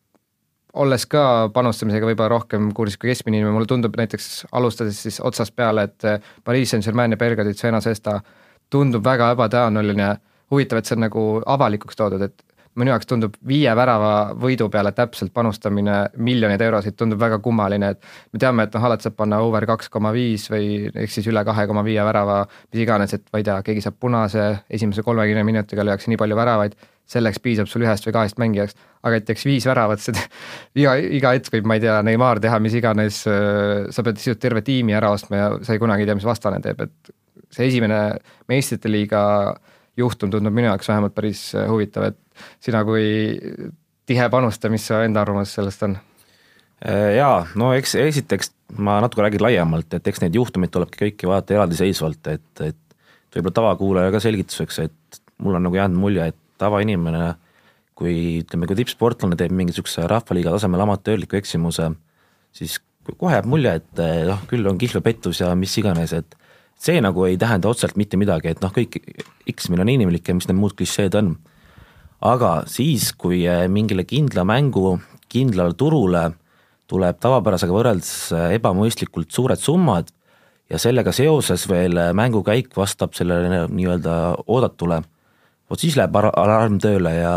olles 0.85 1.07
ka 1.07 1.25
panustamisega 1.55 2.07
võib-olla 2.09 2.33
rohkem 2.35 2.71
kursis 2.75 2.99
kui 2.99 3.11
keskmine 3.12 3.39
inimene, 3.39 3.55
mulle 3.55 3.71
tundub 3.71 3.95
näiteks 3.99 4.47
alustades 4.59 4.99
siis 5.07 5.21
otsast 5.23 5.55
peale, 5.57 5.87
et 5.87 6.07
Pariis 6.45 6.75
Saint-Germain 6.75 7.15
ja 7.15 7.19
Belgradi 7.21 7.55
Cena 7.59 7.81
Sesta 7.85 8.19
tundub 8.71 9.05
väga 9.05 9.33
ebatõenäoline, 9.35 10.11
huvitav, 10.53 10.81
et 10.81 10.89
see 10.89 10.97
on 10.99 11.07
nagu 11.07 11.25
avalikuks 11.55 11.97
toodud, 11.99 12.23
et 12.23 12.45
minu 12.79 12.91
jaoks 12.91 13.07
tundub 13.07 13.35
viie 13.47 13.71
värava 13.77 14.35
võidu 14.41 14.67
peale 14.73 14.91
täpselt 14.95 15.33
panustamine 15.35 15.99
miljoneid 16.27 16.62
eurosid 16.67 16.97
tundub 16.99 17.21
väga 17.23 17.39
kummaline, 17.43 17.93
et 17.95 18.01
me 18.33 18.43
teame, 18.43 18.67
et 18.67 18.75
noh, 18.75 18.87
alati 18.89 19.07
saab 19.07 19.17
panna 19.21 19.39
over 19.45 19.67
kaks 19.69 19.93
koma 19.95 20.11
viis 20.15 20.49
või 20.51 20.91
ehk 20.91 21.15
siis 21.15 21.29
üle 21.31 21.45
kahe 21.47 21.69
koma 21.71 21.85
viie 21.87 22.03
värava, 22.07 22.43
mis 22.73 22.83
iganes, 22.83 23.15
et 23.15 23.27
ma 23.33 23.41
ei 23.41 23.47
tea, 23.47 23.61
keegi 23.69 23.85
saab 23.85 24.01
punase, 24.03 24.49
esimese 24.71 25.07
kolmekümne 25.07 25.47
minutiga 25.47 25.87
lüüakse 25.87 26.11
nii 26.11 26.21
palju 26.21 26.39
väravaid, 26.39 26.77
selleks 27.15 27.39
piisab 27.45 27.69
sul 27.71 27.85
ühest 27.85 28.07
või 28.09 28.17
kahest 28.17 28.41
mängijast, 28.41 28.79
aga 29.05 29.21
et 29.21 29.27
teeks 29.29 29.45
viis 29.47 29.67
väravat, 29.69 30.03
seda 30.03 30.23
iga, 30.81 30.97
iga 30.99 31.35
hetk 31.37 31.55
võib, 31.55 31.69
ma 31.69 31.79
ei 31.79 31.85
tea, 31.85 32.01
Neimar 32.07 32.43
teha 32.43 32.59
mis 32.65 32.75
iganes, 32.81 33.23
sa 33.25 34.07
pead 34.07 34.19
sisuliselt 34.19 34.43
terve 34.43 34.65
tiimi 34.67 34.97
ära 34.97 35.12
ostma 35.15 35.43
ja 35.43 35.53
sa 35.62 35.77
ei 35.77 35.83
kunagi 35.83 36.09
tea, 36.09 36.17
mis 36.19 36.27
vastane 36.27 36.62
teeb, 36.65 36.89
et 36.89 37.15
see 37.55 37.71
esimene 37.71 38.01
meistrite 38.51 38.91
liiga 38.91 39.23
juhtum 39.99 40.33
tundub 40.33 40.55
minu 40.55 40.69
jaoks 40.69 40.91
vähemalt 40.91 41.15
päris 41.15 41.47
huvitav, 41.69 42.11
et 42.11 42.19
sina 42.63 42.83
kui 42.87 43.07
tihe 44.07 44.27
panustaja, 44.31 44.73
mis 44.75 44.87
su 44.89 44.97
enda 44.99 45.23
arvamus 45.23 45.55
sellest 45.55 45.87
on? 45.87 45.97
Äh, 46.85 47.15
jaa, 47.19 47.45
no 47.59 47.71
eks 47.77 47.95
esiteks 48.03 48.53
ma 48.83 48.99
natuke 49.05 49.23
räägin 49.25 49.45
laiemalt, 49.45 49.95
et 49.95 50.07
eks 50.11 50.23
neid 50.25 50.35
juhtumeid 50.37 50.73
tulebki 50.75 51.01
kõiki 51.05 51.31
vaadata 51.31 51.59
eraldiseisvalt, 51.59 52.33
et, 52.33 52.65
et 52.65 52.81
võib-olla 53.35 53.59
tavakuulaja 53.61 54.15
ka 54.15 54.23
selgituseks, 54.23 54.81
et 54.85 55.21
mul 55.45 55.59
on 55.59 55.67
nagu 55.67 55.79
jäänud 55.79 56.01
mulje, 56.01 56.31
et 56.33 56.41
tavainimene, 56.61 57.35
kui 57.99 58.41
ütleme, 58.43 58.67
kui 58.67 58.79
tippsportlane 58.81 59.39
teeb 59.39 59.55
mingi 59.55 59.73
niisuguse 59.73 60.07
rahvaliiga 60.11 60.55
tasemel 60.57 60.83
amatöörliku 60.83 61.39
eksimuse, 61.39 61.93
siis 62.55 62.81
kohe 63.21 63.37
jääb 63.37 63.47
mulje, 63.51 63.77
et 63.79 64.03
noh, 64.27 64.43
küll 64.51 64.67
on 64.67 64.81
kihlvepettus 64.81 65.45
ja 65.45 65.53
mis 65.59 65.75
iganes, 65.79 66.15
et 66.17 66.37
see 66.85 67.01
nagu 67.01 67.24
ei 67.26 67.39
tähenda 67.41 67.70
otseselt 67.70 67.97
mitte 68.01 68.18
midagi, 68.20 68.53
et 68.53 68.62
noh, 68.64 68.72
kõik 68.74 69.01
X-mine 69.55 69.85
on 69.85 69.93
inimlik 69.93 70.28
ja 70.28 70.37
mis 70.37 70.49
need 70.51 70.59
muud 70.61 70.76
klišeed 70.76 71.16
on. 71.20 71.35
aga 72.24 72.51
siis, 72.70 73.12
kui 73.12 73.43
eh, 73.45 73.66
mingile 73.68 74.05
kindla 74.09 74.45
mängu 74.49 74.99
kindlale 75.28 75.74
turule 75.76 76.30
tuleb 76.91 77.18
tavapärasega 77.20 77.74
võrreldes 77.74 78.12
eh, 78.32 78.55
ebamõistlikult 78.59 79.32
suured 79.32 79.61
summad 79.61 80.12
ja 80.70 80.80
sellega 80.80 81.12
seoses 81.12 81.66
veel 81.68 81.99
eh, 82.01 82.12
mängukäik 82.16 82.72
vastab 82.76 83.16
sellele 83.16 83.66
nii-öelda 83.68 84.16
oodatule, 84.47 85.03
vot 85.70 85.80
siis 85.80 85.99
läheb 86.01 86.16
alarm 86.16 86.80
tööle 86.82 87.16
ja 87.18 87.37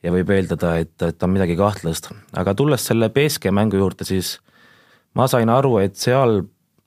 ja 0.00 0.12
võib 0.14 0.30
eeldada, 0.32 0.78
et, 0.80 0.94
et 1.04 1.22
on 1.26 1.34
midagi 1.34 1.58
kahtlast, 1.58 2.08
aga 2.32 2.54
tulles 2.56 2.86
selle 2.88 3.10
BSG 3.12 3.50
mängu 3.52 3.76
juurde, 3.76 4.06
siis 4.08 4.38
ma 5.12 5.26
sain 5.28 5.50
aru, 5.52 5.74
et 5.82 5.98
seal 6.00 6.40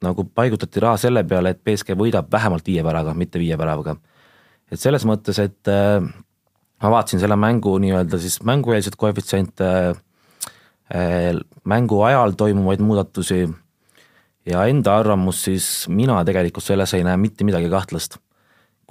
nagu 0.03 0.25
paigutati 0.35 0.83
raha 0.83 0.99
selle 1.01 1.23
peale, 1.27 1.53
et 1.53 1.63
BSG 1.63 1.97
võidab 1.99 2.29
vähemalt 2.31 2.67
viie 2.67 2.83
väravaga, 2.85 3.15
mitte 3.17 3.41
viie 3.41 3.57
väravaga. 3.59 3.97
et 4.71 4.79
selles 4.79 5.05
mõttes, 5.05 5.39
et 5.39 5.71
äh, 5.71 6.01
ma 6.83 6.91
vaatasin 6.97 7.21
selle 7.21 7.37
mängu 7.39 7.77
nii-öelda 7.79 8.19
siis 8.19 8.39
mängueelset 8.43 8.95
koefitsiente 8.99 9.67
äh,, 10.93 11.41
mängu 11.63 12.01
ajal 12.03 12.35
toimuvaid 12.37 12.81
muudatusi 12.83 13.45
ja 14.49 14.65
enda 14.67 14.97
arvamus, 14.99 15.45
siis 15.47 15.67
mina 15.87 16.19
tegelikult 16.27 16.65
selles 16.65 16.93
ei 16.97 17.05
näe 17.07 17.17
mitte 17.19 17.47
midagi 17.47 17.71
kahtlast. 17.71 18.19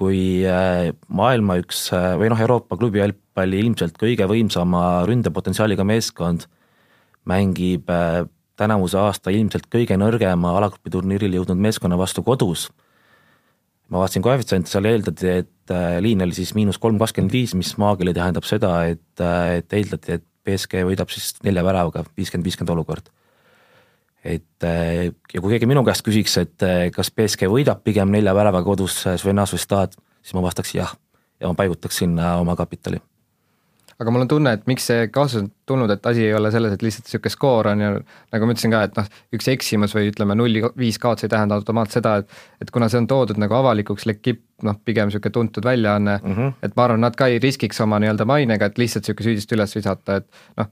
kui 0.03 0.41
äh, 0.49 0.89
maailma 1.13 1.59
üks 1.61 1.85
äh, 1.95 2.15
või 2.19 2.31
noh, 2.33 2.41
Euroopa 2.41 2.79
klubi 2.81 2.99
jalgpalli 2.99 3.59
ilmselt 3.61 3.99
kõige 4.01 4.25
võimsama 4.27 5.05
ründepotentsiaaliga 5.07 5.85
meeskond 5.87 6.49
mängib 7.29 7.93
äh, 7.93 8.25
tänavuse 8.63 8.99
aasta 9.01 9.33
ilmselt 9.35 9.69
kõige 9.73 9.99
nõrgema 10.01 10.55
alagrupi 10.59 10.93
turniirile 10.93 11.41
jõudnud 11.41 11.61
meeskonna 11.61 11.99
vastu 12.01 12.25
kodus. 12.27 12.71
ma 13.93 14.01
vaatasin 14.01 14.25
koefitsiente, 14.25 14.71
seal 14.73 14.87
eeldati, 14.89 15.33
et 15.43 15.73
äh, 15.75 15.99
liin 16.01 16.23
oli 16.25 16.33
siis 16.33 16.55
miinus 16.57 16.79
kolm 16.81 16.97
kakskümmend 17.01 17.35
viis, 17.35 17.53
mis 17.55 17.75
maagile 17.77 18.15
tähendab 18.17 18.47
seda, 18.49 18.87
et, 18.89 19.21
äh, 19.21 19.59
et 19.59 19.75
eeldati, 19.77 20.17
et 20.17 20.25
BSG 20.47 20.87
võidab 20.89 21.13
siis 21.13 21.35
nelja 21.45 21.65
väravaga, 21.67 22.07
viiskümmend, 22.17 22.49
viiskümmend 22.49 22.73
olukord. 22.73 23.13
et 24.25 24.65
äh, 24.65 25.13
ja 25.35 25.41
kui 25.45 25.53
keegi 25.53 25.69
minu 25.69 25.85
käest 25.85 26.07
küsiks, 26.07 26.39
et 26.41 26.67
kas 26.95 27.11
BSG 27.11 27.51
võidab 27.53 27.85
pigem 27.85 28.11
nelja 28.11 28.35
väravaga 28.35 28.65
kodus 28.65 29.03
Sven 29.05 29.45
Asvestad, 29.45 29.99
siis 30.23 30.39
ma 30.39 30.47
vastaks 30.49 30.75
jah 30.79 30.97
ja 31.41 31.51
ma 31.51 31.59
paigutaks 31.59 32.05
sinna 32.05 32.37
oma 32.41 32.57
kapitali 32.57 33.03
aga 34.03 34.13
mul 34.15 34.25
on 34.27 34.31
tunne, 34.31 34.53
et 34.59 34.69
miks 34.71 34.87
see 34.91 35.09
kaasus 35.15 35.43
on 35.43 35.51
tulnud, 35.69 35.91
et 35.95 36.07
asi 36.11 36.27
ei 36.27 36.35
ole 36.35 36.51
selles, 36.53 36.75
et 36.75 36.83
lihtsalt 36.85 37.09
niisugune 37.09 37.33
skoor 37.33 37.69
on 37.73 37.83
ja 37.83 37.91
nagu 37.95 38.49
ma 38.49 38.55
ütlesin 38.55 38.73
ka, 38.75 38.83
et 38.89 38.97
noh, 38.99 39.11
üks 39.37 39.49
eksimus 39.53 39.95
või 39.97 40.11
ütleme, 40.11 40.37
nulli 40.39 40.63
viis 40.79 40.99
kaotus 41.03 41.27
ei 41.27 41.33
tähenda 41.33 41.59
automaatselt 41.59 42.01
seda, 42.01 42.17
et 42.23 42.65
et 42.65 42.71
kuna 42.75 42.89
see 42.91 43.01
on 43.03 43.09
toodud 43.11 43.41
nagu 43.43 43.57
avalikuks, 43.59 44.07
Lekip 44.07 44.43
noh, 44.67 44.77
pigem 44.85 45.11
niisugune 45.11 45.35
tuntud 45.35 45.65
väljaanne 45.67 46.19
mm, 46.23 46.35
-hmm. 46.35 46.53
et 46.63 46.77
ma 46.77 46.85
arvan, 46.85 47.03
nad 47.03 47.17
ka 47.19 47.27
ei 47.31 47.39
riskiks 47.43 47.81
oma 47.85 47.99
nii-öelda 48.03 48.27
mainega, 48.29 48.71
et 48.71 48.79
lihtsalt 48.79 49.07
niisugune 49.07 49.29
süüdist 49.29 49.55
üles 49.57 49.77
visata, 49.77 50.21
et 50.21 50.29
noh, 50.61 50.71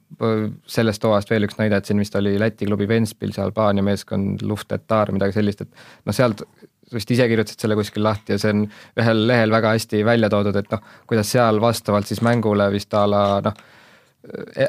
sellest 0.66 1.04
hooajast 1.04 1.30
veel 1.30 1.48
üks 1.48 1.58
näide, 1.58 1.76
et 1.76 1.90
siin 1.90 1.98
vist 1.98 2.16
oli 2.18 2.38
Läti 2.38 2.66
klubi 2.70 2.88
Ventspils 2.88 3.38
Albaania 3.38 3.82
meeskond 3.82 4.42
Luftetar, 4.42 5.12
midagi 5.12 5.38
sellist, 5.38 5.66
et 5.66 5.72
noh, 6.06 6.14
sealt 6.14 6.46
vist 6.94 7.10
ise 7.10 7.26
kirjutasid 7.30 7.66
selle 7.66 7.76
kuskil 7.78 8.04
lahti 8.04 8.34
ja 8.34 8.38
see 8.42 8.54
on 8.54 8.64
ühel 9.00 9.26
lehel 9.30 9.52
väga 9.54 9.74
hästi 9.76 10.04
välja 10.06 10.30
toodud, 10.32 10.56
et 10.56 10.72
noh, 10.72 10.82
kuidas 11.10 11.30
seal 11.36 11.60
vastavalt 11.62 12.10
siis 12.10 12.22
mängule 12.26 12.70
vist 12.72 12.94
a 12.94 13.06
la 13.10 13.24
noh, 13.44 13.60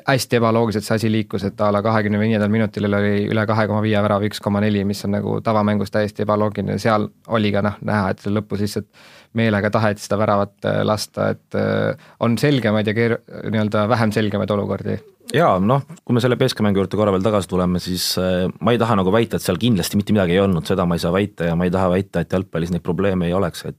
hästi 0.08 0.38
ebaloogiliselt 0.40 0.86
see 0.86 0.96
asi 0.96 1.10
liikus, 1.12 1.44
et 1.44 1.60
a 1.62 1.72
la 1.76 1.82
kahekümne 1.84 2.20
viiendal 2.22 2.52
minutil 2.54 2.88
oli 2.88 3.26
üle 3.28 3.44
kahe 3.48 3.66
koma 3.68 3.82
viie 3.84 4.00
värava 4.04 4.24
üks 4.30 4.40
koma 4.44 4.62
neli, 4.64 4.84
mis 4.88 5.04
on 5.06 5.12
nagu 5.18 5.40
tavamängus 5.44 5.92
täiesti 5.92 6.24
ebaloogiline, 6.24 6.78
seal 6.80 7.10
oli 7.36 7.52
ka 7.52 7.64
noh, 7.66 7.76
näha, 7.88 8.14
et 8.14 8.24
lõpus 8.32 8.64
lihtsalt 8.64 8.88
meelega 9.36 9.72
taheti 9.72 10.06
seda 10.06 10.20
väravat 10.22 10.70
äh, 10.70 10.82
lasta, 10.88 11.32
et 11.36 11.60
äh, 11.60 12.08
on 12.24 12.38
selgemaid 12.40 12.88
ja 12.88 12.96
keer-, 12.96 13.20
nii-öelda 13.52 13.88
vähem 13.92 14.16
selgemaid 14.16 14.56
olukordi 14.56 14.98
jaa, 15.36 15.60
noh, 15.64 15.84
kui 16.06 16.16
me 16.16 16.24
selle 16.24 16.38
BSK 16.40 16.64
mängu 16.66 16.82
juurde 16.82 17.00
korra 17.00 17.14
veel 17.16 17.24
tagasi 17.26 17.50
tuleme, 17.52 17.82
siis 17.84 18.14
äh, 18.22 18.48
ma 18.60 18.74
ei 18.74 18.80
taha 18.82 18.98
nagu 19.00 19.14
väita, 19.14 19.38
et 19.38 19.46
seal 19.46 19.60
kindlasti 19.62 20.00
mitte 20.00 20.16
midagi 20.16 20.36
ei 20.36 20.42
olnud, 20.44 20.66
seda 20.68 20.86
ma 20.88 20.98
ei 20.98 21.04
saa 21.04 21.14
väita 21.16 21.50
ja 21.50 21.58
ma 21.60 21.68
ei 21.68 21.74
taha 21.74 21.92
väita, 21.94 22.24
et 22.24 22.36
jalgpallis 22.36 22.74
neid 22.74 22.84
probleeme 22.86 23.30
ei 23.30 23.36
oleks, 23.38 23.66
et 23.70 23.78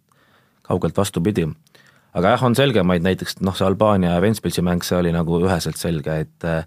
kaugelt 0.67 0.97
vastupidi. 0.97 1.49
aga 2.13 2.35
jah, 2.35 2.45
on 2.45 2.57
selgemaid, 2.57 3.05
näiteks 3.05 3.41
noh, 3.41 3.57
see 3.57 3.67
Albaania 3.67 4.17
ja 4.17 4.23
Ventspilsi 4.25 4.65
mäng, 4.65 4.85
see 4.85 4.99
oli 4.99 5.13
nagu 5.15 5.41
üheselt 5.41 5.81
selge, 5.81 6.19
et 6.27 6.49
äh, 6.49 6.65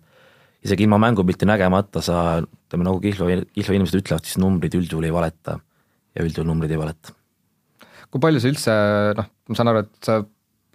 isegi 0.65 0.85
ilma 0.87 0.99
mängupilti 1.01 1.47
nägemata 1.49 2.01
sa, 2.01 2.41
ütleme 2.41 2.87
nagu 2.87 3.01
Kihlo, 3.01 3.29
Kihlo 3.53 3.77
inimesed 3.77 4.01
ütlevad, 4.01 4.25
siis 4.25 4.39
numbrid 4.41 4.77
üldjuhul 4.77 5.05
ei 5.05 5.13
valeta 5.13 5.59
ja 6.15 6.25
üldjuhul 6.25 6.49
numbrid 6.49 6.73
ei 6.73 6.81
valeta. 6.81 7.13
kui 8.09 8.21
palju 8.23 8.39
sa 8.41 8.49
üldse 8.53 8.73
noh, 9.17 9.29
ma 9.49 9.57
saan 9.57 9.71
aru, 9.71 9.83
et 9.85 10.07
sa 10.07 10.21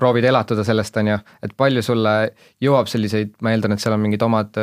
proovid 0.00 0.26
elatuda 0.30 0.64
sellest, 0.66 0.96
on 1.00 1.12
ju, 1.12 1.20
et 1.44 1.54
palju 1.56 1.84
sulle 1.84 2.14
jõuab 2.64 2.90
selliseid, 2.90 3.36
ma 3.44 3.54
eeldan, 3.54 3.76
et 3.76 3.84
seal 3.84 3.96
on 3.96 4.02
mingid 4.02 4.24
omad 4.26 4.56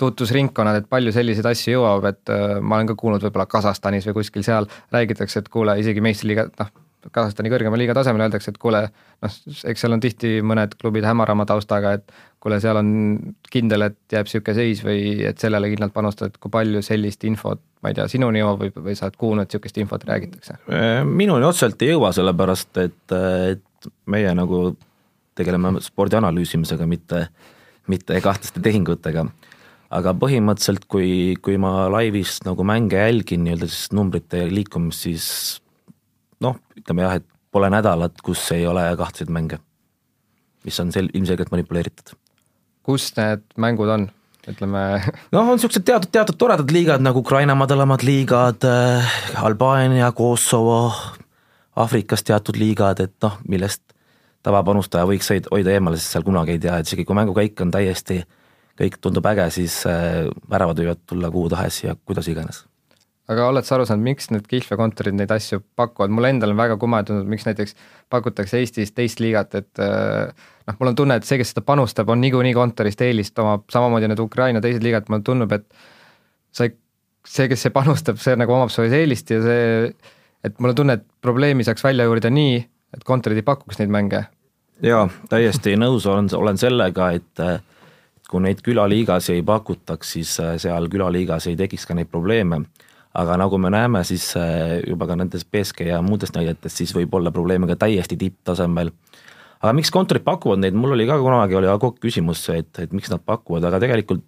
tutvusringkonnad, 0.00 0.82
et 0.82 0.88
palju 0.92 1.12
selliseid 1.14 1.46
asju 1.48 1.76
jõuab, 1.78 2.08
et 2.10 2.34
ma 2.60 2.80
olen 2.80 2.90
ka 2.90 2.96
kuulnud 3.00 3.22
võib-olla 3.24 3.46
Kasahstanis 3.48 4.08
või 4.10 4.18
kuskil 4.18 4.44
seal 4.44 4.68
räägitakse, 4.92 5.40
et 5.40 5.48
kuule, 5.52 5.78
isegi 5.80 6.04
meistriliiga, 6.04 6.50
noh, 6.60 6.74
Kasahstani 7.12 7.50
kõrgema 7.52 7.78
liiga 7.78 7.94
tasemel 7.94 8.24
öeldakse, 8.26 8.52
et 8.52 8.58
kuule, 8.60 8.80
noh, 9.22 9.36
eks 9.70 9.84
seal 9.84 9.94
on 9.94 10.02
tihti 10.02 10.40
mõned 10.46 10.74
klubid 10.80 11.06
hämarama 11.06 11.46
taustaga, 11.48 11.94
et 11.98 12.16
kuule, 12.42 12.58
seal 12.62 12.80
on 12.80 12.90
kindel, 13.52 13.86
et 13.88 13.98
jääb 14.12 14.28
niisugune 14.28 14.56
seis 14.58 14.82
või 14.84 15.00
et 15.28 15.42
sellele 15.42 15.70
kindlalt 15.72 15.94
panustada, 15.94 16.32
et 16.32 16.40
kui 16.42 16.52
palju 16.52 16.82
sellist 16.84 17.24
infot, 17.28 17.62
ma 17.82 17.92
ei 17.92 17.98
tea, 17.98 18.08
sinuni 18.10 18.42
jõuab 18.42 18.64
või, 18.64 18.74
või 18.88 18.98
sa 18.98 19.08
oled 19.08 19.20
kuulnud, 19.22 19.46
et 19.46 19.54
niisugust 19.54 19.80
infot 19.82 20.08
räägitakse? 20.08 20.58
minuni 21.06 21.46
otseselt 21.46 21.82
ei 21.86 21.94
jõua, 21.94 22.12
sellepärast 22.16 22.82
et, 22.82 23.16
et 23.86 23.92
meie 24.10 24.32
nagu 24.36 24.60
tegeleme 25.36 25.76
spordi 25.84 26.18
analüüsimisega, 26.18 26.86
mitte, 26.88 27.26
mitte 27.92 28.20
kahtlaste 28.24 28.62
tehingutega. 28.64 29.26
aga 29.96 30.12
põhimõtteliselt, 30.18 30.88
kui, 30.90 31.36
kui 31.42 31.60
ma 31.62 31.86
laivis 31.92 32.40
nagu 32.42 32.64
mänge 32.66 32.98
jälgin 32.98 33.44
nii-öelda 33.46 33.68
siis 33.70 33.92
numbrite 33.94 34.42
liikumist, 34.50 35.04
siis 35.06 35.26
noh, 36.42 36.58
ütleme 36.76 37.04
jah, 37.06 37.20
et 37.20 37.26
pole 37.54 37.70
nädalat, 37.70 38.18
kus 38.24 38.42
ei 38.56 38.66
ole 38.66 38.82
kahtlaseid 38.98 39.30
mänge, 39.32 39.60
mis 40.66 40.80
on 40.82 40.90
sel-, 40.92 41.12
ilmselgelt 41.14 41.52
manipuleeritud. 41.54 42.16
kus 42.86 43.12
need 43.16 43.46
mängud 43.56 43.92
on? 43.94 44.08
ütleme. 44.46 44.82
noh, 45.34 45.46
on 45.46 45.56
niisugused 45.58 45.86
teatud, 45.86 46.10
teatud 46.12 46.38
toredad 46.38 46.70
liigad 46.74 47.02
nagu 47.02 47.22
Ukraina 47.22 47.54
madalamad 47.58 48.02
liigad 48.06 48.66
äh,, 48.66 49.16
Albaania, 49.42 50.12
Kosovo, 50.12 50.90
Aafrikas 51.76 52.24
teatud 52.24 52.56
liigad, 52.56 53.00
et 53.04 53.14
noh, 53.22 53.36
millest 53.48 53.82
tavapanustaja 54.46 55.08
võiks 55.08 55.28
hoida 55.50 55.74
eemale, 55.74 55.98
sest 56.00 56.16
seal 56.16 56.24
kunagi 56.26 56.56
ei 56.56 56.62
tea, 56.62 56.78
et 56.78 56.88
isegi 56.88 57.04
kui 57.04 57.16
mängukäik 57.18 57.60
on 57.64 57.74
täiesti, 57.74 58.22
kõik 58.78 58.96
tundub 59.02 59.26
äge, 59.28 59.48
siis 59.58 59.82
äh, 59.88 60.24
väravad 60.50 60.80
võivad 60.80 61.04
tulla 61.08 61.30
kuhu 61.32 61.50
tahes 61.52 61.82
ja 61.84 61.96
kuidas 61.98 62.28
iganes. 62.32 62.62
Aga 63.26 63.48
oled 63.50 63.66
sa 63.66 63.74
aru 63.74 63.86
saanud, 63.88 64.06
miks 64.06 64.28
need 64.30 64.44
kihlvekontorid 64.46 65.16
neid 65.18 65.32
asju 65.34 65.58
pakuvad, 65.78 66.12
mulle 66.14 66.30
endale 66.30 66.54
on 66.54 66.60
väga 66.60 66.76
kummaline 66.78 67.08
tundunud, 67.08 67.30
miks 67.32 67.46
näiteks 67.48 67.74
pakutakse 68.12 68.60
Eestis 68.62 68.94
teist 68.94 69.18
liigat, 69.22 69.56
et 69.58 69.82
äh, 69.82 70.30
noh, 70.68 70.76
mul 70.78 70.92
on 70.92 70.98
tunne, 71.00 71.16
et 71.18 71.26
see, 71.26 71.40
kes 71.40 71.50
seda 71.50 71.64
panustab, 71.66 72.12
on 72.12 72.22
niikuinii 72.22 72.54
kontorist 72.54 73.02
eelist 73.02 73.38
omab, 73.42 73.64
samamoodi 73.72 74.12
need 74.12 74.22
Ukraina 74.22 74.62
teised 74.62 74.86
liigad, 74.86 75.10
mulle 75.10 75.26
tundub, 75.26 75.56
et 75.58 75.66
sa 76.54 76.68
ei, 76.68 76.76
see, 77.26 77.48
kes 77.50 77.66
see 77.66 77.74
panustab, 77.74 78.22
see 78.22 78.38
nagu 78.38 78.54
omab 78.54 78.70
su 78.70 78.86
ees 78.86 78.94
eelist 78.94 79.34
ja 79.34 79.42
see, 79.42 79.66
et 80.46 80.58
mul 80.60 80.72
on 80.72 80.78
tunne, 80.78 80.98
et 80.98 81.06
probleemi 81.22 81.66
saaks 81.66 81.84
välja 81.84 82.08
uurida 82.08 82.30
nii, 82.32 82.58
et 82.96 83.04
kontorid 83.04 83.42
ei 83.42 83.46
pakuks 83.46 83.80
neid 83.82 83.92
mänge. 83.92 84.24
jaa, 84.82 85.06
täiesti 85.28 85.76
nõus 85.80 86.06
olen, 86.06 86.30
olen 86.34 86.58
sellega, 86.60 87.10
et 87.16 87.44
kui 88.30 88.42
neid 88.42 88.62
külaliigas 88.64 89.30
ei 89.34 89.42
pakutaks, 89.46 90.16
siis 90.18 90.34
äh, 90.42 90.56
seal 90.62 90.90
külaliigas 90.92 91.46
ei 91.50 91.56
tekiks 91.58 91.86
ka 91.86 91.94
neid 91.94 92.10
probleeme 92.10 92.64
aga 93.16 93.36
nagu 93.40 93.58
me 93.58 93.70
näeme, 93.72 94.02
siis 94.04 94.28
äh, 94.36 94.80
juba 94.86 95.08
ka 95.08 95.16
nendes 95.16 95.46
BSG 95.48 95.88
ja 95.90 96.02
muudes 96.04 96.34
näidetes, 96.36 96.74
siis 96.76 96.92
võib 96.96 97.14
olla 97.16 97.32
probleeme 97.32 97.68
ka 97.70 97.78
täiesti 97.86 98.18
tipptasemel. 98.20 98.90
aga 99.62 99.72
miks 99.72 99.90
kontorid 99.90 100.24
pakuvad 100.24 100.60
neid, 100.60 100.76
mul 100.76 100.92
oli 100.96 101.06
ka 101.08 101.18
kunagi 101.22 101.56
oli 101.56 101.70
kogu 101.80 101.96
küsimus, 102.02 102.44
et, 102.52 102.72
et 102.82 102.92
miks 102.92 103.10
nad 103.12 103.22
pakuvad, 103.24 103.64
aga 103.64 103.80
tegelikult 103.80 104.24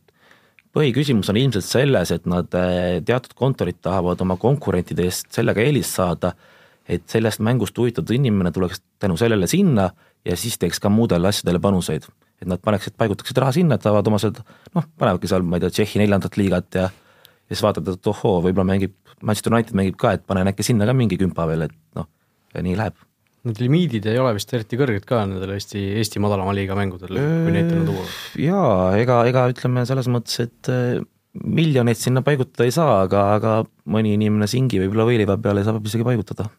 põhiküsimus 0.77 1.31
on 1.33 1.41
ilmselt 1.41 1.67
selles, 1.67 2.13
et 2.15 2.27
nad, 2.29 2.53
äh, 2.55 2.99
teatud 3.05 3.35
kontorid 3.39 3.81
tahavad 3.83 4.21
oma 4.25 4.37
konkurentide 4.41 5.09
eest 5.09 5.33
sellega 5.35 5.65
eelist 5.65 5.97
saada, 5.99 6.35
et 6.89 7.05
sellest 7.09 7.43
mängust 7.45 7.77
huvitatud 7.79 8.15
inimene 8.17 8.53
tuleks 8.53 8.83
tänu 9.01 9.17
sellele 9.17 9.47
sinna 9.47 9.91
ja 10.25 10.37
siis 10.37 10.59
teeks 10.59 10.81
ka 10.81 10.89
muudele 10.89 11.29
asjadele 11.29 11.61
panuseid. 11.61 12.05
et 12.39 12.47
nad 12.47 12.61
paneksid, 12.63 12.95
paigutaksid 12.95 13.39
raha 13.43 13.51
sinna, 13.53 13.75
et 13.75 13.83
saavad 13.83 14.07
oma 14.07 14.19
seda, 14.23 14.45
noh, 14.71 14.85
panevadki 14.99 15.27
seal, 15.27 15.43
ma 15.43 15.57
ei 15.57 15.65
tea, 15.65 15.71
Tšehhi 15.75 15.99
neljandat 15.99 16.37
liigat 16.39 16.77
ja 16.79 16.85
ja 17.49 17.57
siis 17.57 17.65
vaatad, 17.65 17.89
et 17.89 18.07
ohoo, 18.07 18.39
võib-olla 18.45 18.67
mängib, 18.69 18.95
Manchester 19.23 19.55
United 19.55 19.77
mängib 19.79 19.97
ka, 20.01 20.13
et 20.15 20.25
panen 20.29 20.51
äkki 20.51 20.67
sinna 20.67 20.87
ka 20.87 20.95
mingi 20.97 21.17
kümpa 21.21 21.47
veel, 21.49 21.65
et 21.69 21.77
noh, 21.97 22.09
ja 22.55 22.65
nii 22.65 22.77
läheb. 22.79 23.08
Need 23.49 23.61
limiidid 23.63 24.09
ei 24.11 24.19
ole 24.21 24.35
vist 24.37 24.53
eriti 24.55 24.79
kõrged 24.81 25.07
ka 25.09 25.23
nendel 25.25 25.55
Eesti, 25.57 25.81
Eesti 26.01 26.21
madalama 26.23 26.53
liiga 26.57 26.77
mängudel, 26.79 27.17
kui 27.17 27.55
neid 27.55 27.71
täna 27.71 27.87
tuua? 27.89 28.07
Jaa, 28.43 28.79
ega, 29.01 29.23
ega 29.31 29.47
ütleme 29.53 29.85
selles 29.89 30.11
mõttes, 30.13 30.39
et 30.45 30.73
äh, 30.73 31.01
miljoneid 31.45 32.01
sinna 32.01 32.23
paigutada 32.27 32.69
ei 32.69 32.75
saa, 32.75 33.03
aga, 33.07 33.27
aga 33.39 33.59
mõni 33.89 34.17
inimene 34.19 34.49
singi 34.51 34.81
võib-olla 34.83 35.09
võiliva 35.09 35.39
peale 35.41 35.65
saab 35.67 35.87
isegi 35.89 36.07
paigutada 36.07 36.51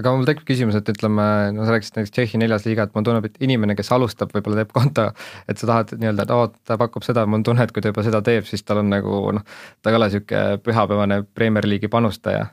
aga 0.00 0.12
mul 0.14 0.26
tekib 0.26 0.46
küsimus, 0.48 0.76
et 0.78 0.88
ütleme, 0.90 1.24
no 1.54 1.66
sa 1.66 1.74
rääkisid 1.74 1.98
näiteks 1.98 2.14
Tšehhi 2.14 2.40
neljas 2.42 2.66
liiga, 2.66 2.86
et 2.86 2.94
mulle 2.96 3.06
tundub, 3.06 3.28
et 3.28 3.38
inimene, 3.46 3.76
kes 3.78 3.92
alustab, 3.94 4.32
võib-olla 4.34 4.62
teeb 4.62 4.72
konto, 4.74 5.06
et 5.50 5.60
sa 5.60 5.68
tahad 5.70 5.94
nii-öelda, 6.00 6.26
et 6.26 6.34
oo, 6.34 6.48
ta 6.66 6.78
pakub 6.80 7.06
seda, 7.06 7.26
mul 7.28 7.40
on 7.40 7.46
tunne, 7.46 7.66
et 7.66 7.74
kui 7.74 7.84
ta 7.84 7.92
juba 7.92 8.02
seda 8.06 8.20
teeb, 8.26 8.48
siis 8.48 8.66
tal 8.66 8.82
on 8.82 8.90
nagu 8.90 9.20
noh, 9.38 9.46
ta 9.82 9.92
ei 9.92 9.98
ole 9.98 10.10
niisugune 10.10 10.60
pühapäevane 10.66 11.20
Premier 11.38 11.68
League'i 11.70 11.92
panustaja. 11.92 12.48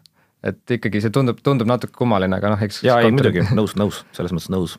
Et 0.46 0.76
ikkagi 0.78 1.02
see 1.04 1.14
tundub, 1.14 1.42
tundub 1.46 1.70
natuke 1.70 1.94
kummaline, 1.98 2.38
aga 2.38 2.54
noh, 2.54 2.64
eks 2.66 2.82
jaa, 2.86 3.02
ei 3.06 3.14
muidugi, 3.14 3.44
nõus, 3.58 3.76
nõus, 3.80 4.02
selles 4.16 4.34
mõttes 4.36 4.52
nõus. 4.54 4.78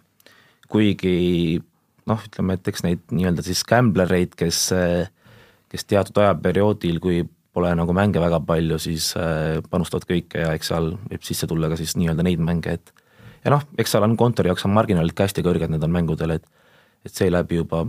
kuigi 0.72 1.60
noh, 2.08 2.22
ütleme, 2.26 2.56
et 2.58 2.72
eks 2.72 2.82
neid 2.86 3.02
nii-öelda 3.14 3.44
siis 3.46 3.62
gamblereid, 3.68 4.34
kes, 4.38 4.64
kes 5.70 5.86
teatud 5.86 6.18
ajaperioodil, 6.24 6.98
kui 7.02 7.22
pole 7.52 7.70
nagu 7.76 7.94
mänge 7.94 8.20
väga 8.22 8.40
palju, 8.48 8.78
siis 8.80 9.10
äh, 9.20 9.60
panustavad 9.70 10.06
kõike 10.08 10.40
ja 10.40 10.54
eks 10.56 10.72
seal 10.72 10.94
võib 10.96 11.26
sisse 11.26 11.46
tulla 11.46 11.68
ka 11.68 11.76
siis 11.78 11.94
nii-öelda 12.00 12.24
neid 12.26 12.40
mänge, 12.42 12.78
et 12.78 12.94
ja 13.44 13.52
noh, 13.52 13.66
eks 13.78 13.92
seal 13.92 14.06
on 14.06 14.16
kontori 14.18 14.50
jaoks 14.50 14.64
on 14.66 14.74
marginaalid 14.74 15.14
ka 15.16 15.28
hästi 15.28 15.44
kõrged 15.44 15.74
nendel 15.74 15.92
mängudel, 15.92 16.38
et 16.38 16.48
et 17.02 17.10
seeläbi 17.10 17.58
juba 17.58 17.82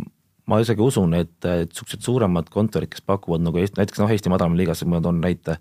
ma 0.49 0.59
isegi 0.59 0.81
usun, 0.83 1.13
et, 1.15 1.35
et 1.45 1.69
niisugused 1.69 2.03
suuremad 2.03 2.49
kontorid, 2.51 2.91
kes 2.91 3.03
pakuvad 3.05 3.43
nagu 3.45 3.59
Eesti, 3.61 3.77
näiteks 3.79 4.01
noh, 4.01 4.11
Eesti 4.11 4.31
madalamal 4.33 4.59
liigas, 4.59 4.83
ma 4.89 4.99
toon 5.03 5.21
näite, 5.23 5.59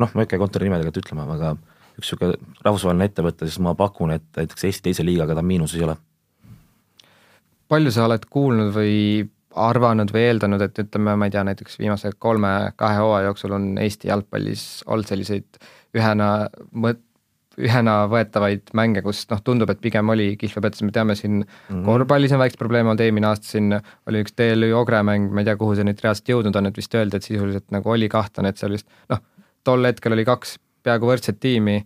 noh, 0.00 0.14
ma 0.14 0.22
ei 0.22 0.28
hakka 0.28 0.40
kontori 0.40 0.68
nimedega 0.68 0.92
ütlema, 1.02 1.26
aga 1.36 1.54
üks 2.00 2.12
niisugune 2.14 2.38
rahvusvaheline 2.64 3.10
ettevõte, 3.10 3.48
siis 3.48 3.60
ma 3.62 3.74
pakun, 3.78 4.14
et 4.16 4.24
näiteks 4.38 4.68
Eesti 4.68 4.88
teise 4.88 5.04
liigaga 5.06 5.36
ta 5.36 5.44
miinuses 5.44 5.80
ei 5.80 5.86
ole. 5.88 5.96
palju 7.70 7.92
sa 7.94 8.08
oled 8.08 8.24
kuulnud 8.26 8.72
või 8.74 8.96
arvanud 9.60 10.10
või 10.14 10.24
eeldanud, 10.28 10.62
et 10.62 10.78
ütleme, 10.78 11.14
ma 11.18 11.26
ei 11.26 11.34
tea, 11.34 11.44
näiteks 11.46 11.78
viimase 11.78 12.10
kolme-kahe 12.18 12.98
hooaja 13.02 13.28
jooksul 13.30 13.54
on 13.54 13.70
Eesti 13.82 14.10
jalgpallis 14.10 14.64
olnud 14.86 15.10
selliseid 15.10 15.58
ühena 15.98 16.30
mõt-, 16.70 17.02
ühena 17.58 17.96
võetavaid 18.10 18.70
mänge, 18.78 19.02
kus 19.04 19.24
noh, 19.30 19.40
tundub, 19.44 19.70
et 19.72 19.80
pigem 19.82 20.12
oli 20.12 20.32
kihlvepetus, 20.40 20.84
me 20.86 20.94
teame 20.94 21.16
siin 21.18 21.40
mm 21.40 21.44
-hmm. 21.44 21.84
korvpallis 21.84 22.32
on 22.32 22.42
väikse 22.42 22.58
probleem 22.58 22.86
olnud, 22.86 23.02
eelmine 23.02 23.26
aasta 23.26 23.46
siin 23.46 23.74
oli 24.06 24.22
üks 24.24 24.36
TLÜ 24.38 24.72
Ogre 24.78 25.02
mäng, 25.02 25.32
ma 25.34 25.42
ei 25.42 25.50
tea, 25.50 25.56
kuhu 25.56 25.74
see 25.74 25.84
nüüd 25.84 26.02
reaalselt 26.02 26.30
jõudnud 26.34 26.56
on, 26.56 26.70
et 26.70 26.76
vist 26.76 26.94
öeldi, 26.94 27.16
et 27.16 27.26
sisuliselt 27.26 27.70
nagu 27.70 27.90
oli 27.90 28.08
kahtlane, 28.08 28.48
et 28.48 28.62
seal 28.62 28.72
vist 28.78 28.86
noh, 29.10 29.20
tol 29.64 29.84
hetkel 29.84 30.16
oli 30.16 30.24
kaks 30.24 30.58
peaaegu 30.84 31.10
võrdset 31.10 31.40
tiimi 31.40 31.80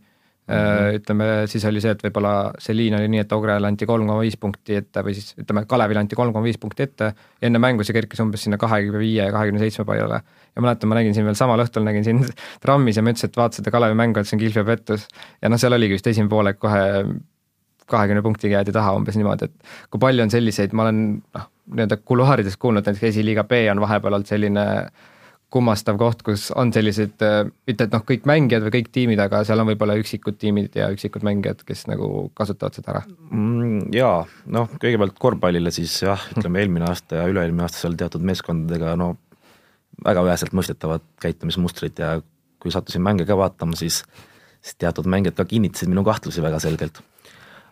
Mm 0.45 0.55
-hmm. 0.55 0.95
ütleme, 0.95 1.25
siis 1.47 1.65
oli 1.65 1.81
see, 1.81 1.95
et 1.97 2.03
võib-olla 2.05 2.53
see 2.61 2.75
liin 2.77 2.95
oli 2.95 3.07
nii, 3.09 3.23
et 3.25 3.31
Ogrele 3.33 3.67
anti 3.67 3.87
kolm 3.89 4.05
koma 4.07 4.21
viis 4.21 4.37
punkti 4.37 4.75
ette 4.77 5.01
või 5.01 5.15
siis 5.17 5.31
ütleme, 5.41 5.63
Kalevile 5.65 6.03
anti 6.03 6.17
kolm 6.17 6.35
koma 6.35 6.45
viis 6.45 6.59
punkti 6.61 6.83
ette 6.85 7.15
enne 7.41 7.59
mängu 7.59 7.85
see 7.85 7.97
kerkis 7.97 8.21
umbes 8.21 8.45
sinna 8.45 8.59
kahekümne 8.61 9.01
viie 9.01 9.25
ja 9.25 9.33
kahekümne 9.33 9.63
seitsme 9.63 9.87
peale. 9.89 10.21
ja 10.57 10.63
mäletan, 10.63 10.89
ma 10.89 10.99
nägin 10.99 11.15
siin 11.17 11.25
veel 11.25 11.39
samal 11.41 11.65
õhtul 11.65 11.87
nägin 11.89 12.05
siin 12.05 12.21
trammis 12.67 12.97
ja 13.01 13.03
ma 13.03 13.15
ütlesin, 13.15 13.33
et 13.33 13.41
vaata 13.41 13.57
seda 13.57 13.73
Kalevi 13.73 13.97
mängu, 13.97 14.21
et 14.21 14.29
see 14.29 14.37
on 14.37 14.43
Kihlvee 14.43 14.65
pettus. 14.65 15.09
ja 15.41 15.49
noh, 15.49 15.57
seal 15.57 15.73
oligi 15.73 15.97
vist 15.97 16.13
esimene 16.13 16.29
poolek 16.29 16.61
kohe 16.61 16.85
kahekümne 17.87 18.23
punktiga 18.23 18.59
jäädi 18.59 18.73
taha 18.73 18.93
umbes 19.01 19.17
niimoodi, 19.17 19.49
et 19.49 19.89
kui 19.89 19.99
palju 19.99 20.29
on 20.29 20.31
selliseid, 20.31 20.77
ma 20.77 20.85
olen 20.85 21.03
noh, 21.25 21.49
nii-öelda 21.73 22.03
kuluaarides 22.05 22.61
kuulnud, 22.61 22.85
näiteks 22.85 23.15
esiliiga 23.15 23.49
B 23.49 23.65
on 23.73 23.81
vahepeal 23.81 24.21
olnud 24.21 24.29
selline 24.29 24.69
äh, 24.83 25.11
kummastav 25.55 25.99
koht, 26.01 26.25
kus 26.27 26.49
on 26.59 26.73
sellised, 26.75 27.15
äh, 27.23 27.45
mitte 27.69 27.87
et 27.87 27.95
noh, 27.95 28.03
kõik 28.07 28.27
mängijad 28.29 28.67
või 28.67 28.75
kõik 28.79 28.91
tiimid, 28.95 29.23
aga 29.23 29.45
seal 29.47 29.63
on 29.63 29.71
võib-olla 29.71 29.97
üksikud 30.01 30.39
tiimid 30.41 30.75
ja 30.79 30.89
üksikud 30.95 31.25
mängijad, 31.27 31.63
kes 31.67 31.87
nagu 31.91 32.29
kasutavad 32.39 32.77
seda 32.79 32.95
ära 32.97 33.05
mm,. 33.07 33.93
Jaa, 33.95 34.25
noh, 34.57 34.69
kõigepealt 34.83 35.17
korvpallile 35.21 35.73
siis 35.75 35.97
jah, 36.03 36.21
ütleme 36.35 36.65
eelmine 36.65 36.89
aasta 36.91 37.23
ja 37.23 37.31
üle-eelmine 37.31 37.67
aasta 37.67 37.85
seal 37.85 37.97
teatud 38.01 38.27
meeskondadega 38.27 38.97
no 39.01 39.15
väga 40.05 40.25
väheselt 40.27 40.55
mõistetavad 40.57 41.05
käitumismustrid 41.23 42.03
ja 42.03 42.17
kui 42.63 42.73
sattusin 42.75 43.05
mänge 43.05 43.27
ka 43.29 43.37
vaatama, 43.39 43.77
siis, 43.79 44.03
siis 44.65 44.79
teatud 44.81 45.07
mängijad 45.11 45.39
ka 45.39 45.47
kinnitasid 45.49 45.93
minu 45.93 46.03
kahtlusi 46.07 46.43
väga 46.43 46.59
selgelt 46.63 47.03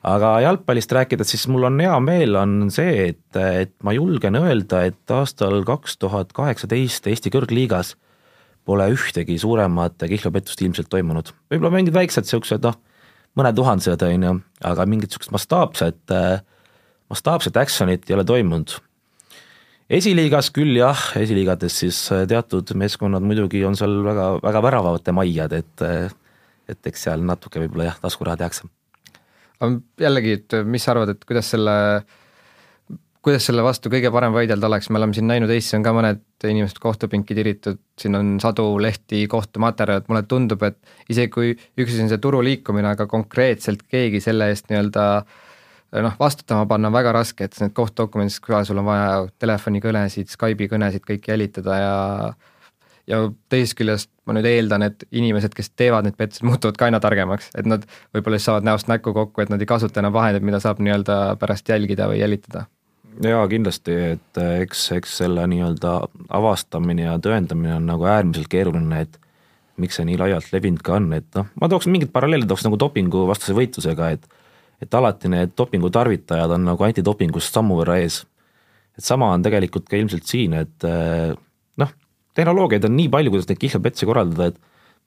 aga 0.03 0.33
jalgpallist 0.43 0.93
rääkides, 0.93 1.31
siis 1.31 1.47
mul 1.51 1.69
on 1.69 1.81
hea 1.83 1.95
meel, 2.03 2.37
on 2.39 2.71
see, 2.75 3.13
et, 3.13 3.39
et 3.39 3.75
ma 3.87 3.95
julgen 3.95 4.39
öelda, 4.41 4.83
et 4.91 5.15
aastal 5.15 5.63
kaks 5.67 5.99
tuhat 6.03 6.33
kaheksateist 6.37 7.07
Eesti 7.11 7.31
kõrgliigas 7.35 7.95
pole 8.67 8.87
ühtegi 8.95 9.39
suuremat 9.43 10.03
kihlvepettust 10.03 10.63
ilmselt 10.63 10.91
toimunud. 10.91 11.33
võib-olla 11.51 11.75
mingid 11.75 11.95
väiksed 11.95 12.27
niisugused 12.27 12.67
noh, 12.67 12.79
mõnetuhandesed, 13.39 14.03
on 14.07 14.27
ju, 14.29 14.35
aga 14.71 14.87
mingit 14.87 15.11
niisugust 15.11 15.35
mastaapset, 15.35 16.17
mastaapset 17.11 17.59
action'it 17.63 18.11
ei 18.11 18.19
ole 18.19 18.27
toimunud. 18.27 18.75
esiliigas 19.91 20.51
küll 20.51 20.77
jah, 20.79 21.09
esiliigades 21.19 21.79
siis 21.85 22.05
teatud 22.29 22.75
meeskonnad 22.75 23.23
muidugi 23.23 23.65
on 23.67 23.79
seal 23.79 24.03
väga, 24.03 24.29
väga 24.43 24.67
väravate 24.67 25.15
maiad, 25.15 25.59
et 25.63 25.89
et 26.71 26.87
eks 26.87 27.03
seal 27.09 27.23
natuke 27.27 27.59
võib-olla 27.61 27.91
jah, 27.91 27.99
taskuraha 28.03 28.39
tehakse 28.39 28.71
aga 29.63 30.07
jällegi, 30.07 30.37
et 30.41 30.59
mis 30.67 30.85
sa 30.85 30.95
arvad, 30.95 31.15
et 31.15 31.25
kuidas 31.29 31.53
selle, 31.55 31.77
kuidas 33.23 33.47
selle 33.47 33.63
vastu 33.65 33.93
kõige 33.93 34.11
parem 34.15 34.35
võidelda 34.35 34.67
oleks, 34.69 34.91
me 34.91 34.99
oleme 34.99 35.15
siin 35.17 35.29
näinud, 35.31 35.53
Eestis 35.55 35.79
on 35.79 35.87
ka 35.87 35.95
mõned 35.95 36.49
inimesed 36.49 36.81
kohtupinki 36.83 37.37
tiritud, 37.39 37.79
siin 38.01 38.19
on 38.19 38.35
sadu 38.43 38.67
lehti, 38.83 39.25
kohtumaterjal, 39.31 40.03
et 40.03 40.11
mulle 40.11 40.25
tundub, 40.29 40.65
et 40.67 40.79
isegi 41.13 41.31
kui 41.33 41.55
üks 41.55 41.95
asi 41.95 42.05
on 42.05 42.13
see 42.13 42.23
turu 42.23 42.43
liikumine, 42.45 42.95
aga 42.97 43.07
konkreetselt 43.11 43.87
keegi 43.87 44.23
selle 44.25 44.51
eest 44.51 44.71
nii-öelda 44.73 45.07
noh, 46.03 46.15
vastutama 46.19 46.67
panna 46.67 46.89
on 46.89 46.97
väga 46.97 47.13
raske, 47.15 47.47
et 47.47 47.59
need 47.61 47.75
kohtdokumendid, 47.77 48.41
kui 48.43 48.57
sul 48.67 48.81
on 48.81 48.89
vaja 48.89 49.27
telefonikõnesid, 49.43 50.33
Skype'i 50.33 50.71
kõnesid 50.73 51.05
kõiki 51.07 51.35
jälitada 51.35 51.79
ja 51.79 51.95
ja 53.11 53.23
teisest 53.53 53.77
küljest 53.79 54.11
ma 54.27 54.37
nüüd 54.37 54.47
eeldan, 54.47 54.85
et 54.87 55.07
inimesed, 55.11 55.55
kes 55.57 55.73
teevad 55.79 56.07
neid 56.07 56.19
pettusi, 56.19 56.45
muutuvad 56.49 56.79
ka 56.79 56.89
aina 56.89 57.01
targemaks, 57.03 57.51
et 57.59 57.69
nad 57.69 57.87
võib-olla 58.15 58.39
siis 58.39 58.51
saavad 58.51 58.69
näost 58.69 58.91
näkku 58.91 59.15
kokku, 59.17 59.43
et 59.43 59.51
nad 59.53 59.63
ei 59.63 59.71
kasuta 59.71 60.03
enam 60.03 60.15
vahendeid, 60.15 60.47
mida 60.47 60.63
saab 60.63 60.83
nii-öelda 60.83 61.19
pärast 61.41 61.69
jälgida 61.69 62.09
või 62.11 62.23
jälitada. 62.23 62.67
jaa, 63.23 63.43
kindlasti, 63.49 63.97
et 64.17 64.41
eh, 64.41 64.63
eks, 64.67 64.87
eks 64.99 65.19
selle 65.23 65.47
nii-öelda 65.51 65.99
avastamine 66.39 67.09
ja 67.11 67.19
tõendamine 67.23 67.77
on 67.77 67.91
nagu 67.91 68.07
äärmiselt 68.09 68.49
keeruline, 68.53 69.03
et 69.07 69.19
miks 69.83 69.99
see 69.99 70.07
nii 70.07 70.21
laialt 70.21 70.53
levinud 70.53 70.83
ka 70.85 70.97
on, 71.01 71.11
et 71.17 71.29
noh, 71.37 71.49
ma 71.61 71.69
tooks 71.69 71.89
mingid 71.91 72.13
paralleelid 72.15 72.49
tooks 72.49 72.65
nagu 72.67 72.79
dopinguvastase 72.81 73.57
võitlusega, 73.59 74.15
et 74.17 74.31
et 74.83 74.95
alati 74.99 75.29
need 75.31 75.53
dopingu 75.55 75.93
tarvitajad 75.95 76.51
on 76.57 76.65
nagu 76.67 76.83
antidopingust 76.83 77.55
sammu 77.55 77.77
võrra 77.79 78.01
ees. 78.03 78.25
et 78.99 79.05
sama 79.05 79.29
on 79.31 79.43
tegelikult 79.43 79.87
ka 79.89 79.97
ilmselt 79.97 80.27
siin, 80.27 80.57
et 80.59 80.87
eh, 80.89 81.37
tehnoloogiaid 82.35 82.85
on 82.89 82.97
nii 82.97 83.11
palju, 83.13 83.33
kuidas 83.35 83.49
neid 83.51 83.61
kihlveopetsi 83.61 84.09
korraldada, 84.09 84.53
et 84.53 84.61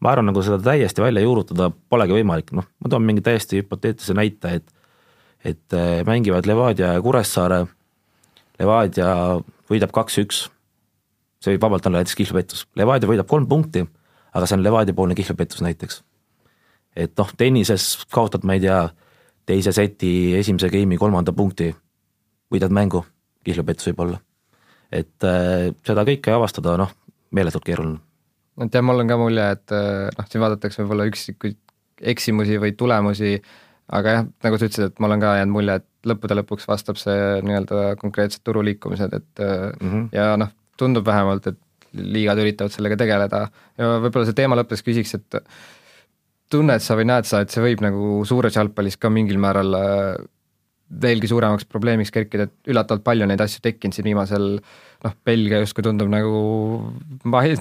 ma 0.04 0.12
arvan, 0.12 0.30
nagu 0.30 0.44
seda 0.46 0.60
täiesti 0.62 1.04
välja 1.04 1.24
juurutada 1.24 1.70
polegi 1.90 2.18
võimalik, 2.18 2.52
noh, 2.58 2.68
ma 2.80 2.92
toon 2.92 3.06
mingi 3.06 3.24
täiesti 3.26 3.62
hüpoteetilise 3.62 4.18
näite, 4.18 4.58
et 4.60 4.72
et 5.46 5.74
äh, 5.78 6.02
mängivad 6.06 6.48
Levadia 6.50 6.96
ja 6.96 7.02
Kuressaare, 7.02 7.68
Levadia 8.58 9.10
võidab 9.70 9.92
kaks-üks, 9.94 10.48
see 11.38 11.54
võib 11.54 11.68
vabalt 11.68 11.86
olla 11.86 12.02
näiteks 12.02 12.18
kihlvepettus, 12.18 12.66
Levadia 12.76 13.10
võidab 13.12 13.30
kolm 13.30 13.46
punkti, 13.50 13.84
aga 14.34 14.50
see 14.50 14.58
on 14.58 14.66
Levadia 14.66 14.98
poolne 14.98 15.18
kihlvepettus 15.18 15.62
näiteks. 15.62 16.02
et 16.96 17.14
noh, 17.20 17.30
tennises 17.38 18.08
kaotad, 18.10 18.42
ma 18.48 18.56
ei 18.58 18.64
tea, 18.64 18.80
teise 19.46 19.72
seti 19.76 20.34
esimese 20.34 20.72
game'i 20.74 20.98
kolmanda 20.98 21.34
punkti, 21.36 21.70
võidad 22.50 22.74
mängu, 22.74 23.04
kihlvepettus 23.46 23.92
võib-olla. 23.92 24.18
et 24.92 25.30
äh, 25.30 25.70
seda 25.86 26.08
kõike 26.10 26.34
avastada, 26.34 26.74
noh, 26.82 26.90
meeletult 27.36 27.68
keeruline 27.68 28.02
et 28.64 28.76
jah, 28.76 28.84
mul 28.86 29.04
on 29.04 29.12
ka 29.12 29.20
mulje, 29.20 29.46
et 29.58 29.76
äh, 29.76 30.08
noh, 30.16 30.28
siin 30.32 30.44
vaadatakse 30.44 30.84
võib-olla 30.84 31.08
üksikuid 31.10 31.60
eksimusi 32.12 32.60
või 32.62 32.76
tulemusi, 32.80 33.36
aga 33.96 34.18
jah, 34.18 34.26
nagu 34.46 34.60
sa 34.60 34.70
ütlesid, 34.70 34.92
et 34.92 35.04
mul 35.04 35.16
on 35.16 35.24
ka 35.24 35.36
jäänud 35.40 35.56
mulje, 35.56 35.78
et 35.82 36.10
lõppude 36.10 36.38
lõpuks 36.40 36.68
vastab 36.70 37.00
see 37.02 37.42
nii-öelda 37.46 37.96
konkreetsed 38.02 38.44
turuliikumised, 38.48 39.16
et 39.20 39.44
mm 39.44 39.92
-hmm. 39.92 40.10
ja 40.16 40.36
noh, 40.40 40.52
tundub 40.80 41.06
vähemalt, 41.08 41.48
et 41.52 41.60
liigad 41.96 42.40
üritavad 42.44 42.74
sellega 42.74 42.98
tegeleda 43.00 43.46
ja 43.80 43.90
võib-olla 44.04 44.28
see 44.28 44.38
teema 44.38 44.58
lõppes 44.60 44.84
küsiks, 44.84 45.16
et 45.16 45.40
tunned 46.52 46.84
sa 46.84 46.98
või 47.00 47.08
näed 47.10 47.28
sa, 47.28 47.42
et 47.42 47.54
see 47.54 47.64
võib 47.64 47.84
nagu 47.84 48.24
suures 48.28 48.56
jalgpallis 48.56 48.98
ka 48.98 49.10
mingil 49.10 49.40
määral 49.42 49.78
äh, 49.80 50.16
veelgi 51.02 51.28
suuremaks 51.32 51.66
probleemiks 51.66 52.12
kerkida, 52.14 52.48
et 52.50 52.72
üllatavalt 52.72 53.04
palju 53.04 53.26
neid 53.26 53.42
asju 53.42 53.64
tekkinud 53.66 53.96
siin 53.96 54.06
viimasel 54.12 54.60
noh, 55.04 55.14
Belgia 55.26 55.60
justkui 55.64 55.84
tundub 55.86 56.10
nagu 56.12 56.40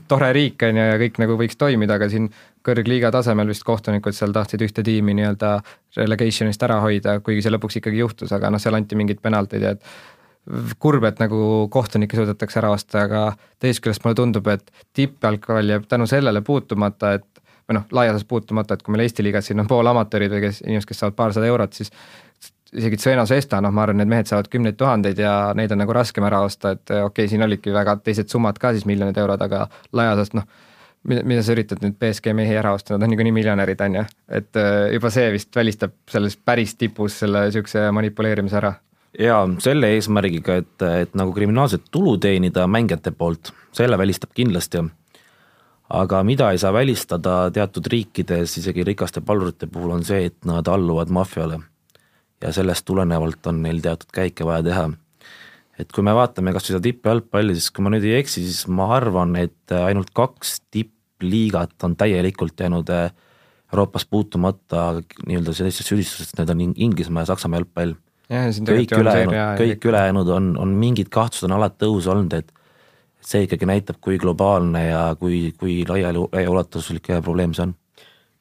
tore 0.08 0.32
riik, 0.36 0.62
on 0.68 0.80
ju, 0.80 0.86
ja 0.92 0.96
kõik 1.00 1.20
nagu 1.22 1.36
võiks 1.40 1.58
toimida, 1.60 1.98
aga 1.98 2.08
siin 2.12 2.30
kõrgliiga 2.64 3.10
tasemel 3.14 3.50
vist 3.50 3.66
kohtunikud 3.66 4.16
seal 4.16 4.32
tahtsid 4.32 4.64
ühte 4.64 4.84
tiimi 4.86 5.16
nii-öelda 5.18 5.58
relegation'ist 5.98 6.62
ära 6.64 6.80
hoida, 6.84 7.18
kuigi 7.24 7.44
see 7.44 7.52
lõpuks 7.52 7.80
ikkagi 7.80 8.00
juhtus, 8.00 8.32
aga 8.36 8.52
noh, 8.54 8.62
seal 8.62 8.78
anti 8.78 8.98
mingeid 8.98 9.20
penaltid 9.24 9.66
ja 9.66 9.74
et 9.76 9.84
kurb, 10.78 11.04
et 11.08 11.20
nagu 11.22 11.68
kohtunikke 11.72 12.18
suudetakse 12.18 12.60
ära 12.60 12.72
osta, 12.74 13.06
aga 13.06 13.22
teisest 13.62 13.84
küljest 13.84 14.04
mulle 14.04 14.18
tundub, 14.18 14.48
et 14.52 14.84
tippjalgpall 14.96 15.72
jääb 15.72 15.86
tänu 15.88 16.08
sellele 16.10 16.44
puutumata, 16.44 17.14
et 17.18 17.28
või 17.64 17.78
noh, 17.78 17.86
laias 17.96 18.12
laastus 18.12 18.28
puutumata, 18.28 18.76
et 18.76 18.84
kui 18.84 18.92
meil 18.92 19.06
Eesti 19.06 19.24
liigas 19.24 19.48
siin 19.48 19.62
on 19.62 19.68
pool 19.68 19.88
amatöörid 19.88 20.32
või 20.34 20.42
kes, 20.44 20.60
inimesed, 20.66 20.88
kes 20.90 21.00
saavad 21.00 21.16
paarsada 21.16 21.48
eurot, 21.48 21.72
siis 21.72 21.92
isegi 22.74 22.98
Sveno 22.98 23.24
Sesta, 23.26 23.60
noh, 23.62 23.72
ma 23.74 23.84
arvan, 23.84 24.00
need 24.02 24.10
mehed 24.10 24.28
saavad 24.30 24.48
kümneid 24.52 24.76
tuhandeid 24.78 25.18
ja 25.20 25.32
neid 25.56 25.72
on 25.72 25.80
nagu 25.82 25.94
raskem 25.94 26.26
ära 26.26 26.42
osta, 26.44 26.74
et 26.74 26.90
okei 26.90 27.04
okay,, 27.06 27.30
siin 27.30 27.44
olidki 27.46 27.74
väga 27.74 27.96
teised 28.02 28.30
summad 28.32 28.58
ka 28.60 28.72
siis 28.74 28.86
miljonid 28.88 29.18
eurod, 29.20 29.42
aga 29.44 29.66
laias 29.92 30.18
laastus 30.18 30.38
noh, 30.40 30.48
mida, 31.10 31.24
mida 31.26 31.44
sa 31.44 31.54
üritad 31.54 31.84
nüüd 31.84 31.98
BSG 32.00 32.34
mehi 32.36 32.56
ära 32.58 32.74
osta, 32.76 32.94
nad 32.94 33.06
on 33.06 33.14
niikuinii 33.14 33.34
miljonärid, 33.36 33.84
on 33.86 34.00
ju, 34.00 34.06
et 34.40 34.60
äh, 34.60 34.88
juba 34.96 35.12
see 35.14 35.28
vist 35.36 35.54
välistab 35.56 35.94
selles 36.10 36.36
päris 36.36 36.74
tipus 36.80 37.20
selle 37.22 37.46
niisuguse 37.48 37.86
manipuleerimise 37.94 38.58
ära. 38.60 38.74
Jaa, 39.20 39.44
selle 39.62 39.92
eesmärgiga, 39.94 40.58
et, 40.64 40.86
et 41.04 41.12
nagu 41.14 41.34
kriminaalset 41.36 41.86
tulu 41.94 42.16
teenida 42.18 42.66
mängijate 42.66 43.14
poolt, 43.14 43.52
selle 43.72 43.98
välistab 43.98 44.34
kindlasti. 44.34 44.82
aga 45.94 46.22
mida 46.24 46.50
ei 46.50 46.58
saa 46.58 46.72
välistada 46.72 47.50
teatud 47.54 47.86
riikides, 47.86 48.58
isegi 48.58 48.84
rikaste 48.84 49.20
palurite 49.20 49.66
puhul, 49.66 49.92
on 49.94 50.04
see, 50.04 50.24
et 50.26 50.44
nad 50.48 50.66
alluvad 50.66 51.12
maffiale 51.12 51.60
ja 52.44 52.52
sellest 52.52 52.84
tulenevalt 52.88 53.46
on 53.50 53.62
neil 53.64 53.80
teatud 53.84 54.12
käike 54.14 54.46
vaja 54.46 54.62
teha. 54.66 54.84
et 55.80 55.90
kui 55.90 56.04
me 56.06 56.14
vaatame 56.14 56.52
kas 56.54 56.68
või 56.68 56.74
seda 56.74 56.84
tippjalgpalli, 56.84 57.56
siis 57.56 57.72
kui 57.74 57.82
ma 57.82 57.90
nüüd 57.90 58.04
ei 58.06 58.18
eksi, 58.20 58.44
siis 58.44 58.68
ma 58.70 58.86
arvan, 58.94 59.34
et 59.40 59.74
ainult 59.74 60.12
kaks 60.14 60.60
tippliigat 60.70 61.74
on 61.88 61.96
täielikult 61.98 62.60
jäänud 62.60 62.92
äh, 62.94 63.08
Euroopas 63.72 64.06
puutumata 64.06 65.00
nii-öelda 65.26 65.54
sellistest 65.56 65.90
süüdistustest, 65.90 66.36
need 66.38 66.52
on 66.52 66.60
Inglismaa 66.76 67.24
ja 67.24 67.32
Saksamaa 67.32 67.58
jalgpall. 67.58 67.96
kõik 68.30 68.94
ülejäänud, 69.00 69.38
kõik 69.58 69.88
ülejäänud 69.90 70.28
on, 70.36 70.52
on 70.58 70.76
mingid 70.78 71.10
kahtlused 71.10 71.48
on 71.48 71.56
alati 71.56 71.88
õhus 71.88 72.06
olnud, 72.12 72.36
et 72.38 72.52
see 73.24 73.48
ikkagi 73.48 73.66
näitab, 73.66 73.98
kui 74.04 74.20
globaalne 74.20 74.84
ja 74.86 75.00
kui, 75.18 75.48
kui 75.58 75.82
laiali, 75.88 76.22
laiaulatuslik 76.30 77.10
probleem 77.24 77.56
see 77.56 77.66
on 77.66 77.74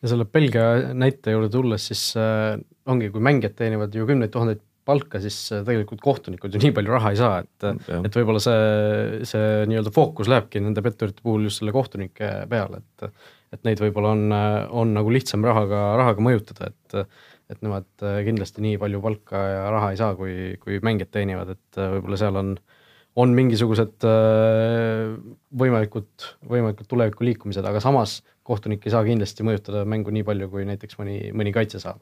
ja 0.04 0.12
selle 0.12 0.28
Belgia 0.28 0.93
näite 0.93 1.34
juurde 1.34 1.49
tulles, 1.49 1.88
siis 1.89 2.04
äh, 2.20 2.60
ongi, 2.90 3.10
kui 3.14 3.24
mängijad 3.24 3.56
teenivad 3.60 3.96
ju 3.96 4.08
kümneid 4.10 4.34
tuhandeid 4.34 4.62
palka, 4.84 5.22
siis 5.24 5.38
äh, 5.56 5.62
tegelikult 5.64 6.02
kohtunikud 6.04 6.54
ju 6.54 6.60
nii 6.64 6.74
palju 6.76 6.92
raha 6.96 7.14
ei 7.14 7.20
saa, 7.20 7.38
et 7.44 7.68
et 8.04 8.18
võib-olla 8.20 8.42
see, 8.44 9.22
see 9.30 9.64
nii-öelda 9.72 9.94
fookus 9.96 10.32
lähebki 10.32 10.64
nende 10.64 10.84
petturite 10.84 11.24
puhul 11.24 11.48
just 11.48 11.62
selle 11.62 11.76
kohtunike 11.76 12.34
peale, 12.52 12.84
et 12.84 13.10
et 13.54 13.68
neid 13.68 13.80
võib-olla 13.84 14.16
on, 14.16 14.38
on 14.82 14.96
nagu 14.96 15.12
lihtsam 15.14 15.44
rahaga, 15.46 15.94
rahaga 16.02 16.26
mõjutada, 16.26 16.72
et 16.74 17.08
et 17.52 17.60
nemad 17.62 17.86
äh, 18.02 18.22
kindlasti 18.26 18.64
nii 18.66 18.80
palju 18.82 19.02
palka 19.04 19.40
ja 19.52 19.66
raha 19.72 19.92
ei 19.94 20.00
saa, 20.00 20.16
kui, 20.18 20.56
kui 20.64 20.80
mängijad 20.84 21.12
teenivad, 21.14 21.54
et 21.54 21.80
võib-olla 21.80 22.20
seal 22.20 22.40
on 22.40 22.56
äh, 22.56 22.80
on 23.20 23.34
mingisugused 23.38 24.06
äh, 24.10 25.14
võimalikud, 25.60 26.10
võimalikud 26.50 26.90
tuleviku 26.90 27.28
liikumised, 27.28 27.66
aga 27.66 27.82
samas 27.84 28.22
kohtunik 28.48 28.86
ei 28.86 28.94
saa 28.94 29.04
kindlasti 29.06 29.46
mõjutada 29.46 29.84
mängu 29.90 30.14
nii 30.14 30.26
palju, 30.28 30.50
kui 30.52 30.66
näiteks 30.68 30.98
mõni, 31.00 31.18
mõni 31.36 31.54
kaitse 31.56 31.82
saab. 31.84 32.02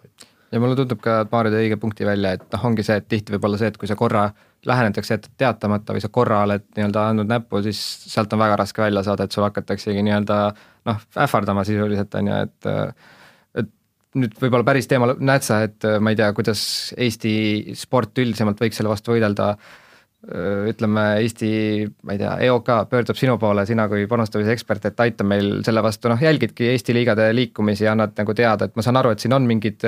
Ja 0.52 0.60
mulle 0.60 0.76
tundub 0.76 1.00
ka, 1.04 1.22
et 1.24 1.32
Maarja 1.32 1.54
tõi 1.54 1.66
õige 1.66 1.78
punkti 1.82 2.08
välja, 2.08 2.34
et 2.38 2.44
noh, 2.54 2.66
ongi 2.68 2.84
see, 2.86 2.98
et 3.00 3.08
tihti 3.12 3.36
võib 3.36 3.48
olla 3.48 3.60
see, 3.62 3.72
et 3.72 3.78
kui 3.80 3.90
sa 3.90 3.98
korra 4.00 4.26
lähenetakse 4.68 5.18
teatamata 5.40 5.96
või 5.96 6.04
sa 6.04 6.12
korra 6.14 6.42
oled 6.46 6.66
nii-öelda 6.76 7.06
andnud 7.14 7.32
näppu, 7.32 7.64
siis 7.66 7.80
sealt 8.12 8.34
on 8.36 8.42
väga 8.44 8.60
raske 8.62 8.84
välja 8.84 9.04
saada, 9.08 9.26
et 9.26 9.36
sul 9.36 9.46
hakataksegi 9.48 10.04
nii-öelda 10.06 10.40
noh, 10.90 11.02
ähvardama 11.26 11.66
sisuliselt, 11.68 12.20
on 12.20 12.32
ju, 12.32 12.42
et 12.46 12.72
et 13.62 13.70
nüüd 14.22 14.36
võib-olla 14.42 14.68
päris 14.68 14.90
teema, 14.92 15.14
näed 15.18 15.48
sa, 15.48 15.62
et 15.68 15.88
ma 16.04 16.14
ei 16.14 16.20
tea, 16.20 16.32
kuidas 16.36 16.64
Eesti 16.98 17.34
sport 17.80 18.18
üldisemalt 18.22 18.60
võiks 18.62 18.82
selle 18.82 18.92
vastu 18.92 19.16
võidelda 19.16 19.54
ütleme, 20.22 21.04
Eesti, 21.24 21.48
ma 22.06 22.14
ei 22.14 22.20
tea, 22.22 22.32
EOK 22.46 22.68
pöördub 22.92 23.18
sinu 23.18 23.40
poole, 23.42 23.64
sina 23.66 23.88
kui 23.90 24.04
panustamise 24.10 24.54
ekspert, 24.54 24.86
et 24.92 25.00
aita 25.02 25.26
meil 25.26 25.64
selle 25.66 25.82
vastu, 25.82 26.12
noh, 26.12 26.22
jälgidki 26.22 26.68
Eesti 26.70 26.94
liigade 26.94 27.32
liikumisi 27.34 27.88
ja 27.88 27.96
annad 27.96 28.14
nagu 28.20 28.36
teada, 28.38 28.68
et 28.70 28.76
ma 28.78 28.86
saan 28.86 29.00
aru, 29.02 29.16
et 29.16 29.24
siin 29.24 29.34
on 29.34 29.48
mingid, 29.50 29.82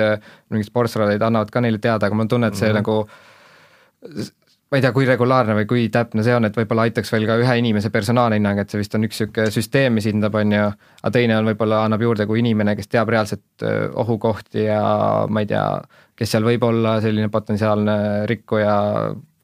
mingid 0.50 0.66
sportsoralid 0.66 1.22
annavad 1.22 1.52
ka 1.54 1.62
neile 1.62 1.78
teada, 1.78 2.08
aga 2.08 2.18
mul 2.18 2.26
on 2.26 2.32
tunne, 2.32 2.50
et 2.50 2.58
see 2.58 2.72
mm 2.72 2.74
-hmm. 2.74 2.82
nagu 2.82 4.32
ma 4.74 4.78
ei 4.78 4.82
tea, 4.82 4.90
kui 4.92 5.06
regulaarne 5.06 5.54
või 5.54 5.66
kui 5.70 5.84
täpne 5.88 6.24
see 6.26 6.34
on, 6.34 6.48
et 6.48 6.56
võib-olla 6.58 6.88
aitaks 6.88 7.12
veel 7.12 7.26
ka 7.28 7.36
ühe 7.38 7.58
inimese 7.60 7.90
personaalhinnang, 7.94 8.58
et 8.58 8.70
see 8.70 8.80
vist 8.80 8.94
on 8.98 9.06
üks 9.06 9.20
niisugune 9.20 9.50
süsteem, 9.54 9.94
mis 9.94 10.08
hindab, 10.10 10.34
on 10.34 10.52
ju, 10.52 10.64
aga 11.02 11.12
teine 11.14 11.36
on 11.38 11.46
võib-olla, 11.46 11.84
annab 11.84 12.02
juurde 12.02 12.26
kui 12.26 12.40
inimene, 12.42 12.74
kes 12.74 12.88
teab 12.88 13.08
reaalselt 13.08 13.62
ohukohti 13.94 14.64
ja 14.64 14.82
ma 15.28 15.44
ei 15.44 15.46
tea, 15.46 15.80
kes 16.16 16.34
seal 16.34 16.42
võib 16.42 16.66
olla 16.66 17.00
selline 17.04 17.28
potentsiaalne 17.28 18.26
rikkuja 18.26 18.74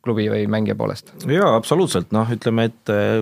klubi 0.04 0.28
või 0.32 0.46
mängija 0.50 0.76
poolest? 0.78 1.12
jaa, 1.28 1.52
absoluutselt, 1.56 2.10
noh, 2.16 2.28
ütleme, 2.32 2.70
et 2.70 2.92
eh, 2.94 3.20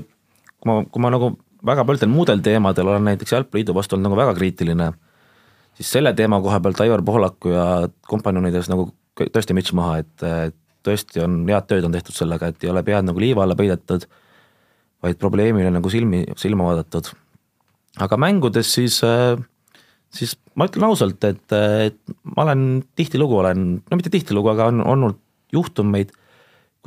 kui 0.58 0.70
ma, 0.70 0.80
kui 0.84 1.04
ma 1.04 1.12
nagu 1.14 1.32
väga 1.68 1.84
paljudel 1.86 2.12
muudel 2.12 2.42
teemadel 2.44 2.92
olen 2.92 3.10
näiteks 3.10 3.34
Jalgpalliliidu 3.34 3.74
vastu 3.76 3.96
olnud 3.96 4.10
nagu 4.10 4.20
väga 4.20 4.36
kriitiline, 4.38 4.92
siis 5.78 5.90
selle 5.96 6.14
teema 6.18 6.40
koha 6.44 6.60
pealt 6.62 6.80
Aivar 6.84 7.02
Pohlaku 7.06 7.52
ja 7.54 7.66
kompanjonides 8.08 8.70
nagu 8.70 8.90
tõesti 9.18 9.56
müts 9.56 9.74
maha, 9.74 9.98
et 10.04 10.54
tõesti 10.86 11.22
on, 11.24 11.40
head 11.48 11.66
tööd 11.68 11.86
on 11.88 11.94
tehtud 11.94 12.16
sellega, 12.16 12.50
et 12.50 12.64
ei 12.64 12.72
ole 12.72 12.84
pead 12.86 13.06
nagu 13.06 13.22
liiva 13.22 13.44
alla 13.44 13.56
peidetud, 13.58 14.06
vaid 15.04 15.18
probleemile 15.20 15.70
nagu 15.74 15.90
silmi, 15.92 16.24
silma 16.38 16.70
vaadatud. 16.70 17.10
aga 17.98 18.16
mängudes 18.16 18.70
siis, 18.74 19.00
eh, 19.02 19.38
siis 20.14 20.36
ma 20.54 20.68
ütlen 20.68 20.86
ausalt, 20.86 21.24
et, 21.24 21.52
et 21.88 21.98
ma 22.36 22.46
olen 22.46 22.84
tihtilugu 22.98 23.40
olen, 23.42 23.66
no 23.82 23.98
mitte 23.98 24.12
tihtilugu, 24.14 24.52
aga 24.54 24.70
on 24.72 24.82
olnud 24.86 25.18
juhtumeid 25.52 26.12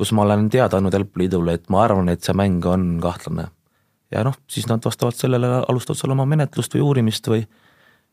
kus 0.02 0.12
ma 0.16 0.26
olen 0.26 0.48
teada 0.50 0.80
andnud 0.80 0.94
Jalgpalliliidule, 0.96 1.56
et 1.58 1.68
ma 1.70 1.84
arvan, 1.86 2.10
et 2.10 2.24
see 2.26 2.34
mäng 2.34 2.64
on 2.66 2.96
kahtlane. 3.02 3.48
ja 4.12 4.24
noh, 4.26 4.34
siis 4.50 4.66
nad 4.68 4.82
vastavalt 4.84 5.16
sellele 5.16 5.48
alustavad 5.62 6.00
seal 6.00 6.12
oma 6.12 6.26
menetlust 6.28 6.74
või 6.74 6.82
uurimist 6.84 7.28
või, 7.30 7.44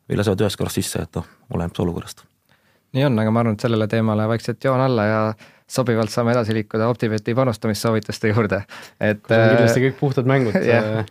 või 0.08 0.20
lasevad 0.20 0.46
ühest 0.46 0.60
korrast 0.60 0.80
sisse, 0.80 1.02
et 1.04 1.18
noh, 1.18 1.26
oleneb 1.56 1.82
olukorrast. 1.86 2.24
nii 2.94 3.08
on, 3.10 3.18
aga 3.24 3.34
ma 3.34 3.44
arvan, 3.44 3.58
et 3.58 3.66
sellele 3.66 3.90
teemale 3.90 4.28
vaikselt 4.30 4.64
joon 4.64 4.86
alla 4.86 5.08
ja 5.10 5.20
sobivalt 5.70 6.14
saame 6.14 6.34
edasi 6.34 6.54
liikuda 6.58 6.88
Optibeti 6.90 7.36
panustamissoovituste 7.38 8.32
juurde, 8.32 8.64
et 9.02 9.26
kindlasti 9.26 9.84
kõik 9.88 10.00
puhtad 10.00 10.30
mängud 10.30 10.56
yeah. 10.70 11.04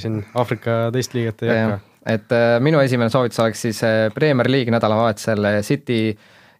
siin 0.00 0.22
Aafrika 0.34 0.86
teist 0.92 1.16
liiget 1.16 1.44
ei 1.48 1.52
hakka. 1.56 1.80
et 2.12 2.32
äh, 2.36 2.48
minu 2.64 2.80
esimene 2.84 3.12
soovitus 3.12 3.40
oleks 3.44 3.68
siis 3.68 3.82
äh, 3.84 4.06
Premier 4.14 4.52
League 4.52 4.72
nädalavahetusel 4.72 5.48
City 5.64 6.16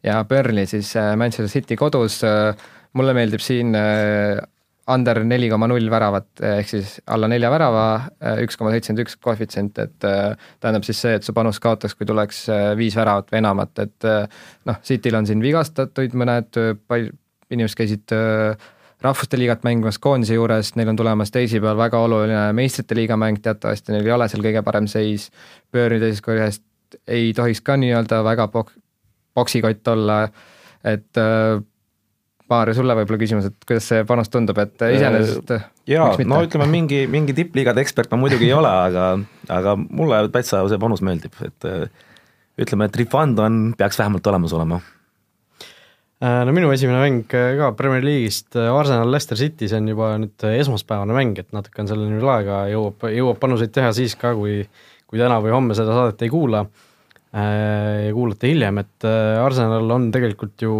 ja 0.07 0.25
Burnley 0.25 0.67
siis 0.67 0.97
äh, 0.97 1.17
Manchester 1.17 1.49
City 1.49 1.77
kodus 1.77 2.25
äh, 2.25 2.55
mulle 2.97 3.15
meeldib 3.17 3.43
siin 3.45 3.75
äh, 3.77 4.39
under 4.93 5.21
neli 5.27 5.49
koma 5.51 5.69
null 5.71 5.91
väravat, 5.91 6.29
äh, 6.43 6.61
ehk 6.63 6.71
siis 6.71 6.95
alla 7.13 7.29
nelja 7.31 7.51
värava, 7.53 7.87
äh, 8.23 8.41
üks 8.45 8.59
koma 8.59 8.73
seitsekümmend 8.75 9.05
üks 9.05 9.19
koefitsient, 9.23 9.81
et 9.83 9.99
tähendab 10.07 10.87
siis 10.87 11.03
see, 11.03 11.17
et 11.19 11.27
su 11.27 11.35
panus 11.37 11.61
kaotaks, 11.63 11.97
kui 11.99 12.09
tuleks 12.09 12.47
viis 12.79 12.97
väravat 12.99 13.33
või 13.33 13.43
enamat, 13.43 13.85
et 13.85 14.09
noh, 14.69 14.81
Cityl 14.87 15.19
on 15.19 15.29
siin 15.29 15.43
vigastatuid 15.45 16.17
mõned, 16.17 16.61
inimesed 17.51 17.79
käisid 17.79 18.17
rahvuste 19.03 19.39
liigat 19.39 19.67
mängimas 19.67 19.99
koondise 20.03 20.39
juures, 20.39 20.73
neil 20.79 20.89
on 20.91 20.99
tulemas 20.99 21.31
teisipäeval 21.35 21.77
väga 21.79 22.01
oluline 22.07 22.41
meistrite 22.57 22.97
liiga 22.97 23.19
mäng, 23.21 23.43
teatavasti 23.43 23.93
neil 23.93 24.09
ei 24.09 24.15
ole 24.15 24.29
seal 24.33 24.45
kõige 24.45 24.63
parem 24.67 24.89
seis, 24.91 25.29
Burn'i 25.73 26.01
teisest 26.03 26.25
korjast 26.25 26.65
ei 27.11 27.33
tohiks 27.37 27.61
ka 27.67 27.77
nii-öelda 27.81 28.23
väga 28.25 28.49
pok-, 28.55 28.73
poksikott 29.37 29.89
olla, 29.93 30.23
et 30.87 31.21
äh, 31.21 31.59
Maarja, 32.51 32.77
sulle 32.79 32.95
võib-olla 32.95 33.19
küsimus, 33.19 33.49
et 33.51 33.65
kuidas 33.67 33.89
see 33.91 34.05
panus 34.07 34.31
tundub, 34.31 34.59
et 34.63 34.83
iseenesest 34.87 35.51
jaa, 35.91 36.13
no 36.31 36.43
ütleme, 36.47 36.69
mingi, 36.71 37.01
mingi 37.11 37.35
tippliigade 37.35 37.83
ekspert 37.83 38.13
ma 38.15 38.21
muidugi 38.23 38.47
ei 38.47 38.55
ole, 38.55 38.71
aga, 38.71 39.07
aga 39.51 39.75
mulle 39.83 40.21
täitsa 40.35 40.63
see 40.71 40.79
panus 40.83 41.03
meeldib, 41.07 41.35
et 41.43 41.67
ütleme, 42.63 42.87
et 42.87 43.01
refund 43.03 43.43
on, 43.43 43.59
peaks 43.79 43.99
vähemalt 43.99 44.31
olemas 44.31 44.55
olema. 44.55 44.79
Äh, 46.17 46.41
no 46.49 46.53
minu 46.57 46.71
esimene 46.73 47.03
mäng 47.03 47.35
äh, 47.37 47.51
ka 47.59 47.75
Premier 47.77 48.05
League'ist, 48.07 48.55
äh, 48.57 48.71
Arsenal 48.73 49.11
Leicester 49.13 49.37
City, 49.37 49.69
see 49.69 49.77
on 49.83 49.91
juba 49.91 50.15
nüüd 50.23 50.47
esmaspäevane 50.49 51.13
mäng, 51.13 51.37
et 51.43 51.51
natuke 51.53 51.83
on 51.83 51.91
selleni 51.91 52.17
veel 52.17 52.31
aega, 52.39 52.63
jõuab, 52.73 53.05
jõuab 53.13 53.43
panuseid 53.43 53.75
teha 53.75 53.91
siis 53.97 54.17
ka, 54.17 54.33
kui 54.39 54.63
kui 55.07 55.21
täna 55.21 55.39
või 55.43 55.53
homme 55.55 55.75
seda 55.79 55.95
saadet 55.95 56.25
ei 56.27 56.31
kuula 56.33 56.65
ja 57.33 58.13
kuulate 58.17 58.49
hiljem, 58.49 58.79
et 58.81 59.07
Arsenal 59.43 59.91
on 59.93 60.11
tegelikult 60.15 60.63
ju 60.63 60.77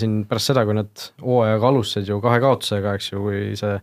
siin 0.00 0.22
pärast 0.28 0.52
seda, 0.52 0.62
kui 0.64 0.76
nad 0.78 1.08
hooajaga 1.20 1.72
alustasid 1.72 2.08
ju 2.08 2.20
kahe 2.24 2.38
kaotusega, 2.44 2.94
eks 2.96 3.10
ju, 3.12 3.24
kui 3.26 3.40
see 3.58 3.74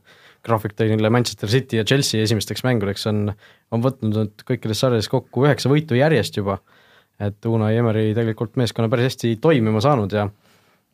graafik 0.46 0.74
tõi 0.78 0.92
neile 0.94 1.12
Manchester 1.14 1.50
City 1.52 1.80
ja 1.80 1.86
Chelsea 1.86 2.24
esimesteks 2.24 2.64
mängudeks, 2.66 3.06
on 3.12 3.28
on 3.74 3.84
võtnud 3.84 4.16
nüüd 4.16 4.46
kõikides 4.48 4.82
sarjades 4.84 5.10
kokku 5.12 5.46
üheksa 5.46 5.72
võitu 5.72 5.98
järjest 5.98 6.40
juba, 6.40 6.60
et 7.22 7.48
Unai 7.50 7.76
Emeri 7.80 8.10
tegelikult 8.18 8.58
meeskonna 8.60 8.92
päris 8.92 9.12
hästi 9.12 9.36
toimima 9.44 9.84
saanud 9.84 10.16
ja 10.16 10.28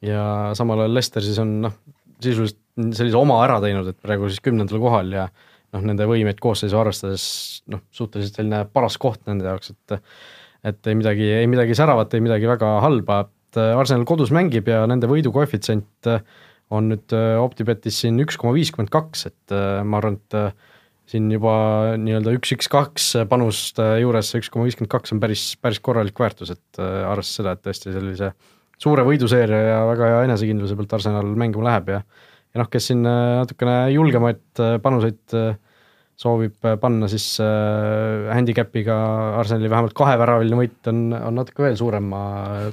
ja 0.01 0.25
samal 0.57 0.81
ajal 0.81 0.95
Lester 0.97 1.25
siis 1.25 1.37
on 1.41 1.59
noh, 1.67 1.77
sisuliselt 2.21 2.59
sellise 2.97 3.17
oma 3.19 3.37
ära 3.43 3.59
teinud, 3.61 3.91
et 3.91 3.99
praegu 4.01 4.29
siis 4.29 4.41
kümnendal 4.41 4.81
kohal 4.81 5.11
ja 5.13 5.27
noh, 5.27 5.83
nende 5.83 6.07
võimeid 6.09 6.39
koosseisu 6.41 6.79
arvestades 6.79 7.25
noh, 7.69 7.83
suhteliselt 7.93 8.39
selline 8.39 8.63
paras 8.73 8.97
koht 9.01 9.21
nende 9.29 9.45
jaoks, 9.49 9.75
et 9.75 9.99
et 10.67 10.87
ei 10.87 10.97
midagi, 10.97 11.27
ei 11.41 11.49
midagi 11.49 11.77
säravat, 11.77 12.13
ei 12.13 12.23
midagi 12.23 12.49
väga 12.49 12.75
halba, 12.85 13.23
et 13.25 13.59
Arsenal 13.59 14.05
kodus 14.07 14.31
mängib 14.31 14.69
ja 14.71 14.85
nende 14.87 15.09
võidukoefitsient 15.11 16.09
on 16.71 16.87
nüüd 16.93 17.15
OpTibetis 17.41 17.97
siin 18.03 18.19
üks 18.23 18.37
koma 18.39 18.53
viiskümmend 18.55 18.91
kaks, 18.93 19.25
et 19.27 19.55
ma 19.83 19.99
arvan, 19.99 20.15
et 20.21 21.09
siin 21.11 21.25
juba 21.33 21.53
nii-öelda 21.99 22.37
üks, 22.37 22.53
üks, 22.55 22.69
kaks 22.71 23.09
panust 23.27 23.81
juures 23.99 24.31
see 24.31 24.39
üks 24.39 24.53
koma 24.53 24.69
viiskümmend 24.69 24.93
kaks 24.93 25.11
on 25.11 25.19
päris, 25.19 25.49
päris 25.59 25.81
korralik 25.83 26.21
väärtus, 26.21 26.53
et 26.55 26.79
arvestades 26.79 27.35
seda, 27.41 27.57
et 27.57 27.65
tõesti 27.65 27.91
sellise 27.91 28.31
äh, 28.31 28.49
suure 28.81 29.05
võiduseeria 29.05 29.61
ja 29.67 29.79
väga 29.89 30.09
hea 30.09 30.21
enesekindluse 30.29 30.77
pealt 30.77 30.95
Arsenal 30.97 31.33
mängima 31.37 31.67
läheb 31.69 31.91
ja 31.95 32.03
ja 32.51 32.59
noh, 32.59 32.67
kes 32.67 32.89
siin 32.89 33.05
äh, 33.07 33.37
natukene 33.39 33.75
julgemaid 33.93 34.59
äh, 34.59 34.75
panuseid 34.83 35.35
äh, 35.37 35.53
soovib 36.21 36.69
panna, 36.81 37.09
siis 37.09 37.25
handicapiga 37.41 38.95
Arsenali 39.41 39.71
vähemalt 39.71 39.95
kaheväraviline 39.97 40.59
võit 40.59 40.89
on, 40.91 41.03
on 41.17 41.39
natuke 41.41 41.65
veel 41.65 41.77
suurema 41.79 42.21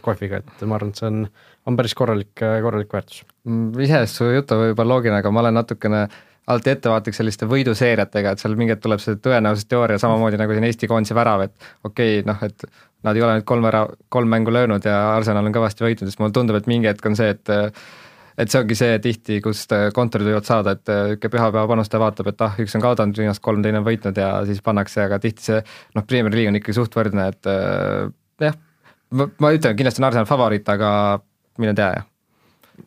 kohviga, 0.04 0.42
et 0.42 0.64
ma 0.68 0.76
arvan, 0.76 0.92
et 0.92 1.00
see 1.00 1.08
on, 1.08 1.22
on 1.68 1.78
päris 1.78 1.96
korralik, 1.96 2.34
korralik 2.36 2.92
väärtus. 2.92 3.22
Mm, 3.48 3.70
iseenesest 3.86 4.20
su 4.20 4.28
jutt 4.28 4.52
on 4.52 4.66
võib-olla 4.66 4.96
loogiline, 4.96 5.22
aga 5.22 5.32
ma 5.32 5.44
olen 5.44 5.56
natukene 5.62 6.02
alati 6.48 6.72
ettevaatlik 6.72 7.16
selliste 7.16 7.48
võiduseeriatega, 7.48 8.32
et 8.32 8.42
seal 8.42 8.56
mingi 8.58 8.72
hetk 8.72 8.84
tuleb 8.84 9.02
see 9.04 9.18
tõenäosusteooria 9.24 10.00
samamoodi 10.00 10.40
nagu 10.40 10.56
siin 10.56 10.66
Eesti 10.68 10.88
koondise 10.90 11.16
värav, 11.16 11.44
et 11.48 11.70
okei 11.84 12.20
okay,, 12.20 12.26
noh 12.28 12.44
et 12.46 12.68
nad 13.06 13.16
ei 13.16 13.24
ole 13.24 13.38
nüüd 13.38 13.48
kolm 13.48 13.68
ära, 13.68 13.84
kolm 14.12 14.32
mängu 14.32 14.52
löönud 14.54 14.84
ja 14.88 14.96
Arsenal 15.14 15.46
on 15.46 15.54
kõvasti 15.54 15.84
võitnud, 15.84 16.10
siis 16.10 16.20
mulle 16.20 16.34
tundub, 16.36 16.58
et 16.58 16.70
mingi 16.70 16.88
hetk 16.90 17.04
on 17.08 17.18
see, 17.18 17.34
et 17.36 17.52
et 18.38 18.52
see 18.52 18.60
ongi 18.62 18.76
see 18.78 18.98
tihti, 19.02 19.40
kust 19.42 19.72
kontorid 19.96 20.28
võivad 20.30 20.46
saada, 20.46 20.76
et 20.76 20.84
niisugune 20.86 21.32
pühapäeva 21.32 21.66
panustaja 21.70 22.02
vaatab, 22.04 22.30
et 22.30 22.44
ah, 22.46 22.60
üks 22.62 22.76
on 22.78 22.84
kaotanud 22.84 23.18
viimased 23.18 23.42
kolm, 23.44 23.64
teine 23.64 23.80
on 23.82 23.88
võitnud 23.88 24.20
ja 24.20 24.30
siis 24.48 24.62
pannakse, 24.64 25.02
aga 25.08 25.18
tihti 25.22 25.48
see 25.48 25.58
noh, 25.98 26.06
Premier 26.06 26.34
League 26.34 26.52
on 26.52 26.60
ikkagi 26.60 26.76
suht 26.78 26.94
võrdne, 26.94 27.28
et 27.32 27.50
jah, 28.46 28.60
ma, 29.10 29.28
ma 29.42 29.52
ütlen, 29.56 29.76
kindlasti 29.78 30.02
on 30.04 30.08
Arsenal 30.10 30.30
favoriit, 30.30 30.70
aga 30.70 30.92
mine 31.58 31.74
tea, 31.78 31.90
jah. 31.98 32.08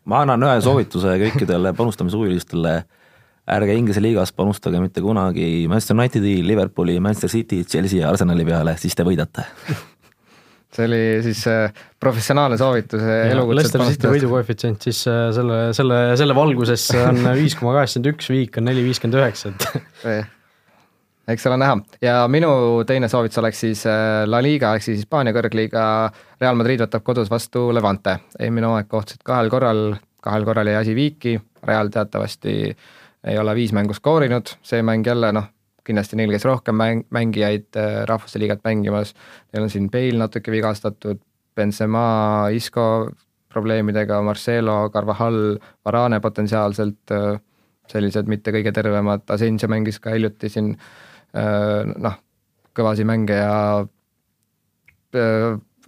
ma 0.07 0.23
annan 0.25 0.47
ühe 0.47 0.57
soovituse 0.63 1.17
kõikidele 1.25 1.75
panustamishuvilistele, 1.77 2.75
ärge 3.51 3.75
Inglise 3.75 4.03
liigas 4.03 4.31
panustage 4.35 4.79
mitte 4.79 5.03
kunagi 5.03 5.67
Manchester 5.67 5.97
Unitedi, 5.99 6.37
Liverpooli, 6.47 6.99
Manchester 7.03 7.33
City, 7.33 7.65
Chelsea 7.67 8.05
ja 8.05 8.13
Arsenali 8.13 8.47
peale, 8.47 8.77
siis 8.79 8.95
te 8.95 9.07
võidate 9.07 9.49
see 10.75 10.87
oli 10.87 11.01
siis 11.25 11.45
äh, 11.51 11.81
professionaalne 11.99 12.57
soovitus 12.59 13.01
elukutset 13.03 13.81
City 13.89 14.11
võidukoefitsient 14.11 14.87
siis 14.87 15.01
äh, 15.11 15.29
selle, 15.35 15.63
selle, 15.77 16.03
selle 16.19 16.35
valguses 16.37 16.85
on 17.03 17.23
viis 17.41 17.57
koma 17.59 17.75
kaheksakümmend 17.79 18.13
üks, 18.13 18.29
viik 18.31 18.61
on 18.61 18.69
neli 18.69 18.85
viiskümmend 18.85 19.19
üheksa, 19.19 19.51
et 19.51 20.29
eks 21.31 21.47
ole 21.47 21.57
näha. 21.61 21.77
Ja 22.03 22.15
minu 22.31 22.51
teine 22.87 23.09
soovitus 23.11 23.41
oleks 23.41 23.63
siis 23.65 23.83
äh, 23.89 24.23
La 24.29 24.41
Liga 24.43 24.73
ehk 24.75 24.85
siis 24.85 25.01
Hispaania 25.01 25.35
kõrgliiga, 25.35 25.83
Real 26.41 26.57
Madrid 26.59 26.83
võtab 26.85 27.05
kodus 27.07 27.31
vastu 27.31 27.69
Levante, 27.75 28.17
eelmine 28.39 28.71
hooaeg 28.71 28.89
kohtusid 28.91 29.23
kahel 29.27 29.51
korral, 29.53 29.95
kahel 30.23 30.47
korral 30.47 30.71
jäi 30.71 30.79
asi 30.81 30.97
viiki, 30.97 31.37
Real 31.67 31.91
teatavasti 31.93 32.55
ei 33.21 33.37
ole 33.37 33.53
viis 33.55 33.73
mängu 33.75 33.93
skoorinud, 33.93 34.55
see 34.65 34.81
mäng 34.85 35.05
jälle 35.05 35.29
noh, 35.35 35.51
kindlasti 35.91 36.17
neil 36.19 36.31
käis 36.33 36.47
rohkem 36.47 36.77
mäng, 36.79 37.03
mängijaid 37.13 37.77
äh, 37.79 38.01
rahvuste 38.09 38.41
liigat 38.41 38.63
mängimas, 38.67 39.13
neil 39.53 39.67
on 39.67 39.73
siin 39.73 39.89
Bale 39.91 40.17
natuke 40.23 40.53
vigastatud, 40.53 41.21
Benzema, 41.55 42.49
Isco 42.55 43.11
probleemidega, 43.51 44.21
Marcelo, 44.23 44.89
Carvajal, 44.89 45.57
Varane 45.85 46.21
potentsiaalselt, 46.23 47.13
äh, 47.15 47.37
sellised 47.91 48.29
mitte 48.31 48.53
kõige 48.55 48.71
tervemad, 48.75 49.25
Asensio 49.35 49.69
mängis 49.71 49.99
ka 49.99 50.15
hiljuti 50.15 50.49
siin 50.49 50.73
äh, 50.73 51.91
noh, 51.91 52.19
kõvasi 52.77 53.05
mänge 53.07 53.35
ja 53.35 53.55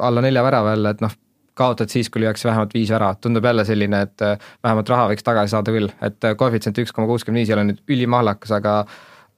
alla 0.03 0.21
nelja 0.21 0.41
värava 0.43 0.73
jälle, 0.73 0.91
et 0.91 1.01
noh, 1.03 1.13
kaotad 1.55 1.91
siis, 1.93 2.09
kui 2.11 2.19
lüüakse 2.19 2.49
vähemalt 2.49 2.73
viis 2.75 2.91
väravat, 2.91 3.21
tundub 3.23 3.45
jälle 3.45 3.63
selline, 3.65 4.01
et 4.07 4.23
vähemalt 4.65 4.89
raha 4.89 5.05
võiks 5.13 5.23
tagasi 5.23 5.53
saada 5.53 5.71
küll, 5.71 5.87
et 6.03 6.27
koefitsient 6.37 6.81
üks 6.83 6.91
koma 6.91 7.07
kuuskümmend 7.07 7.39
viis 7.39 7.51
ei 7.51 7.55
ole 7.55 7.65
nüüd 7.69 7.79
ülimahlakas, 7.93 8.51
aga 8.57 8.73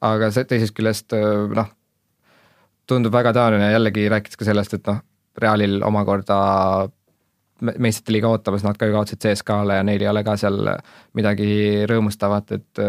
aga 0.05 0.29
see 0.33 0.47
teisest 0.49 0.75
küljest 0.77 1.15
noh, 1.55 1.71
tundub 2.89 3.13
väga 3.15 3.33
tõenäoline 3.35 3.71
jällegi 3.73 4.07
rääkides 4.11 4.39
ka 4.39 4.47
sellest, 4.47 4.77
et 4.77 4.87
noh, 4.91 5.01
Realil 5.41 5.81
omakorda 5.83 6.37
meistrite 7.59 8.13
liiga 8.15 8.29
ootamas, 8.31 8.63
nad 8.63 8.77
ka 8.79 8.87
ju 8.87 8.95
kaotasid 8.95 9.19
CSKA-le 9.23 9.79
ja 9.79 9.83
neil 9.87 10.03
ei 10.03 10.07
ole 10.11 10.23
ka 10.27 10.37
seal 10.39 10.61
midagi 11.15 11.49
rõõmustavat, 11.91 12.51
et 12.55 12.81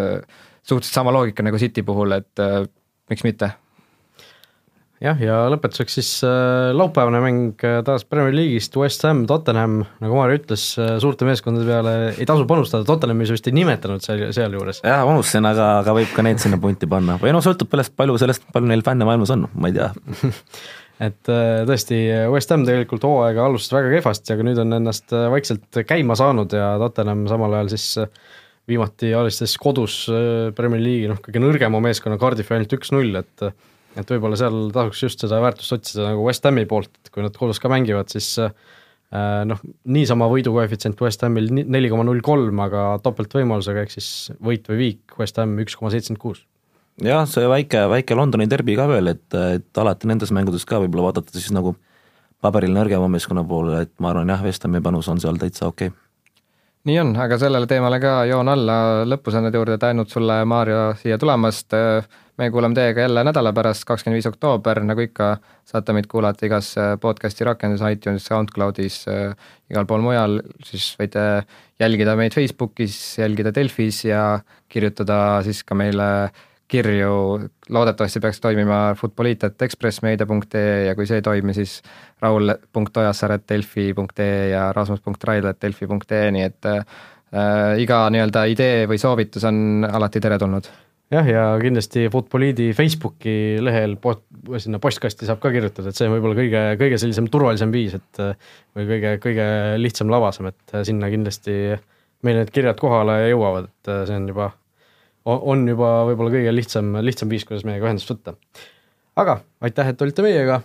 suhteliselt 0.62 0.94
sama 0.94 1.14
loogika 1.14 1.42
nagu 1.46 1.58
City 1.58 1.82
puhul, 1.86 2.14
et 2.14 2.42
miks 3.10 3.26
mitte 3.26 3.50
jah, 5.07 5.20
ja 5.22 5.36
lõpetuseks 5.52 5.96
siis 5.98 6.11
äh, 6.26 6.72
laupäevane 6.76 7.20
mäng 7.22 7.64
äh, 7.66 7.78
taas 7.86 8.04
Premier 8.09 8.34
League'ist, 8.34 8.74
West 8.80 9.04
Ham, 9.07 9.24
Tottenham, 9.28 9.80
nagu 10.02 10.18
Maarja 10.18 10.40
ütles 10.40 10.64
äh,, 10.80 10.96
suurte 11.02 11.28
meeskondade 11.28 11.66
peale 11.68 11.94
ei 12.14 12.26
tasu 12.28 12.46
panustada, 12.48 12.86
Tottenhami 12.88 13.28
vist 13.30 13.46
ei 13.48 13.54
nimetanud 13.57 14.04
seal, 14.04 14.26
sealjuures. 14.36 14.82
jah, 14.86 15.04
unustasin, 15.09 15.46
aga, 15.50 15.68
aga 15.82 15.94
võib 15.98 16.14
ka 16.16 16.24
neid 16.26 16.42
sinna 16.42 16.59
punti 16.62 16.88
panna. 16.90 17.18
Või 17.22 17.34
noh, 17.36 17.44
sõltub 17.44 17.70
sellest, 17.72 17.94
palju 17.98 18.16
sellest, 18.22 18.48
palju 18.54 18.70
neil 18.70 18.84
fänne 18.86 19.09
maailmas 19.09 19.34
on, 19.34 19.46
ma 19.54 19.70
ei 19.70 19.76
tea. 19.78 19.92
Et 21.07 21.28
äh, 21.28 21.61
tõesti, 21.68 22.00
West 22.32 22.52
Ham 22.54 22.64
tegelikult 22.64 23.04
hooaega 23.04 23.44
alustas 23.50 23.76
väga 23.76 23.92
kehvasti, 23.98 24.32
aga 24.32 24.48
nüüd 24.48 24.61
on 24.62 24.78
ennast 24.78 25.12
vaikselt 25.12 25.82
käima 25.84 26.16
saanud 26.18 26.57
ja 26.57 26.74
Tottenham 26.80 27.26
samal 27.30 27.59
ajal 27.59 27.72
siis 27.74 27.88
viimati 28.66 29.12
alistas 29.14 29.54
kodus 29.62 30.00
Premier 30.57 30.80
League'i 30.82 31.11
noh, 31.12 31.20
kõige 31.22 31.42
nõrgema 31.42 31.78
meeskonna 31.84 32.16
Cardiffi 32.18 32.57
ainult 32.57 32.72
üks-null, 32.78 33.20
et 33.20 33.44
et 33.97 34.11
võib-olla 34.12 34.38
seal 34.38 34.70
tasuks 34.74 35.03
just 35.07 35.22
seda 35.24 35.40
väärtust 35.42 35.76
otsida 35.76 36.11
nagu 36.11 36.24
West 36.26 36.44
Hami 36.47 36.66
poolt, 36.68 36.92
et 37.01 37.12
kui 37.12 37.24
nad 37.24 37.36
kodus 37.36 37.61
ka 37.62 37.70
mängivad, 37.72 38.11
siis 38.12 38.28
äh, 38.42 38.53
noh, 39.49 39.62
niisama 39.97 40.28
võidukoefitsient 40.32 41.01
West 41.05 41.24
Hamil 41.26 41.49
neli 41.57 41.90
koma 41.92 42.07
null 42.07 42.22
kolm, 42.24 42.61
aga 42.66 42.88
topeltvõimalusega, 43.05 43.86
ehk 43.86 43.97
siis 43.97 44.11
võit 44.44 44.68
või 44.70 44.80
viik, 44.82 45.18
West 45.20 45.40
Ham 45.40 45.57
üks 45.62 45.78
koma 45.78 45.92
seitsekümmend 45.94 46.22
kuus. 46.22 46.44
jah, 47.03 47.26
see 47.28 47.49
väike, 47.51 47.86
väike 47.92 48.16
Londoni 48.18 48.49
derbi 48.51 48.76
ka 48.78 48.88
veel, 48.90 49.14
et, 49.14 49.26
et 49.34 49.82
alati 49.82 50.09
nendes 50.11 50.32
mängudes 50.32 50.68
ka 50.68 50.80
võib-olla 50.84 51.11
vaadata 51.11 51.36
siis 51.36 51.53
nagu 51.57 51.76
paberil 52.44 52.74
nõrgema 52.76 53.09
meeskonna 53.11 53.44
poole, 53.49 53.86
et 53.86 53.94
ma 54.01 54.12
arvan 54.12 54.34
jah, 54.34 54.44
West 54.44 54.64
Hami 54.68 54.84
panus 54.84 55.09
on 55.12 55.22
seal 55.22 55.40
täitsa 55.40 55.70
okei. 55.70 55.92
Okay 55.92 56.03
nii 56.86 57.01
on, 57.03 57.09
aga 57.18 57.34
sellele 57.38 57.66
teemale 57.66 57.99
ka 57.99 58.20
joon 58.30 58.47
alla. 58.47 58.76
Lõpusõnade 59.11 59.59
juurde, 59.59 59.74
tänud 59.82 60.07
sulle, 60.07 60.36
Maarjo, 60.47 60.92
siia 61.01 61.18
tulemast 61.18 61.74
me 62.39 62.51
kuulame 62.51 62.74
teiega 62.76 63.01
jälle 63.01 63.24
nädala 63.24 63.53
pärast, 63.57 63.84
kakskümmend 63.89 64.16
viis 64.18 64.26
oktoober, 64.28 64.82
nagu 64.84 65.01
ikka, 65.01 65.37
saate 65.68 65.93
meid 65.97 66.07
kuulata 66.11 66.47
igas 66.47 66.78
äh, 66.80 66.99
podcast'i 67.01 67.45
rakendus, 67.49 67.80
iTunes, 67.91 68.26
SoundCloudis 68.28 69.09
äh,, 69.09 69.34
igal 69.70 69.87
pool 69.89 70.03
mujal, 70.05 70.41
siis 70.64 70.97
võite 71.01 71.20
jälgida 71.80 72.16
meid 72.18 72.34
Facebookis, 72.37 73.18
jälgida 73.18 73.55
Delfis 73.55 74.05
ja 74.05 74.41
kirjutada 74.68 75.43
siis 75.47 75.64
ka 75.64 75.74
meile 75.78 76.28
kirju, 76.68 77.41
loodetavasti 77.70 78.20
peaks 78.20 78.41
toimima 78.43 78.95
futboliit.ekspressmeedia.ee 78.99 80.84
ja 80.89 80.95
kui 80.99 81.07
see 81.07 81.16
ei 81.20 81.24
toimi, 81.24 81.55
siis 81.55 81.82
raul.ojassaar.delfi.ee 82.20 84.49
ja 84.51 84.72
rasmus.raidla.delfi.ee, 84.76 86.30
nii 86.34 86.45
et 86.49 86.64
äh, 86.72 86.84
iga 87.82 88.11
nii-öelda 88.11 88.45
idee 88.51 88.87
või 88.91 88.99
soovitus 88.99 89.45
on 89.47 89.87
alati 89.87 90.20
teretulnud 90.20 90.86
jah, 91.12 91.28
ja 91.28 91.42
kindlasti 91.62 92.07
Futboliidi 92.12 92.70
Facebooki 92.76 93.57
lehel 93.62 93.96
post, 94.02 94.24
sinna 94.62 94.80
postkasti 94.82 95.28
saab 95.28 95.40
ka 95.42 95.52
kirjutada, 95.54 95.90
et 95.90 95.98
see 95.98 96.09
on 96.09 96.16
võib-olla 96.16 96.38
kõige, 96.38 96.62
kõige 96.80 97.00
sellisem 97.02 97.28
turvalisem 97.32 97.74
viis, 97.74 97.96
et 97.98 98.22
või 98.76 98.86
kõige, 98.90 99.16
kõige 99.22 99.48
lihtsam, 99.80 100.11
labasem, 100.12 100.50
et 100.50 100.78
sinna 100.88 101.11
kindlasti 101.12 101.59
meil 102.26 102.40
need 102.40 102.52
kirjad 102.54 102.78
kohale 102.80 103.20
jõuavad, 103.30 103.68
et 103.70 103.92
see 104.09 104.16
on 104.18 104.30
juba, 104.32 104.50
on 105.26 105.66
juba 105.68 105.92
võib-olla 106.11 106.34
kõige 106.38 106.54
lihtsam, 106.54 106.96
lihtsam 107.04 107.30
viis, 107.30 107.46
kuidas 107.46 107.66
meiega 107.68 107.88
ühendust 107.88 108.11
võtta. 108.11 108.36
aga 109.16 109.38
aitäh, 109.66 109.92
et 109.92 110.02
olite 110.02 110.26
meiega 110.26 110.61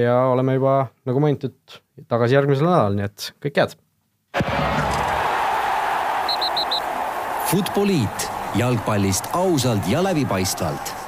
ja 0.00 0.16
oleme 0.32 0.58
juba, 0.58 0.80
nagu 1.06 1.22
mainitud, 1.22 1.78
tagasi 2.10 2.38
järgmisel 2.38 2.68
nädalal, 2.68 2.98
nii 2.98 3.08
et 3.10 3.30
kõike 3.46 3.66
head! 3.66 3.78
Futboliit 7.50 8.39
jalgpallist 8.54 9.24
ausalt 9.32 9.88
ja 9.88 10.02
läbipaistvalt 10.02 10.99